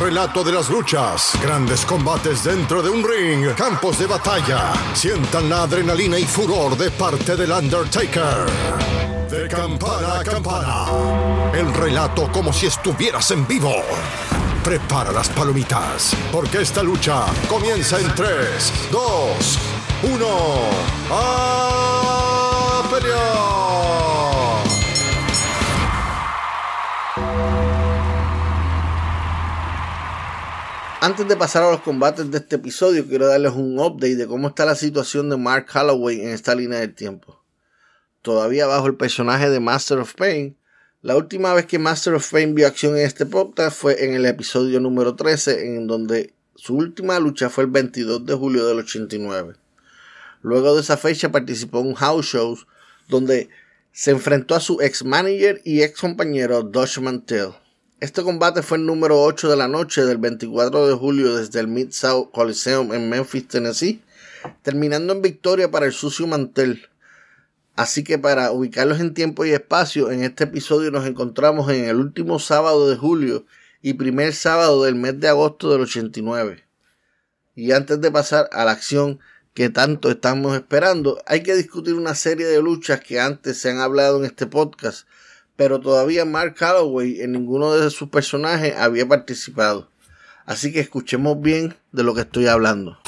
Relato 0.00 0.44
de 0.44 0.52
las 0.52 0.68
luchas, 0.68 1.32
grandes 1.42 1.86
combates 1.86 2.44
dentro 2.44 2.82
de 2.82 2.90
un 2.90 3.02
ring, 3.02 3.54
campos 3.54 3.98
de 3.98 4.06
batalla. 4.06 4.72
Sientan 4.92 5.48
la 5.48 5.62
adrenalina 5.62 6.18
y 6.18 6.24
furor 6.24 6.76
de 6.76 6.90
parte 6.90 7.34
del 7.34 7.50
Undertaker. 7.50 8.46
De 9.30 9.48
campana 9.48 10.20
a 10.20 10.24
campana. 10.24 10.84
El 11.54 11.72
relato 11.72 12.30
como 12.30 12.52
si 12.52 12.66
estuvieras 12.66 13.30
en 13.30 13.46
vivo. 13.46 13.72
Prepara 14.62 15.12
las 15.12 15.30
palomitas, 15.30 16.14
porque 16.30 16.60
esta 16.60 16.82
lucha 16.82 17.24
comienza 17.48 17.98
en 17.98 18.14
3, 18.14 18.88
2, 18.92 19.58
1. 20.02 20.26
¡A 21.10 22.82
pelear! 22.90 23.75
Antes 31.06 31.28
de 31.28 31.36
pasar 31.36 31.62
a 31.62 31.70
los 31.70 31.82
combates 31.82 32.32
de 32.32 32.38
este 32.38 32.56
episodio, 32.56 33.06
quiero 33.06 33.28
darles 33.28 33.52
un 33.52 33.78
update 33.78 34.16
de 34.16 34.26
cómo 34.26 34.48
está 34.48 34.64
la 34.64 34.74
situación 34.74 35.30
de 35.30 35.36
Mark 35.36 35.66
Calloway 35.66 36.20
en 36.20 36.30
esta 36.30 36.52
línea 36.52 36.80
del 36.80 36.96
tiempo. 36.96 37.44
Todavía 38.22 38.66
bajo 38.66 38.88
el 38.88 38.96
personaje 38.96 39.48
de 39.48 39.60
Master 39.60 39.98
of 39.98 40.14
Pain, 40.16 40.56
la 41.02 41.16
última 41.16 41.54
vez 41.54 41.66
que 41.66 41.78
Master 41.78 42.14
of 42.14 42.28
Pain 42.28 42.56
vio 42.56 42.66
acción 42.66 42.96
en 42.96 43.06
este 43.06 43.24
podcast 43.24 43.78
fue 43.78 44.04
en 44.04 44.14
el 44.14 44.26
episodio 44.26 44.80
número 44.80 45.14
13, 45.14 45.76
en 45.76 45.86
donde 45.86 46.34
su 46.56 46.74
última 46.74 47.20
lucha 47.20 47.50
fue 47.50 47.62
el 47.62 47.70
22 47.70 48.26
de 48.26 48.34
julio 48.34 48.66
del 48.66 48.80
89. 48.80 49.54
Luego 50.42 50.74
de 50.74 50.80
esa 50.80 50.96
fecha 50.96 51.30
participó 51.30 51.82
en 51.82 51.94
house 51.94 52.26
shows 52.26 52.66
donde 53.06 53.48
se 53.92 54.10
enfrentó 54.10 54.56
a 54.56 54.60
su 54.60 54.80
ex 54.80 55.04
manager 55.04 55.60
y 55.62 55.82
ex 55.82 56.00
compañero 56.00 56.64
Dutch 56.64 56.98
Mantel. 56.98 57.52
Este 57.98 58.22
combate 58.22 58.60
fue 58.60 58.76
el 58.76 58.84
número 58.84 59.22
8 59.22 59.48
de 59.48 59.56
la 59.56 59.68
noche 59.68 60.04
del 60.04 60.18
24 60.18 60.86
de 60.86 60.92
julio 60.92 61.34
desde 61.34 61.60
el 61.60 61.68
Mid-South 61.68 62.30
Coliseum 62.30 62.92
en 62.92 63.08
Memphis, 63.08 63.48
Tennessee, 63.48 64.02
terminando 64.60 65.14
en 65.14 65.22
victoria 65.22 65.70
para 65.70 65.86
el 65.86 65.92
sucio 65.92 66.26
mantel. 66.26 66.90
Así 67.74 68.04
que 68.04 68.18
para 68.18 68.52
ubicarlos 68.52 69.00
en 69.00 69.14
tiempo 69.14 69.46
y 69.46 69.52
espacio, 69.52 70.10
en 70.10 70.24
este 70.24 70.44
episodio 70.44 70.90
nos 70.90 71.06
encontramos 71.06 71.70
en 71.70 71.86
el 71.86 71.96
último 71.96 72.38
sábado 72.38 72.86
de 72.90 72.96
julio 72.96 73.46
y 73.80 73.94
primer 73.94 74.34
sábado 74.34 74.84
del 74.84 74.94
mes 74.94 75.18
de 75.18 75.28
agosto 75.28 75.72
del 75.72 75.80
89. 75.80 76.66
Y 77.54 77.72
antes 77.72 77.98
de 78.02 78.10
pasar 78.10 78.50
a 78.52 78.66
la 78.66 78.72
acción 78.72 79.20
que 79.54 79.70
tanto 79.70 80.10
estamos 80.10 80.54
esperando, 80.54 81.22
hay 81.24 81.42
que 81.42 81.54
discutir 81.54 81.94
una 81.94 82.14
serie 82.14 82.44
de 82.44 82.60
luchas 82.60 83.00
que 83.00 83.20
antes 83.20 83.56
se 83.56 83.70
han 83.70 83.78
hablado 83.78 84.18
en 84.18 84.26
este 84.26 84.46
podcast 84.46 85.08
pero 85.56 85.80
todavía 85.80 86.24
Mark 86.24 86.54
Calloway 86.54 87.20
en 87.20 87.32
ninguno 87.32 87.72
de 87.72 87.90
sus 87.90 88.08
personajes 88.08 88.74
había 88.76 89.08
participado. 89.08 89.90
Así 90.44 90.72
que 90.72 90.80
escuchemos 90.80 91.40
bien 91.40 91.76
de 91.92 92.04
lo 92.04 92.14
que 92.14 92.20
estoy 92.20 92.46
hablando. 92.46 92.98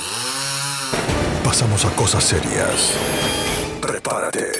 Pasamos 1.44 1.84
a 1.84 1.90
cosas 1.94 2.24
serias. 2.24 2.94
Prepárate, 3.80 4.51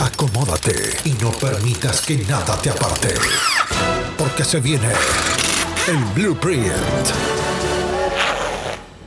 acomódate 0.00 0.74
y 1.04 1.12
no 1.22 1.32
permitas 1.32 2.04
que 2.04 2.18
nada 2.18 2.60
te 2.60 2.70
aparte. 2.70 3.14
Porque 4.18 4.44
se 4.44 4.60
viene 4.60 4.90
el 5.88 5.96
Blueprint. 6.14 6.66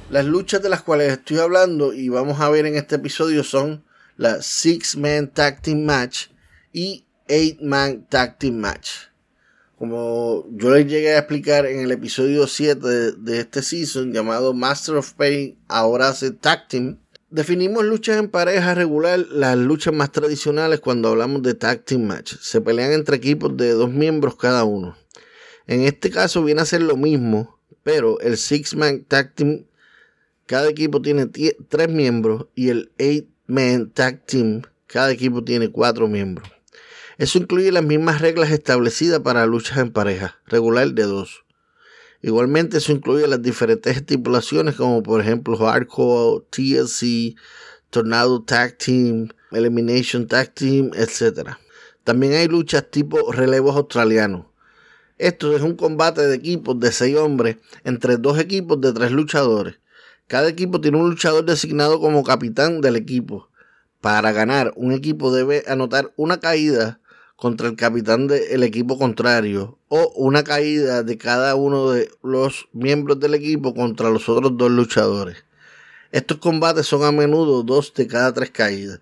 Las 0.10 0.26
luchas 0.26 0.62
de 0.62 0.70
las 0.70 0.82
cuales 0.82 1.12
estoy 1.12 1.40
hablando 1.40 1.94
y 1.94 2.10
vamos 2.10 2.40
a 2.40 2.50
ver 2.50 2.66
en 2.66 2.76
este 2.76 2.96
episodio 2.96 3.44
son 3.44 3.84
la 4.18 4.42
Six 4.42 4.98
Man 4.98 5.28
Tag 5.28 5.62
Team 5.62 5.84
Match 5.84 6.28
y 6.72 7.03
8-Man 7.28 8.08
Tag 8.10 8.40
Team 8.40 8.56
Match. 8.56 8.92
Como 9.78 10.48
yo 10.52 10.72
les 10.72 10.88
llegué 10.88 11.16
a 11.16 11.20
explicar 11.20 11.66
en 11.66 11.80
el 11.80 11.92
episodio 11.92 12.48
7 12.48 12.88
de, 13.18 13.40
este 13.40 13.62
season 13.62 14.14
llamado 14.14 14.54
Master 14.54 14.96
of 14.96 15.14
Pain, 15.14 15.58
ahora 15.68 16.10
hace 16.10 16.32
Tag 16.32 16.68
Team. 16.68 17.00
Definimos 17.34 17.84
luchas 17.84 18.20
en 18.20 18.30
pareja 18.30 18.76
regular, 18.76 19.18
las 19.18 19.58
luchas 19.58 19.92
más 19.92 20.12
tradicionales 20.12 20.80
cuando 20.80 21.10
hablamos 21.10 21.42
de 21.42 21.56
tag 21.56 21.84
team 21.84 22.04
match. 22.04 22.36
Se 22.40 22.62
pelean 22.62 22.92
entre 22.92 23.18
equipos 23.18 23.58
de 23.58 23.72
dos 23.72 23.90
miembros 23.90 24.36
cada 24.36 24.64
uno. 24.66 24.96
En 25.66 25.82
este 25.82 26.12
caso 26.12 26.44
viene 26.44 26.62
a 26.62 26.66
ser 26.66 26.84
lo 26.84 26.96
mismo, 26.96 27.60
pero 27.82 28.20
el 28.20 28.38
Six 28.38 28.76
Man 28.76 29.04
Tag 29.06 29.34
Team, 29.34 29.66
cada 30.46 30.70
equipo 30.70 31.02
tiene 31.02 31.26
tres 31.26 31.90
miembros 31.90 32.46
y 32.54 32.70
el 32.70 32.92
Eight 33.00 33.28
Man 33.48 33.90
Tag 33.90 34.28
Team, 34.28 34.62
cada 34.86 35.12
equipo 35.12 35.44
tiene 35.44 35.72
cuatro 35.72 36.08
miembros. 36.08 36.53
Eso 37.18 37.38
incluye 37.38 37.72
las 37.72 37.84
mismas 37.84 38.22
reglas 38.22 38.52
establecidas 38.52 39.20
para 39.20 39.46
luchas 39.46 39.78
en 39.78 39.92
pareja, 39.92 40.40
regular 40.48 40.92
de 40.94 41.04
dos. 41.04 41.44
Igualmente 42.22 42.78
eso 42.78 42.94
incluye 42.94 43.28
las 43.28 43.42
diferentes 43.42 43.98
estipulaciones 43.98 44.76
como 44.76 45.04
por 45.04 45.20
ejemplo 45.20 45.58
Hardcore, 45.58 46.46
TLC, 46.50 47.36
Tornado 47.90 48.42
Tag 48.42 48.78
Team, 48.78 49.28
Elimination 49.52 50.28
Tag 50.28 50.54
Team, 50.54 50.92
etc. 50.96 51.58
También 52.04 52.34
hay 52.34 52.48
luchas 52.48 52.90
tipo 52.90 53.32
relevos 53.32 53.76
australianos. 53.76 54.46
Esto 55.18 55.56
es 55.56 55.62
un 55.62 55.76
combate 55.76 56.26
de 56.26 56.36
equipos 56.36 56.80
de 56.80 56.92
seis 56.92 57.16
hombres 57.18 57.58
entre 57.84 58.18
dos 58.18 58.40
equipos 58.40 58.82
de 58.82 58.94
tres 58.94 59.12
luchadores. 59.12 59.76
Cada 60.28 60.48
equipo 60.48 60.82
tiene 60.82 60.98
un 60.98 61.10
luchador 61.10 61.46
designado 61.46 62.00
como 62.00 62.24
capitán 62.24 62.82
del 62.82 62.96
equipo. 62.96 63.50
Para 64.02 64.32
ganar, 64.32 64.74
un 64.76 64.92
equipo 64.92 65.32
debe 65.32 65.64
anotar 65.68 66.14
una 66.16 66.40
caída 66.40 67.00
contra 67.44 67.68
el 67.68 67.76
capitán 67.76 68.28
del 68.28 68.64
equipo 68.64 68.98
contrario 68.98 69.78
o 69.90 70.14
una 70.16 70.46
caída 70.46 71.04
de 71.04 71.18
cada 71.18 71.56
uno 71.56 71.92
de 71.92 72.10
los 72.24 72.70
miembros 72.72 73.20
del 73.20 73.34
equipo 73.34 73.74
contra 73.74 74.10
los 74.10 74.30
otros 74.30 74.56
dos 74.56 74.72
luchadores. 74.72 75.44
Estos 76.14 76.38
combates 76.38 76.86
son 76.86 77.04
a 77.04 77.12
menudo 77.12 77.62
dos 77.64 77.94
de 77.96 78.08
cada 78.08 78.34
tres 78.34 78.52
caídas 78.52 79.02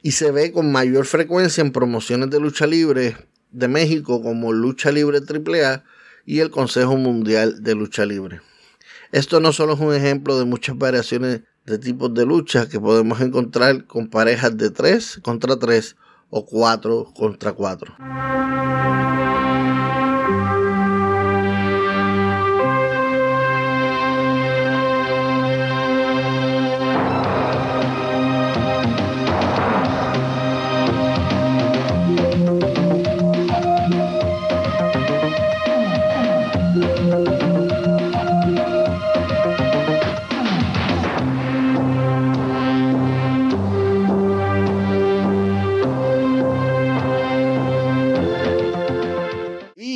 y 0.00 0.12
se 0.12 0.30
ve 0.30 0.50
con 0.50 0.72
mayor 0.72 1.04
frecuencia 1.04 1.60
en 1.60 1.72
promociones 1.72 2.30
de 2.30 2.40
lucha 2.40 2.66
libre 2.66 3.18
de 3.50 3.68
México 3.68 4.22
como 4.22 4.54
Lucha 4.54 4.90
Libre 4.90 5.18
AAA 5.18 5.84
y 6.24 6.38
el 6.38 6.50
Consejo 6.50 6.96
Mundial 6.96 7.62
de 7.62 7.74
Lucha 7.74 8.06
Libre. 8.06 8.40
Esto 9.12 9.40
no 9.40 9.52
solo 9.52 9.74
es 9.74 9.80
un 9.80 9.92
ejemplo 9.92 10.38
de 10.38 10.46
muchas 10.46 10.78
variaciones 10.78 11.42
de 11.66 11.78
tipos 11.78 12.14
de 12.14 12.24
lucha 12.24 12.66
que 12.66 12.80
podemos 12.80 13.20
encontrar 13.20 13.86
con 13.86 14.08
parejas 14.08 14.56
de 14.56 14.70
3 14.70 15.20
contra 15.22 15.58
3 15.58 15.96
o 16.30 16.42
4 16.42 17.12
contra 17.14 17.52
4. 17.52 17.92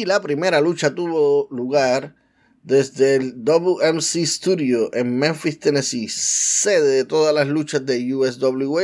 La 0.04 0.20
primera 0.20 0.60
lucha 0.60 0.94
tuvo 0.94 1.48
lugar 1.50 2.14
desde 2.62 3.16
el 3.16 3.44
WMC 3.44 4.26
Studio 4.26 4.90
en 4.92 5.18
Memphis, 5.18 5.58
Tennessee, 5.58 6.08
sede 6.08 6.88
de 6.88 7.04
todas 7.04 7.34
las 7.34 7.48
luchas 7.48 7.86
de 7.86 8.14
USWA. 8.14 8.82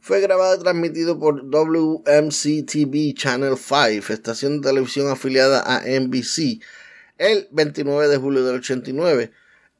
Fue 0.00 0.20
grabado 0.20 0.56
y 0.56 0.58
transmitido 0.58 1.18
por 1.18 1.48
WMC 1.48 2.66
TV 2.66 3.14
Channel 3.14 3.56
5, 3.56 4.12
estación 4.12 4.60
de 4.60 4.68
televisión 4.68 5.08
afiliada 5.08 5.62
a 5.64 5.82
NBC, 5.86 6.60
el 7.18 7.48
29 7.52 8.08
de 8.08 8.16
julio 8.16 8.44
del 8.44 8.56
89. 8.56 9.30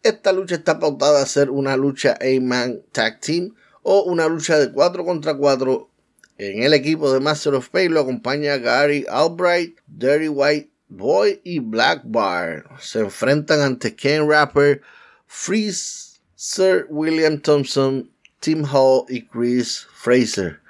Esta 0.03 0.33
lucha 0.33 0.55
está 0.55 0.79
pautada 0.79 1.23
a 1.23 1.27
ser 1.27 1.51
una 1.51 1.77
lucha 1.77 2.17
A-Man 2.21 2.83
Tag 2.93 3.21
Team 3.21 3.55
o 3.83 4.05
una 4.05 4.29
lucha 4.29 4.59
de 4.59 4.73
4 4.73 5.05
contra 5.05 5.37
4 5.37 5.92
en 6.39 6.63
el 6.63 6.75
equipo 6.75 7.13
de 7.13 7.21
Master 7.21 7.55
of 7.55 7.69
Pain 7.69 7.93
lo 7.93 8.01
acompaña 8.01 8.57
Gary 8.57 9.07
Albright, 9.09 9.79
Dirty 9.87 10.29
White 10.29 10.71
Boy 10.89 11.41
y 11.45 11.59
Black 11.61 12.03
Bar. 12.05 12.65
Se 12.81 13.01
enfrentan 13.01 13.61
ante 13.61 13.95
Ken 13.95 14.29
Rapper, 14.29 14.83
Freeze, 15.27 16.21
Sir 16.35 16.87
William 16.91 17.39
Thompson, 17.39 18.11
Tim 18.41 18.65
Hall 18.65 19.05
y 19.09 19.27
Chris 19.27 19.87
Fraser. 19.95 20.61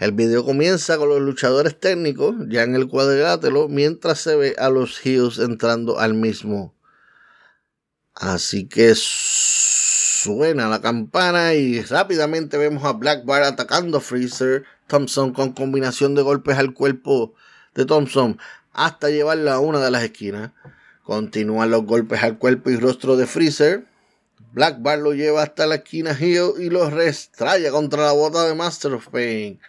El 0.00 0.12
video 0.12 0.44
comienza 0.44 0.96
con 0.96 1.08
los 1.08 1.20
luchadores 1.20 1.78
técnicos 1.78 2.34
ya 2.48 2.62
en 2.62 2.74
el 2.74 2.88
cuadrilátero 2.88 3.68
mientras 3.68 4.20
se 4.20 4.34
ve 4.36 4.56
a 4.58 4.70
los 4.70 5.04
Heels 5.04 5.38
entrando 5.38 5.98
al 5.98 6.14
mismo. 6.14 6.74
Así 8.14 8.66
que 8.66 8.94
suena 8.96 10.68
la 10.68 10.80
campana 10.80 11.54
y 11.54 11.80
rápidamente 11.82 12.58
vemos 12.58 12.84
a 12.84 12.92
Black 12.92 13.24
Bar 13.24 13.42
atacando 13.44 13.98
a 13.98 14.00
Freezer 14.00 14.64
Thompson 14.90 15.32
con 15.32 15.52
combinación 15.52 16.14
de 16.14 16.22
golpes 16.22 16.58
al 16.58 16.74
cuerpo 16.74 17.32
de 17.74 17.86
Thompson 17.86 18.38
hasta 18.72 19.08
llevarla 19.08 19.54
a 19.54 19.60
una 19.60 19.80
de 19.80 19.90
las 19.90 20.02
esquinas. 20.02 20.50
Continúan 21.04 21.70
los 21.70 21.84
golpes 21.84 22.22
al 22.22 22.38
cuerpo 22.38 22.70
y 22.70 22.76
rostro 22.76 23.16
de 23.16 23.26
Freezer. 23.26 23.84
Black 24.52 24.82
Bar 24.82 24.98
lo 24.98 25.14
lleva 25.14 25.44
hasta 25.44 25.66
la 25.66 25.76
esquina 25.76 26.16
Hill 26.18 26.54
y 26.58 26.70
lo 26.70 26.90
restraya 26.90 27.70
contra 27.70 28.04
la 28.04 28.12
bota 28.12 28.46
de 28.46 28.54
Master 28.54 28.94
of 28.94 29.08
Pain. 29.08 29.60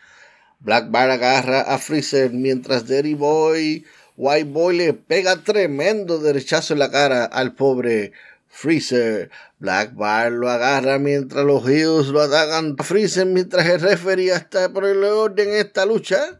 Black 0.59 0.89
Bar 0.89 1.11
agarra 1.11 1.61
a 1.61 1.77
Freezer 1.77 2.31
mientras 2.31 2.87
Dirty 2.87 3.13
Boy, 3.13 3.85
White 4.17 4.49
Boy 4.51 4.77
le 4.77 4.93
pega 4.93 5.37
tremendo 5.43 6.19
derechazo 6.19 6.73
en 6.73 6.79
la 6.79 6.91
cara 6.91 7.25
al 7.25 7.53
pobre 7.53 8.13
Freezer. 8.51 9.31
Black 9.59 9.95
Bar 9.95 10.31
lo 10.33 10.49
agarra 10.49 10.99
mientras 10.99 11.45
los 11.45 11.67
Hills 11.67 12.07
lo 12.07 12.21
atacan 12.21 12.75
a 12.77 12.83
Freezer 12.83 13.25
mientras 13.25 13.65
el 13.65 13.79
referee 13.79 14.31
está 14.31 14.71
por 14.71 14.85
el 14.85 15.03
orden 15.03 15.49
en 15.49 15.55
esta 15.55 15.85
lucha. 15.85 16.37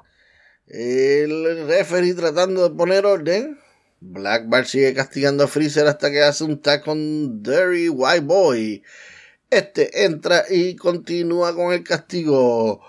El 0.67 1.67
referee 1.67 2.13
tratando 2.13 2.67
de 2.69 2.75
poner 2.75 3.05
orden. 3.05 3.57
Black 4.01 4.47
Bar 4.47 4.67
sigue 4.67 4.93
castigando 4.93 5.45
a 5.45 5.47
Freezer 5.47 5.87
hasta 5.87 6.11
que 6.11 6.21
hace 6.21 6.43
un 6.43 6.61
tag 6.61 6.83
con 6.83 7.41
Dirty 7.41 7.89
White 7.89 8.25
Boy. 8.25 8.83
Este 9.49 10.05
entra 10.05 10.43
y 10.49 10.75
continúa 10.75 11.55
con 11.55 11.73
el 11.73 11.83
castigo 11.83 12.81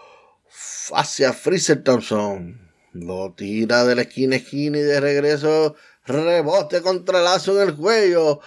hacia 0.93 1.33
Freezer 1.33 1.83
Thompson. 1.83 2.71
Lo 2.93 3.33
tira 3.35 3.85
de 3.85 3.95
la 3.95 4.03
esquina 4.03 4.37
a 4.37 4.39
esquina 4.39 4.79
y 4.79 4.83
de 4.83 5.01
regreso 5.01 5.77
rebote 6.05 6.83
contra 6.83 7.23
lazo 7.23 7.61
en 7.61 7.69
el 7.69 7.77
cuello 7.77 8.41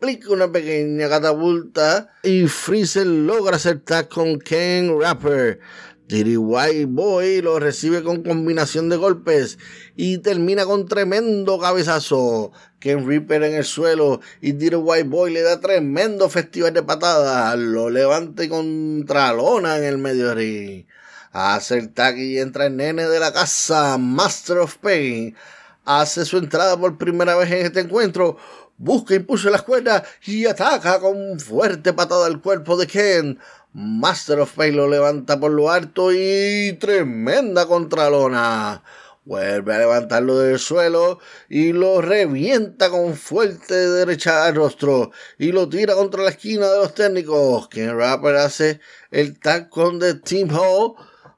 aplica 0.00 0.32
una 0.32 0.50
pequeña 0.50 1.10
catapulta 1.10 2.08
y 2.22 2.46
Freezer 2.46 3.06
logra 3.06 3.56
hacer 3.56 3.80
tag 3.80 4.08
con 4.08 4.38
Ken 4.38 4.98
Rapper. 4.98 5.60
Diddy 6.08 6.38
White 6.38 6.86
Boy 6.86 7.42
lo 7.42 7.58
recibe 7.58 8.02
con 8.02 8.22
combinación 8.22 8.88
de 8.88 8.96
golpes 8.96 9.58
y 9.96 10.16
termina 10.16 10.64
con 10.64 10.88
tremendo 10.88 11.58
cabezazo. 11.58 12.50
Ken 12.78 13.06
Ripper 13.06 13.42
en 13.42 13.56
el 13.56 13.64
suelo 13.66 14.22
y 14.40 14.52
Diddy 14.52 14.76
White 14.76 15.10
Boy 15.10 15.34
le 15.34 15.42
da 15.42 15.60
tremendo 15.60 16.30
festival 16.30 16.72
de 16.72 16.82
patadas. 16.82 17.58
Lo 17.58 17.90
levanta 17.90 18.48
contra 18.48 19.34
lona 19.34 19.76
en 19.76 19.84
el 19.84 19.98
medio 19.98 20.34
ring. 20.34 20.86
Hace 21.32 21.76
el 21.76 21.92
tag 21.92 22.16
y 22.16 22.38
entra 22.38 22.66
el 22.66 22.76
nene 22.76 23.06
de 23.06 23.20
la 23.20 23.34
casa, 23.34 23.98
Master 23.98 24.60
of 24.60 24.78
Pain. 24.78 25.36
Hace 25.84 26.24
su 26.24 26.38
entrada 26.38 26.78
por 26.78 26.96
primera 26.96 27.36
vez 27.36 27.50
en 27.50 27.66
este 27.66 27.80
encuentro 27.80 28.38
busca 28.80 29.14
impulso 29.14 29.50
las 29.50 29.62
cuerdas 29.62 30.04
y 30.24 30.46
ataca 30.46 30.98
con 31.00 31.38
fuerte 31.38 31.92
patada 31.92 32.26
al 32.26 32.40
cuerpo 32.40 32.76
de 32.76 32.86
Ken. 32.86 33.38
Master 33.72 34.40
of 34.40 34.54
Pain 34.54 34.74
lo 34.74 34.88
levanta 34.88 35.38
por 35.38 35.52
lo 35.52 35.70
alto 35.70 36.10
y 36.12 36.76
tremenda 36.80 37.66
contralona. 37.66 38.82
Vuelve 39.24 39.74
a 39.74 39.78
levantarlo 39.80 40.38
del 40.38 40.58
suelo 40.58 41.20
y 41.48 41.72
lo 41.72 42.00
revienta 42.00 42.88
con 42.88 43.14
fuerte 43.14 43.74
derecha 43.74 44.46
al 44.46 44.56
rostro 44.56 45.12
y 45.38 45.52
lo 45.52 45.68
tira 45.68 45.94
contra 45.94 46.22
la 46.22 46.30
esquina 46.30 46.66
de 46.66 46.78
los 46.78 46.94
técnicos. 46.94 47.68
Ken 47.68 47.96
Rapper 47.96 48.36
hace 48.36 48.80
el 49.10 49.38
tag 49.38 49.68
con 49.68 49.98
The 49.98 50.14
Team 50.14 50.48
Hall. 50.56 50.94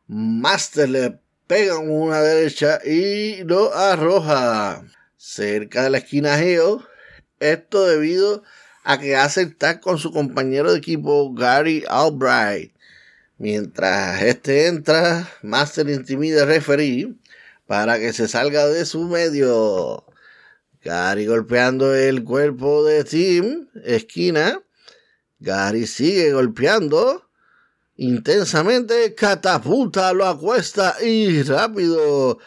Master 0.07 0.89
le 0.89 1.19
pega 1.49 1.77
una 1.79 2.23
derecha 2.23 2.79
y 2.85 3.43
lo 3.43 3.75
arroja. 3.75 4.85
Cerca 5.17 5.83
de 5.83 5.91
la 5.91 5.99
esquina 5.99 6.43
Hill, 6.43 6.79
esto 7.43 7.87
debido 7.87 8.43
a 8.85 8.99
que 8.99 9.17
hace 9.17 9.43
el 9.43 9.57
tag 9.57 9.81
con 9.81 9.99
su 9.99 10.13
compañero 10.13 10.73
de 10.73 10.79
equipo 10.79 11.33
Gary 11.35 11.85
Albright. 11.89 12.73
Mientras 13.39 14.23
este 14.23 14.67
entra, 14.67 15.29
Master 15.43 15.89
intimida 15.89 16.43
al 16.43 16.49
referee 16.49 17.15
para 17.67 17.99
que 17.99 18.13
se 18.13 18.29
salga 18.29 18.67
de 18.69 18.85
su 18.87 19.05
medio. 19.05 20.05
Gary 20.85 21.27
golpeando 21.27 21.95
el 21.95 22.25
cuerpo 22.25 22.85
de 22.85 23.05
Tim, 23.05 23.69
esquina. 23.85 24.61
Gary 25.41 25.87
sigue 25.87 26.33
golpeando. 26.33 27.29
intensamente, 27.97 29.15
catapulta, 29.15 30.13
lo 30.13 30.27
acuesta 30.27 30.97
y 31.03 31.43
rápido 31.43 32.39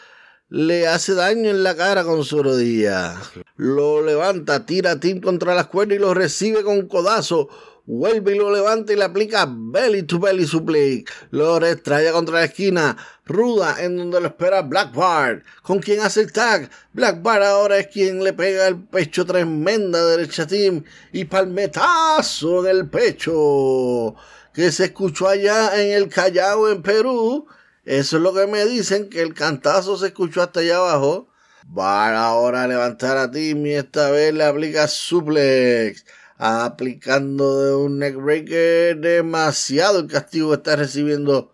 le 0.48 0.86
hace 0.86 1.14
daño 1.14 1.50
en 1.50 1.62
la 1.62 1.74
cara 1.74 2.04
con 2.04 2.24
su 2.24 2.42
rodilla. 2.42 3.20
Lo 3.56 4.02
levanta, 4.02 4.64
tira 4.64 4.92
a 4.92 5.00
Tim 5.00 5.20
contra 5.20 5.54
las 5.54 5.66
cuerdas 5.66 5.96
y 5.96 6.00
lo 6.00 6.14
recibe 6.14 6.62
con 6.62 6.86
codazo. 6.86 7.48
Vuelve 7.88 8.34
y 8.34 8.38
lo 8.38 8.50
levanta 8.50 8.92
y 8.92 8.96
le 8.96 9.04
aplica 9.04 9.46
belly 9.48 10.02
to 10.02 10.18
belly 10.18 10.44
suplex. 10.44 11.12
Lo 11.30 11.60
retrae 11.60 12.10
contra 12.10 12.40
la 12.40 12.44
esquina. 12.44 12.96
Ruda 13.24 13.76
en 13.78 13.96
donde 13.96 14.20
lo 14.20 14.26
espera 14.26 14.62
Black 14.62 14.92
Bart. 14.92 15.44
Con 15.62 15.78
quien 15.78 16.00
hace 16.00 16.22
el 16.22 16.32
tag. 16.32 16.68
Black 16.92 17.22
Bart 17.22 17.44
ahora 17.44 17.78
es 17.78 17.86
quien 17.86 18.24
le 18.24 18.32
pega 18.32 18.66
el 18.66 18.84
pecho 18.84 19.24
tremenda 19.24 20.04
derecha 20.04 20.42
a 20.42 20.46
Tim. 20.48 20.82
Y 21.12 21.26
palmetazo 21.26 22.66
en 22.66 22.76
el 22.76 22.88
pecho. 22.88 24.16
Que 24.52 24.72
se 24.72 24.86
escuchó 24.86 25.28
allá 25.28 25.80
en 25.80 25.92
el 25.92 26.08
Callao 26.08 26.68
en 26.68 26.82
Perú. 26.82 27.46
Eso 27.86 28.16
es 28.16 28.22
lo 28.22 28.34
que 28.34 28.48
me 28.48 28.66
dicen, 28.66 29.08
que 29.08 29.22
el 29.22 29.32
cantazo 29.32 29.96
se 29.96 30.08
escuchó 30.08 30.42
hasta 30.42 30.60
allá 30.60 30.76
abajo. 30.76 31.28
Va 31.66 32.16
ahora 32.26 32.64
a 32.64 32.68
levantar 32.68 33.16
a 33.16 33.30
Tim 33.30 33.64
y 33.64 33.74
esta 33.74 34.10
vez 34.10 34.34
le 34.34 34.44
aplica 34.44 34.88
suplex 34.88 36.04
aplicando 36.36 37.62
de 37.62 37.74
un 37.74 37.98
neckbreaker 37.98 38.98
demasiado 38.98 40.00
el 40.00 40.06
castigo 40.06 40.50
que 40.50 40.56
está 40.56 40.76
recibiendo 40.76 41.52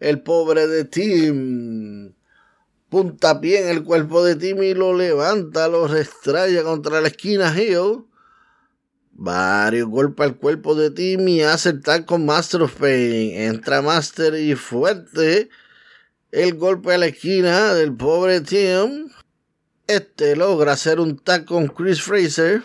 el 0.00 0.20
pobre 0.22 0.66
de 0.66 0.84
Tim. 0.84 2.14
Punta 2.88 3.40
pie 3.40 3.60
en 3.62 3.68
el 3.68 3.84
cuerpo 3.84 4.24
de 4.24 4.34
Tim 4.34 4.62
y 4.62 4.74
lo 4.74 4.94
levanta, 4.94 5.68
lo 5.68 5.86
restraya 5.86 6.62
contra 6.64 7.00
la 7.00 7.08
esquina 7.08 7.54
Hill. 7.56 8.04
Varios 9.12 9.88
golpes 9.88 10.26
al 10.26 10.36
cuerpo 10.36 10.74
de 10.74 10.90
Tim 10.90 11.26
y 11.28 11.42
hace 11.42 11.70
el 11.70 12.04
con 12.04 12.26
Master 12.26 12.62
of 12.62 12.74
Pain. 12.76 13.32
Entra 13.40 13.80
Master 13.80 14.34
y 14.34 14.54
fuerte. 14.54 15.48
El 16.30 16.54
golpe 16.54 16.94
a 16.94 16.98
la 16.98 17.06
esquina 17.06 17.74
del 17.74 17.94
pobre 17.96 18.40
Tim. 18.40 19.10
Este 19.86 20.36
logra 20.36 20.72
hacer 20.72 21.00
un 21.00 21.18
tag 21.18 21.46
con 21.46 21.68
Chris 21.68 22.02
Fraser 22.02 22.62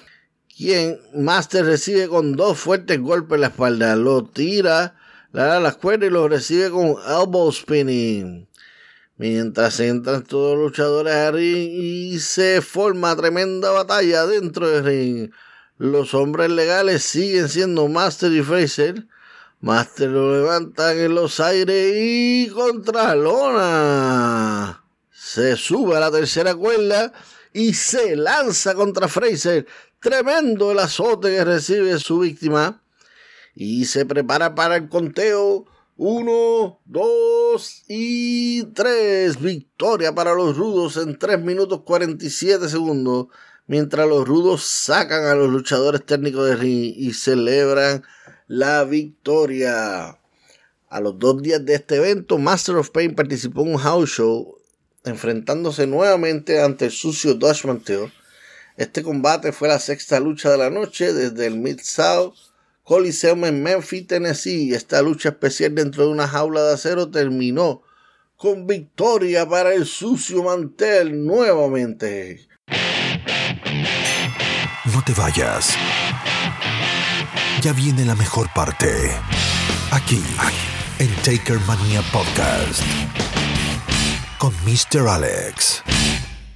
quien 0.56 1.00
Master 1.16 1.66
recibe 1.66 2.08
con 2.08 2.36
dos 2.36 2.60
fuertes 2.60 3.00
golpes 3.00 3.36
en 3.36 3.42
la 3.42 3.48
espalda. 3.48 3.96
Lo 3.96 4.24
tira, 4.24 4.96
le 5.32 5.42
da 5.42 5.60
las 5.60 5.78
cuerdas 5.78 6.10
y 6.10 6.14
lo 6.14 6.28
recibe 6.28 6.70
con 6.70 6.96
elbow 7.08 7.52
spinning. 7.52 8.48
Mientras 9.18 9.80
entran 9.80 10.24
todos 10.24 10.56
los 10.56 10.72
luchadores 10.72 11.14
al 11.14 11.34
ring 11.36 11.70
y 11.72 12.20
se 12.20 12.62
forma 12.62 13.16
tremenda 13.16 13.72
batalla 13.72 14.26
dentro 14.26 14.70
del 14.70 14.84
ring. 14.84 15.32
Los 15.78 16.14
hombres 16.14 16.50
legales 16.50 17.04
siguen 17.04 17.50
siendo 17.50 17.88
Master 17.88 18.32
y 18.32 18.42
Fraser. 18.42 19.08
Master 19.64 20.10
lo 20.10 20.36
levantan 20.36 21.00
en 21.00 21.16
los 21.16 21.40
aires 21.40 21.94
y 21.96 22.50
contra 22.50 23.16
lona. 23.16 24.84
Se 25.10 25.56
sube 25.56 25.96
a 25.96 26.02
la 26.02 26.12
tercera 26.12 26.54
cuerda 26.54 27.14
y 27.54 27.74
se 27.74 28.18
lanza 28.18 28.76
contra 28.76 29.08
Fraser. 29.08 29.66
Tremendo 30.02 30.74
el 30.74 30.80
azote 30.80 31.30
que 31.30 31.46
recibe 31.46 31.98
su 32.00 32.20
víctima. 32.20 32.84
Y 33.56 33.86
se 33.86 34.06
prepara 34.06 34.54
para 34.54 34.76
el 34.76 34.90
conteo. 34.90 35.66
Uno, 35.96 36.82
dos 36.84 37.84
y 37.88 38.64
tres. 38.74 39.40
Victoria 39.40 40.14
para 40.14 40.34
los 40.34 40.58
rudos 40.58 40.98
en 40.98 41.18
3 41.18 41.40
minutos 41.40 41.84
47 41.86 42.68
segundos. 42.68 43.28
Mientras 43.68 44.10
los 44.10 44.28
rudos 44.28 44.66
sacan 44.66 45.24
a 45.24 45.36
los 45.36 45.50
luchadores 45.50 46.06
técnicos 46.06 46.50
de 46.50 46.58
ring 46.58 46.94
y 46.98 47.14
celebran 47.14 48.04
la 48.48 48.84
victoria. 48.84 50.20
A 50.90 51.00
los 51.02 51.18
dos 51.18 51.42
días 51.42 51.66
de 51.66 51.76
este 51.76 51.96
evento, 51.96 52.38
Master 52.38 52.76
of 52.76 52.92
Pain 52.92 53.16
participó 53.16 53.62
en 53.62 53.74
un 53.74 53.78
house 53.78 54.10
show 54.10 54.58
enfrentándose 55.04 55.88
nuevamente 55.88 56.62
ante 56.62 56.86
el 56.86 56.92
sucio 56.92 57.34
Dutch 57.34 57.66
Manteo 57.66 58.12
este 58.76 59.04
combate 59.04 59.52
fue 59.52 59.68
la 59.68 59.78
sexta 59.78 60.20
lucha 60.20 60.50
de 60.50 60.58
la 60.58 60.72
noche 60.72 61.14
desde 61.14 61.46
el 61.46 61.58
Mid-South 61.58 62.34
Coliseum 62.84 63.46
en 63.46 63.62
Memphis, 63.62 64.08
Tennessee. 64.08 64.74
Esta 64.74 65.02
lucha 65.02 65.30
especial 65.30 65.76
dentro 65.76 66.06
de 66.06 66.10
una 66.12 66.28
jaula 66.28 66.64
de 66.64 66.74
acero 66.74 67.10
terminó 67.10 67.84
con 68.36 68.66
victoria 68.66 69.48
para 69.48 69.74
el 69.74 69.86
sucio 69.86 70.44
mantel 70.44 71.24
nuevamente. 71.24 72.48
No 74.92 75.04
te 75.06 75.14
vayas. 75.14 75.78
Ya 77.64 77.72
viene 77.72 78.04
la 78.04 78.16
mejor 78.16 78.50
parte. 78.54 78.90
Aquí, 79.92 80.22
en 81.00 81.10
Taker 81.24 81.58
Mania 81.62 82.04
Podcast. 82.12 82.82
Con 84.38 84.52
Mr. 84.66 85.08
Alex. 85.08 85.82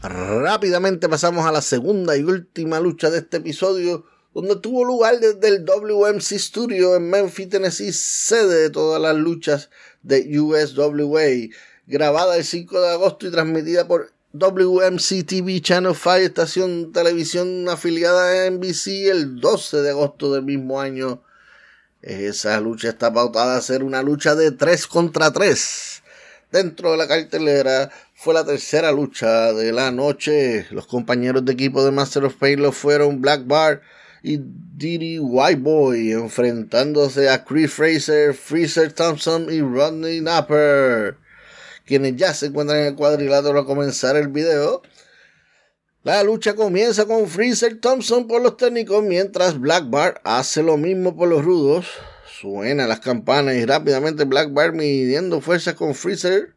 Rápidamente 0.02 1.08
pasamos 1.08 1.46
a 1.46 1.54
la 1.54 1.62
segunda 1.62 2.18
y 2.18 2.24
última 2.24 2.82
lucha 2.82 3.10
de 3.10 3.20
este 3.20 3.38
episodio, 3.38 4.04
donde 4.34 4.58
tuvo 4.58 4.84
lugar 4.84 5.18
desde 5.22 5.48
el 5.48 5.64
WMC 5.64 6.38
Studio 6.40 6.98
en 6.98 7.10
Memphis, 7.10 7.48
Tennessee, 7.48 7.94
sede 7.94 8.64
de 8.64 8.70
todas 8.70 9.02
las 9.02 9.16
luchas 9.16 9.70
de 10.02 10.38
USWA, 10.38 11.56
grabada 11.86 12.36
el 12.36 12.44
5 12.44 12.82
de 12.82 12.90
agosto 12.90 13.28
y 13.28 13.32
transmitida 13.32 13.88
por 13.88 14.12
WMC 14.38 15.26
TV 15.26 15.62
Channel 15.62 15.96
5, 15.96 16.16
estación 16.18 16.92
televisión 16.92 17.68
afiliada 17.70 18.46
a 18.46 18.52
NBC, 18.52 19.10
el 19.10 19.40
12 19.40 19.82
de 19.82 19.90
agosto 19.90 20.32
del 20.34 20.44
mismo 20.44 20.80
año. 20.80 21.24
Esa 22.02 22.60
lucha 22.62 22.90
está 22.90 23.12
pautada 23.12 23.58
a 23.58 23.62
ser 23.62 23.84
una 23.84 24.04
lucha 24.04 24.36
de 24.36 24.52
3 24.52 24.88
contra 24.88 25.32
3. 25.32 26.04
Dentro 26.52 26.92
de 26.92 26.98
la 26.98 27.08
cartelera 27.08 27.92
fue 28.14 28.34
la 28.34 28.46
tercera 28.46 28.92
lucha 28.92 29.54
de 29.54 29.72
la 29.72 29.92
noche. 29.92 30.68
Los 30.72 30.88
compañeros 30.88 31.44
de 31.44 31.54
equipo 31.54 31.84
de 31.84 31.92
Master 31.92 32.26
of 32.26 32.36
Pain 32.36 32.72
fueron 32.72 33.22
Black 33.22 33.48
Bar 33.48 33.82
y 34.24 34.40
Diddy 34.40 35.20
White 35.20 35.62
Boy 35.62 36.12
enfrentándose 36.12 37.30
a 37.30 37.44
Chris 37.44 37.74
Fraser, 37.74 38.34
Freezer 38.34 38.94
Thompson 38.94 39.48
y 39.52 39.62
Rodney 39.62 40.22
Napper, 40.22 41.18
quienes 41.88 42.18
ya 42.18 42.34
se 42.34 42.48
encuentran 42.48 42.82
en 42.82 42.86
el 42.88 42.96
cuadrilátero 42.96 43.58
a 43.58 43.66
comenzar 43.66 44.16
el 44.18 44.28
video. 44.28 44.84
La 46.04 46.22
lucha 46.24 46.54
comienza 46.54 47.06
con 47.06 47.28
Freezer 47.28 47.80
Thompson 47.80 48.28
por 48.28 48.42
los 48.42 48.58
técnicos, 48.58 49.04
mientras 49.04 49.60
Black 49.60 49.90
Bar 49.90 50.22
hace 50.24 50.62
lo 50.62 50.78
mismo 50.78 51.16
por 51.16 51.30
los 51.30 51.44
rudos. 51.44 51.88
Suenan 52.40 52.90
las 52.90 53.00
campanas 53.00 53.56
y 53.56 53.66
rápidamente 53.66 54.26
Black 54.26 54.54
Bar 54.54 54.74
midiendo 54.74 55.42
fuerzas 55.42 55.74
con 55.74 55.96
Freezer 55.96 56.54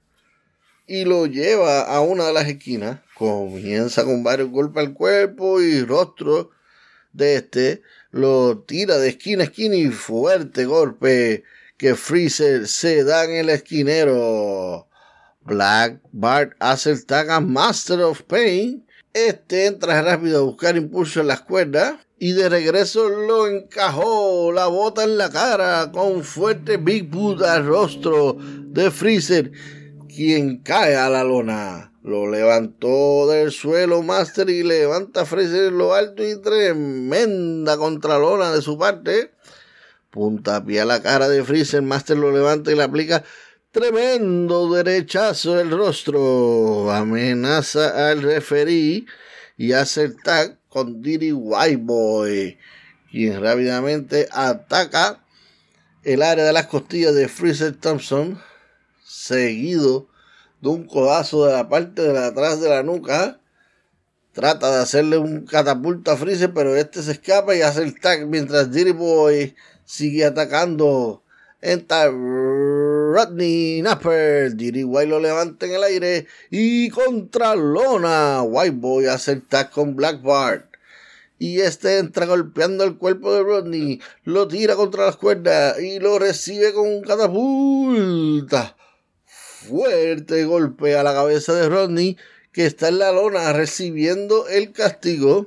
y 0.86 1.04
lo 1.04 1.26
lleva 1.26 1.82
a 1.82 2.00
una 2.00 2.26
de 2.26 2.32
las 2.32 2.48
esquinas. 2.48 2.98
Comienza 3.14 4.04
con 4.04 4.24
varios 4.24 4.50
golpes 4.50 4.84
al 4.84 4.92
cuerpo 4.92 5.60
y 5.60 5.84
rostro 5.84 6.50
de 7.12 7.36
este. 7.36 7.82
Lo 8.10 8.58
tira 8.58 8.98
de 8.98 9.08
esquina 9.10 9.44
a 9.44 9.46
esquina 9.46 9.76
y 9.76 9.88
fuerte 9.88 10.64
golpe 10.64 11.44
que 11.76 11.94
Freezer 11.94 12.66
se 12.66 13.04
da 13.04 13.24
en 13.24 13.36
el 13.36 13.50
esquinero. 13.50 14.89
Black 15.50 16.00
Bart 16.12 16.52
hace 16.60 16.92
el 16.92 17.04
tag 17.04 17.28
a 17.28 17.40
Master 17.40 18.02
of 18.02 18.22
Pain. 18.22 18.86
Este 19.12 19.66
entra 19.66 20.00
rápido 20.00 20.38
a 20.38 20.42
buscar 20.42 20.76
impulso 20.76 21.20
en 21.20 21.26
las 21.26 21.40
cuerdas. 21.40 21.94
Y 22.20 22.34
de 22.34 22.48
regreso 22.48 23.08
lo 23.08 23.48
encajó 23.48 24.52
la 24.52 24.68
bota 24.68 25.02
en 25.02 25.18
la 25.18 25.28
cara 25.28 25.90
con 25.90 26.22
fuerte 26.22 26.76
Big 26.76 27.10
Boot 27.10 27.42
al 27.42 27.66
rostro 27.66 28.36
de 28.38 28.92
Freezer 28.92 29.50
quien 30.06 30.58
cae 30.58 30.94
a 30.94 31.08
la 31.08 31.24
lona. 31.24 31.92
Lo 32.04 32.30
levantó 32.30 33.26
del 33.26 33.50
suelo 33.50 34.02
Master 34.02 34.48
y 34.50 34.62
levanta 34.62 35.22
a 35.22 35.26
Fraser 35.26 35.66
en 35.66 35.78
lo 35.78 35.94
alto 35.94 36.22
y 36.22 36.40
tremenda 36.40 37.76
contralona 37.76 38.52
de 38.52 38.62
su 38.62 38.78
parte. 38.78 39.32
Punta 40.10 40.64
pie 40.64 40.82
a 40.82 40.84
la 40.84 41.02
cara 41.02 41.28
de 41.28 41.42
Freezer, 41.42 41.82
Master 41.82 42.16
lo 42.16 42.30
levanta 42.30 42.70
y 42.70 42.76
le 42.76 42.84
aplica 42.84 43.24
tremendo 43.70 44.72
derechazo 44.72 45.54
del 45.54 45.70
rostro. 45.70 46.90
Amenaza 46.90 48.10
al 48.10 48.22
referí 48.22 49.06
y 49.56 49.72
hace 49.72 50.04
el 50.04 50.22
tag 50.22 50.58
con 50.68 51.02
Diddy 51.02 51.32
White 51.32 51.82
Boy, 51.82 52.58
quien 53.10 53.40
rápidamente 53.40 54.28
ataca 54.32 55.24
el 56.02 56.22
área 56.22 56.44
de 56.44 56.52
las 56.52 56.66
costillas 56.66 57.14
de 57.14 57.28
Freezer 57.28 57.76
Thompson 57.76 58.40
seguido 59.04 60.08
de 60.60 60.68
un 60.68 60.86
codazo 60.86 61.46
de 61.46 61.52
la 61.52 61.68
parte 61.68 62.02
de 62.02 62.18
atrás 62.18 62.60
de 62.60 62.68
la 62.68 62.82
nuca. 62.82 63.40
Trata 64.32 64.70
de 64.70 64.82
hacerle 64.82 65.18
un 65.18 65.44
catapulta 65.44 66.12
a 66.12 66.16
Freezer, 66.16 66.52
pero 66.54 66.76
este 66.76 67.02
se 67.02 67.12
escapa 67.12 67.54
y 67.54 67.62
hace 67.62 67.82
el 67.82 67.98
tag 68.00 68.26
mientras 68.26 68.70
Dirty 68.70 68.92
Boy 68.92 69.56
sigue 69.84 70.24
atacando. 70.24 71.22
Entra 71.60 72.08
Rodney 73.12 73.82
Napper. 73.82 74.54
Dirty 74.54 74.84
White 74.84 75.08
lo 75.08 75.20
levanta 75.20 75.66
en 75.66 75.72
el 75.72 75.82
aire 75.82 76.26
y 76.50 76.88
contra 76.90 77.54
Lona. 77.56 78.42
White 78.42 78.76
Boy 78.76 79.04
tag 79.48 79.70
con 79.70 79.96
Black 79.96 80.22
Bart. 80.22 80.66
y 81.38 81.60
este 81.60 81.98
entra 81.98 82.26
golpeando 82.26 82.84
el 82.84 82.96
cuerpo 82.96 83.32
de 83.32 83.42
Rodney, 83.42 84.00
lo 84.24 84.46
tira 84.46 84.76
contra 84.76 85.06
las 85.06 85.16
cuerdas 85.16 85.80
y 85.80 85.98
lo 85.98 86.18
recibe 86.18 86.72
con 86.72 86.86
un 86.86 87.02
catapulta. 87.02 88.76
Fuerte 89.26 90.44
golpe 90.44 90.96
a 90.96 91.02
la 91.02 91.14
cabeza 91.14 91.54
de 91.54 91.68
Rodney 91.68 92.16
que 92.52 92.66
está 92.66 92.88
en 92.88 92.98
la 92.98 93.12
lona 93.12 93.52
recibiendo 93.52 94.48
el 94.48 94.72
castigo. 94.72 95.46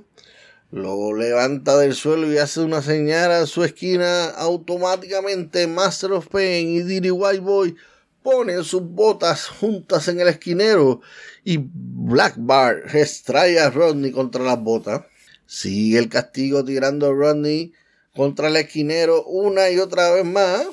Lo 0.74 1.13
levanta 1.13 1.78
del 1.78 1.93
suelo 1.93 2.34
y 2.34 2.39
hace 2.39 2.59
una 2.61 2.82
señal 2.82 3.32
a 3.32 3.45
su 3.45 3.63
esquina. 3.63 4.30
Automáticamente 4.30 5.67
Master 5.67 6.13
of 6.13 6.30
Pain 6.30 6.67
y 6.67 6.82
Diddy 6.82 7.11
White 7.11 7.41
Boy 7.41 7.76
ponen 8.24 8.63
sus 8.63 8.82
botas 8.82 9.49
juntas 9.49 10.07
en 10.07 10.19
el 10.19 10.30
esquinero 10.30 11.01
y 11.43 11.59
Black 11.61 12.34
Bar 12.38 12.86
extrae 12.91 13.59
a 13.59 13.69
Rodney 13.69 14.11
contra 14.11 14.43
las 14.43 14.59
botas. 14.59 15.03
Sigue 15.45 15.99
el 15.99 16.09
castigo 16.09 16.65
tirando 16.65 17.05
a 17.05 17.13
Rodney 17.13 17.71
contra 18.15 18.47
el 18.47 18.55
esquinero 18.55 19.24
una 19.26 19.69
y 19.69 19.78
otra 19.78 20.09
vez 20.09 20.26
más. 20.26 20.65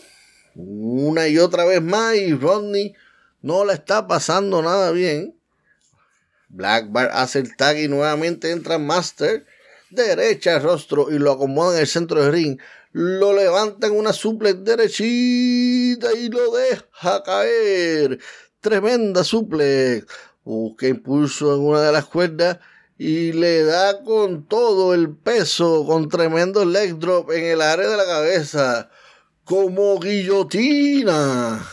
Una 0.54 1.28
y 1.28 1.36
otra 1.36 1.66
vez 1.66 1.82
más 1.82 2.16
y 2.16 2.32
Rodney 2.32 2.94
no 3.42 3.66
le 3.66 3.74
está 3.74 4.08
pasando 4.08 4.62
nada 4.62 4.92
bien. 4.92 5.34
Black 6.48 6.90
Bar 6.90 7.10
hace 7.12 7.40
el 7.40 7.54
tag 7.54 7.76
y 7.76 7.86
nuevamente 7.86 8.50
entra 8.50 8.78
Master. 8.78 9.44
Derecha 9.90 10.56
el 10.56 10.62
rostro 10.62 11.10
y 11.10 11.18
lo 11.18 11.32
acomoda 11.32 11.76
en 11.76 11.80
el 11.82 11.86
centro 11.86 12.22
del 12.22 12.32
ring. 12.32 12.60
Lo 12.92 13.32
levanta 13.32 13.86
en 13.86 13.96
una 13.96 14.12
suple 14.12 14.54
derechita 14.54 16.12
y 16.12 16.28
lo 16.28 16.52
deja 16.52 17.22
caer. 17.22 18.18
Tremenda 18.60 19.24
suplex. 19.24 20.06
Busca 20.44 20.86
impulso 20.86 21.54
en 21.54 21.60
una 21.60 21.82
de 21.82 21.92
las 21.92 22.06
cuerdas 22.06 22.58
y 22.98 23.32
le 23.32 23.64
da 23.64 24.02
con 24.04 24.46
todo 24.46 24.92
el 24.94 25.16
peso, 25.16 25.86
con 25.86 26.08
tremendo 26.08 26.64
leg 26.64 26.98
drop 26.98 27.30
en 27.30 27.44
el 27.44 27.62
área 27.62 27.88
de 27.88 27.96
la 27.96 28.04
cabeza, 28.04 28.90
como 29.44 29.98
guillotina. 29.98 31.66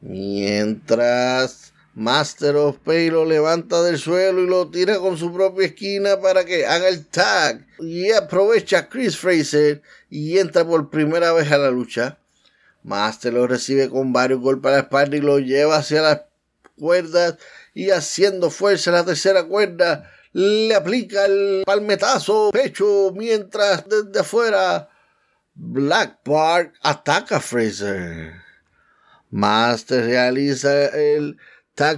Mientras 0.00 1.69
Master 1.94 2.56
of 2.56 2.78
Pay 2.78 3.10
lo 3.10 3.24
levanta 3.24 3.82
del 3.82 3.98
suelo 3.98 4.42
y 4.42 4.46
lo 4.46 4.70
tira 4.70 4.98
con 4.98 5.18
su 5.18 5.32
propia 5.32 5.66
esquina 5.66 6.20
para 6.20 6.44
que 6.44 6.66
haga 6.66 6.88
el 6.88 7.06
tag. 7.06 7.66
Y 7.80 8.12
aprovecha 8.12 8.88
Chris 8.88 9.16
Fraser 9.16 9.82
y 10.08 10.38
entra 10.38 10.64
por 10.64 10.90
primera 10.90 11.32
vez 11.32 11.50
a 11.50 11.58
la 11.58 11.70
lucha. 11.70 12.18
Master 12.82 13.34
lo 13.34 13.46
recibe 13.46 13.90
con 13.90 14.12
varios 14.12 14.40
golpes 14.40 14.70
a 14.70 14.74
la 14.74 14.80
espalda 14.80 15.16
y 15.16 15.20
lo 15.20 15.38
lleva 15.38 15.76
hacia 15.76 16.00
las 16.00 16.22
cuerdas 16.78 17.36
y 17.74 17.90
haciendo 17.90 18.50
fuerza 18.50 18.90
en 18.90 18.96
la 18.96 19.04
tercera 19.04 19.44
cuerda 19.44 20.10
le 20.32 20.74
aplica 20.74 21.26
el 21.26 21.62
palmetazo 21.66 22.50
pecho 22.52 23.12
mientras 23.14 23.84
desde 23.88 24.20
afuera 24.20 24.88
Black 25.54 26.20
Park 26.22 26.74
ataca 26.82 27.36
a 27.36 27.40
Fraser. 27.40 28.32
Master 29.30 30.04
realiza 30.04 30.86
el 30.86 31.36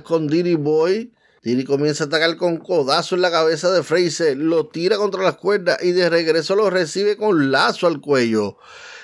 con 0.04 0.28
Diddy 0.28 0.54
Boy. 0.54 1.12
Diddy 1.42 1.64
comienza 1.64 2.04
a 2.04 2.06
atacar 2.06 2.36
con 2.36 2.58
codazo 2.58 3.16
en 3.16 3.20
la 3.20 3.32
cabeza 3.32 3.72
de 3.72 3.82
Fraser, 3.82 4.36
lo 4.36 4.68
tira 4.68 4.96
contra 4.96 5.24
las 5.24 5.36
cuerdas 5.36 5.82
y 5.82 5.90
de 5.90 6.08
regreso 6.08 6.54
lo 6.54 6.70
recibe 6.70 7.16
con 7.16 7.50
lazo 7.50 7.88
al 7.88 8.00
cuello, 8.00 8.58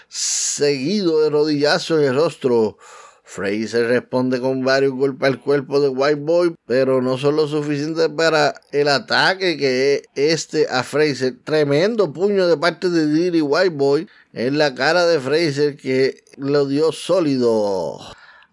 seguido 0.09 1.21
de 1.21 1.31
rodillazo 1.31 1.99
en 1.99 2.05
el 2.05 2.15
rostro. 2.15 2.79
Fraser 3.25 3.89
responde 3.89 4.41
con 4.41 4.65
varios 4.65 4.93
golpes 4.93 5.29
al 5.29 5.41
cuerpo 5.41 5.81
de 5.81 5.89
White 5.89 6.21
Boy, 6.21 6.55
pero 6.65 7.03
no 7.03 7.19
son 7.19 7.35
lo 7.35 7.49
suficiente 7.49 8.09
para 8.09 8.55
el 8.71 8.87
ataque 8.87 9.57
que 9.57 10.05
este 10.15 10.69
a 10.71 10.85
Fraser. 10.85 11.39
Tremendo 11.43 12.13
puño 12.13 12.47
de 12.47 12.57
parte 12.57 12.89
de 12.89 13.07
Diddy 13.09 13.41
White 13.41 13.75
Boy 13.75 14.09
en 14.33 14.59
la 14.59 14.77
cara 14.77 15.07
de 15.07 15.19
Fraser 15.19 15.77
que 15.77 16.23
lo 16.37 16.67
dio 16.67 16.93
sólido. 16.93 17.99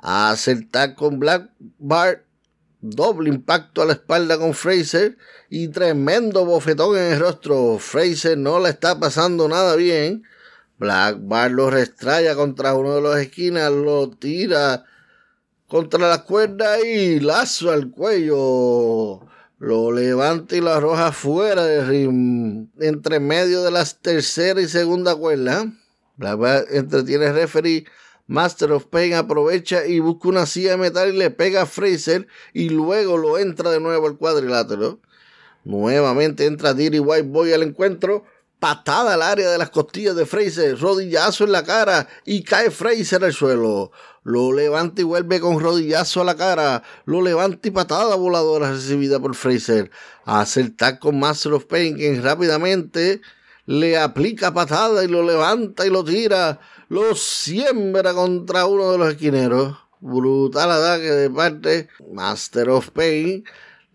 Hace 0.07 0.51
el 0.51 0.69
tag 0.69 0.93
con 0.93 1.19
Black 1.19 1.49
Bart. 1.79 2.21
Doble 2.79 3.27
impacto 3.27 3.81
a 3.81 3.85
la 3.85 3.93
espalda 3.93 4.37
con 4.37 4.53
Fraser 4.53 5.17
y 5.49 5.69
tremendo 5.69 6.45
bofetón 6.45 6.95
en 6.95 7.13
el 7.13 7.19
rostro. 7.19 7.79
Fraser 7.79 8.37
no 8.37 8.59
le 8.59 8.69
está 8.69 8.99
pasando 8.99 9.47
nada 9.47 9.75
bien. 9.75 10.21
Black 10.77 11.17
Bar 11.21 11.49
lo 11.49 11.71
restraya 11.71 12.35
contra 12.35 12.75
uno 12.75 12.93
de 12.93 13.01
los 13.01 13.17
esquinas, 13.17 13.71
lo 13.71 14.11
tira 14.11 14.85
contra 15.67 16.07
la 16.07 16.23
cuerda 16.23 16.79
y 16.85 17.19
lazo 17.19 17.71
al 17.71 17.89
cuello. 17.89 19.21
Lo 19.57 19.91
levanta 19.91 20.55
y 20.55 20.61
lo 20.61 20.71
arroja 20.71 21.11
fuera 21.13 21.65
del 21.65 21.87
ring, 21.87 22.67
entre 22.79 23.19
medio 23.19 23.63
de 23.63 23.71
las 23.71 23.99
tercera 23.99 24.61
y 24.61 24.67
segunda 24.67 25.15
cuerda. 25.15 25.65
Black 26.17 26.37
Bar 26.37 26.65
entretiene 26.69 27.25
el 27.25 27.33
referee. 27.33 27.85
Master 28.27 28.71
of 28.71 28.85
Pain 28.85 29.13
aprovecha 29.13 29.85
y 29.85 29.99
busca 29.99 30.29
una 30.29 30.45
silla 30.45 30.71
de 30.71 30.77
metal 30.77 31.13
y 31.13 31.17
le 31.17 31.29
pega 31.29 31.63
a 31.63 31.65
Fraser 31.65 32.27
y 32.53 32.69
luego 32.69 33.17
lo 33.17 33.37
entra 33.37 33.69
de 33.69 33.79
nuevo 33.79 34.07
al 34.07 34.17
cuadrilátero. 34.17 34.99
Nuevamente 35.63 36.45
entra 36.45 36.73
Diddy 36.73 36.99
White 36.99 37.27
Boy 37.27 37.53
al 37.53 37.63
encuentro 37.63 38.23
patada 38.59 39.13
al 39.13 39.21
área 39.21 39.51
de 39.51 39.57
las 39.57 39.69
costillas 39.69 40.15
de 40.15 40.25
Fraser, 40.25 40.79
rodillazo 40.79 41.43
en 41.43 41.51
la 41.51 41.63
cara 41.63 42.07
y 42.25 42.43
cae 42.43 42.71
Fraser 42.71 43.23
al 43.23 43.33
suelo. 43.33 43.91
Lo 44.23 44.51
levanta 44.53 45.01
y 45.01 45.03
vuelve 45.03 45.39
con 45.39 45.59
rodillazo 45.59 46.21
a 46.21 46.23
la 46.23 46.35
cara. 46.35 46.81
Lo 47.05 47.21
levanta 47.21 47.67
y 47.67 47.71
patada 47.71 48.15
voladora 48.15 48.71
recibida 48.71 49.19
por 49.19 49.35
Fraser. 49.35 49.91
Hace 50.25 50.61
el 50.61 50.75
tag 50.75 50.97
con 50.97 51.19
Master 51.19 51.53
of 51.53 51.65
Pain, 51.65 51.95
quien 51.95 52.23
rápidamente 52.23 53.21
le 53.67 53.97
aplica 53.99 54.51
patada 54.51 55.03
y 55.03 55.07
lo 55.07 55.21
levanta 55.21 55.85
y 55.85 55.91
lo 55.91 56.03
tira. 56.03 56.59
Lo 56.87 57.15
siembra 57.15 58.13
contra 58.13 58.65
uno 58.65 58.91
de 58.91 58.97
los 58.97 59.09
esquineros. 59.09 59.77
Brutal 59.99 60.69
ataque 60.69 61.09
de 61.09 61.29
parte 61.29 61.89
Master 62.11 62.69
of 62.69 62.91
Pain 62.91 63.43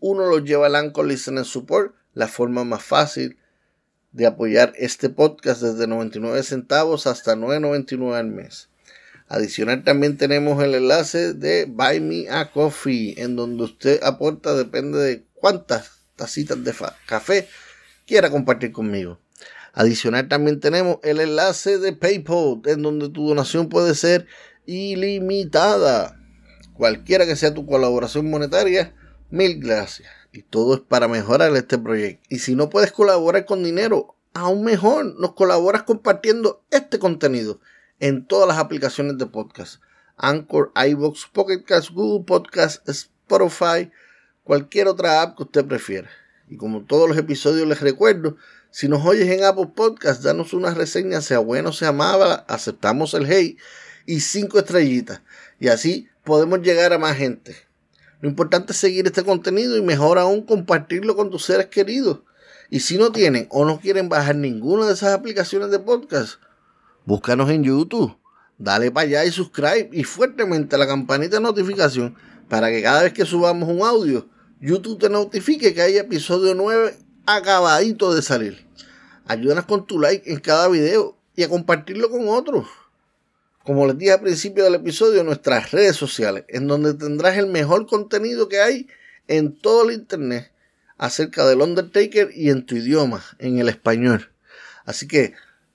Uno 0.00 0.26
los 0.26 0.44
lleva 0.44 0.66
al 0.66 0.76
Anchor 0.76 1.06
Listener 1.06 1.46
Support, 1.46 1.94
la 2.12 2.28
forma 2.28 2.62
más 2.62 2.82
fácil 2.82 3.38
de 4.12 4.26
apoyar 4.26 4.74
este 4.76 5.08
podcast 5.08 5.62
desde 5.62 5.86
99 5.86 6.42
centavos 6.42 7.06
hasta 7.06 7.36
9.99 7.36 8.14
al 8.14 8.26
mes. 8.26 8.68
Adicional 9.28 9.82
también 9.82 10.18
tenemos 10.18 10.62
el 10.62 10.74
enlace 10.74 11.32
de 11.32 11.64
Buy 11.64 12.00
Me 12.00 12.28
a 12.28 12.50
Coffee, 12.50 13.14
en 13.16 13.34
donde 13.34 13.62
usted 13.62 13.98
aporta 14.02 14.54
depende 14.54 14.98
de 14.98 15.24
cuántas 15.32 15.92
tacitas 16.16 16.62
de 16.62 16.74
café 17.06 17.48
quiera 18.06 18.28
compartir 18.28 18.72
conmigo. 18.72 19.23
Adicional 19.74 20.28
también 20.28 20.60
tenemos 20.60 20.98
el 21.02 21.20
enlace 21.20 21.78
de 21.78 21.92
PayPal, 21.92 22.62
en 22.66 22.82
donde 22.82 23.08
tu 23.08 23.28
donación 23.28 23.68
puede 23.68 23.94
ser 23.96 24.26
ilimitada. 24.66 26.16
Cualquiera 26.74 27.26
que 27.26 27.36
sea 27.36 27.54
tu 27.54 27.66
colaboración 27.66 28.30
monetaria, 28.30 28.94
mil 29.30 29.58
gracias. 29.60 30.08
Y 30.32 30.42
todo 30.42 30.74
es 30.74 30.80
para 30.80 31.08
mejorar 31.08 31.54
este 31.56 31.76
proyecto. 31.78 32.24
Y 32.28 32.38
si 32.38 32.54
no 32.54 32.70
puedes 32.70 32.92
colaborar 32.92 33.46
con 33.46 33.64
dinero, 33.64 34.16
aún 34.32 34.64
mejor, 34.64 35.18
nos 35.18 35.34
colaboras 35.34 35.82
compartiendo 35.82 36.64
este 36.70 36.98
contenido 36.98 37.60
en 37.98 38.26
todas 38.26 38.48
las 38.48 38.58
aplicaciones 38.58 39.18
de 39.18 39.26
podcast. 39.26 39.80
Anchor, 40.16 40.72
iVoox, 40.74 41.26
Pocket 41.32 41.64
Cast, 41.64 41.90
Google 41.90 42.24
Podcast, 42.24 42.88
Spotify, 42.88 43.90
cualquier 44.44 44.86
otra 44.86 45.22
app 45.22 45.36
que 45.36 45.44
usted 45.44 45.64
prefiera. 45.64 46.10
Y 46.48 46.56
como 46.56 46.84
todos 46.84 47.08
los 47.08 47.18
episodios 47.18 47.66
les 47.66 47.80
recuerdo, 47.80 48.36
si 48.74 48.88
nos 48.88 49.06
oyes 49.06 49.28
en 49.28 49.44
Apple 49.44 49.68
Podcast, 49.72 50.24
danos 50.24 50.52
una 50.52 50.74
reseña, 50.74 51.20
sea 51.20 51.38
bueno, 51.38 51.72
sea 51.72 51.92
mala, 51.92 52.44
aceptamos 52.48 53.14
el 53.14 53.24
hate 53.24 53.56
y 54.04 54.18
cinco 54.18 54.58
estrellitas. 54.58 55.22
Y 55.60 55.68
así 55.68 56.08
podemos 56.24 56.60
llegar 56.60 56.92
a 56.92 56.98
más 56.98 57.16
gente. 57.16 57.54
Lo 58.20 58.28
importante 58.28 58.72
es 58.72 58.78
seguir 58.78 59.06
este 59.06 59.22
contenido 59.22 59.76
y 59.76 59.82
mejor 59.82 60.18
aún 60.18 60.42
compartirlo 60.42 61.14
con 61.14 61.30
tus 61.30 61.44
seres 61.44 61.66
queridos. 61.66 62.22
Y 62.68 62.80
si 62.80 62.98
no 62.98 63.12
tienen 63.12 63.46
o 63.50 63.64
no 63.64 63.78
quieren 63.78 64.08
bajar 64.08 64.34
ninguna 64.34 64.86
de 64.86 64.94
esas 64.94 65.14
aplicaciones 65.14 65.70
de 65.70 65.78
podcast, 65.78 66.40
búscanos 67.04 67.50
en 67.50 67.62
YouTube. 67.62 68.18
Dale 68.58 68.90
para 68.90 69.06
allá 69.06 69.24
y 69.24 69.30
subscribe 69.30 69.90
y 69.92 70.02
fuertemente 70.02 70.76
la 70.76 70.88
campanita 70.88 71.36
de 71.36 71.42
notificación 71.42 72.16
para 72.48 72.70
que 72.70 72.82
cada 72.82 73.04
vez 73.04 73.12
que 73.12 73.24
subamos 73.24 73.68
un 73.68 73.82
audio, 73.82 74.28
YouTube 74.60 74.98
te 74.98 75.08
notifique 75.08 75.72
que 75.74 75.80
hay 75.80 75.96
episodio 75.96 76.56
9 76.56 76.96
acabadito 77.26 78.12
de 78.12 78.22
salir. 78.22 78.63
Ayúdanos 79.26 79.64
con 79.64 79.86
tu 79.86 79.98
like 79.98 80.30
en 80.30 80.40
cada 80.40 80.68
video 80.68 81.16
y 81.36 81.42
a 81.42 81.48
compartirlo 81.48 82.10
con 82.10 82.28
otros. 82.28 82.66
Como 83.64 83.86
les 83.86 83.96
dije 83.96 84.12
al 84.12 84.20
principio 84.20 84.64
del 84.64 84.74
episodio, 84.74 85.24
nuestras 85.24 85.70
redes 85.70 85.96
sociales, 85.96 86.44
en 86.48 86.66
donde 86.66 86.94
tendrás 86.94 87.38
el 87.38 87.46
mejor 87.46 87.86
contenido 87.86 88.48
que 88.48 88.60
hay 88.60 88.88
en 89.26 89.56
todo 89.56 89.88
el 89.88 89.94
internet 89.94 90.52
acerca 90.98 91.46
del 91.46 91.62
Undertaker 91.62 92.30
y 92.34 92.50
en 92.50 92.66
tu 92.66 92.76
idioma, 92.76 93.24
en 93.38 93.58
el 93.58 93.68
español. 93.68 94.30
Así 94.84 95.08
que 95.08 95.32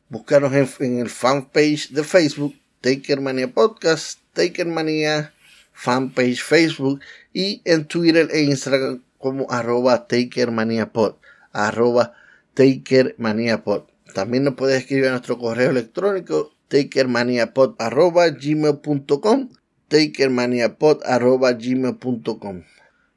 búscanos 0.09 0.53
en, 0.79 0.99
el 0.99 1.09
fanpage 1.09 1.89
de 1.89 2.03
Facebook, 2.03 2.55
Takermania 2.81 3.51
Podcast, 3.51 4.19
Takermania 4.33 5.33
fanpage 5.79 6.43
Facebook 6.43 6.99
y 7.31 7.61
en 7.63 7.85
Twitter 7.85 8.27
e 8.31 8.41
Instagram 8.41 9.01
como 9.17 9.49
arroba 9.49 10.07
TakerManiaPod, 10.07 11.15
arroba 11.53 12.13
TakerManiaPod. 12.59 13.83
También 14.13 14.43
nos 14.43 14.53
puedes 14.55 14.81
escribir 14.81 15.07
a 15.07 15.11
nuestro 15.11 15.37
correo 15.37 15.69
electrónico 15.69 16.51
takermaniapod.gmail.com 16.67 19.49
takermaniapod.gmail.com 19.87 22.63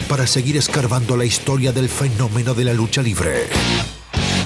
para 0.08 0.26
seguir 0.26 0.56
escarbando 0.56 1.16
la 1.16 1.24
historia 1.24 1.72
del 1.72 1.88
fenómeno 1.88 2.54
de 2.54 2.64
la 2.64 2.72
lucha 2.72 3.02
libre. 3.02 3.48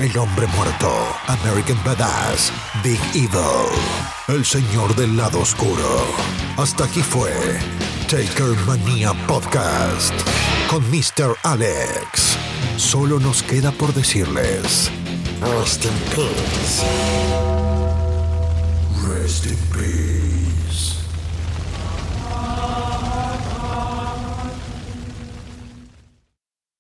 El 0.01 0.17
hombre 0.19 0.47
muerto, 0.49 0.91
American 1.29 1.79
Badass, 1.85 2.53
Big 2.83 2.99
Evil, 3.15 3.71
el 4.29 4.45
señor 4.45 4.95
del 4.97 5.17
lado 5.17 5.41
oscuro. 5.41 6.07
Hasta 6.57 6.85
aquí 6.85 7.01
fue 7.01 7.31
Taker 8.09 8.57
Mania 8.67 9.13
Podcast 9.27 10.13
con 10.69 10.83
Mr. 10.91 11.37
Alex. 11.45 12.37
Solo 12.77 13.21
nos 13.21 13.43
queda 13.43 13.71
por 13.71 13.95
decirles. 13.95 14.91
Rest 15.41 15.85
in 15.85 15.93
peace. 16.15 16.83
Rest 19.07 19.47
in 19.47 19.57
peace. 19.73 20.32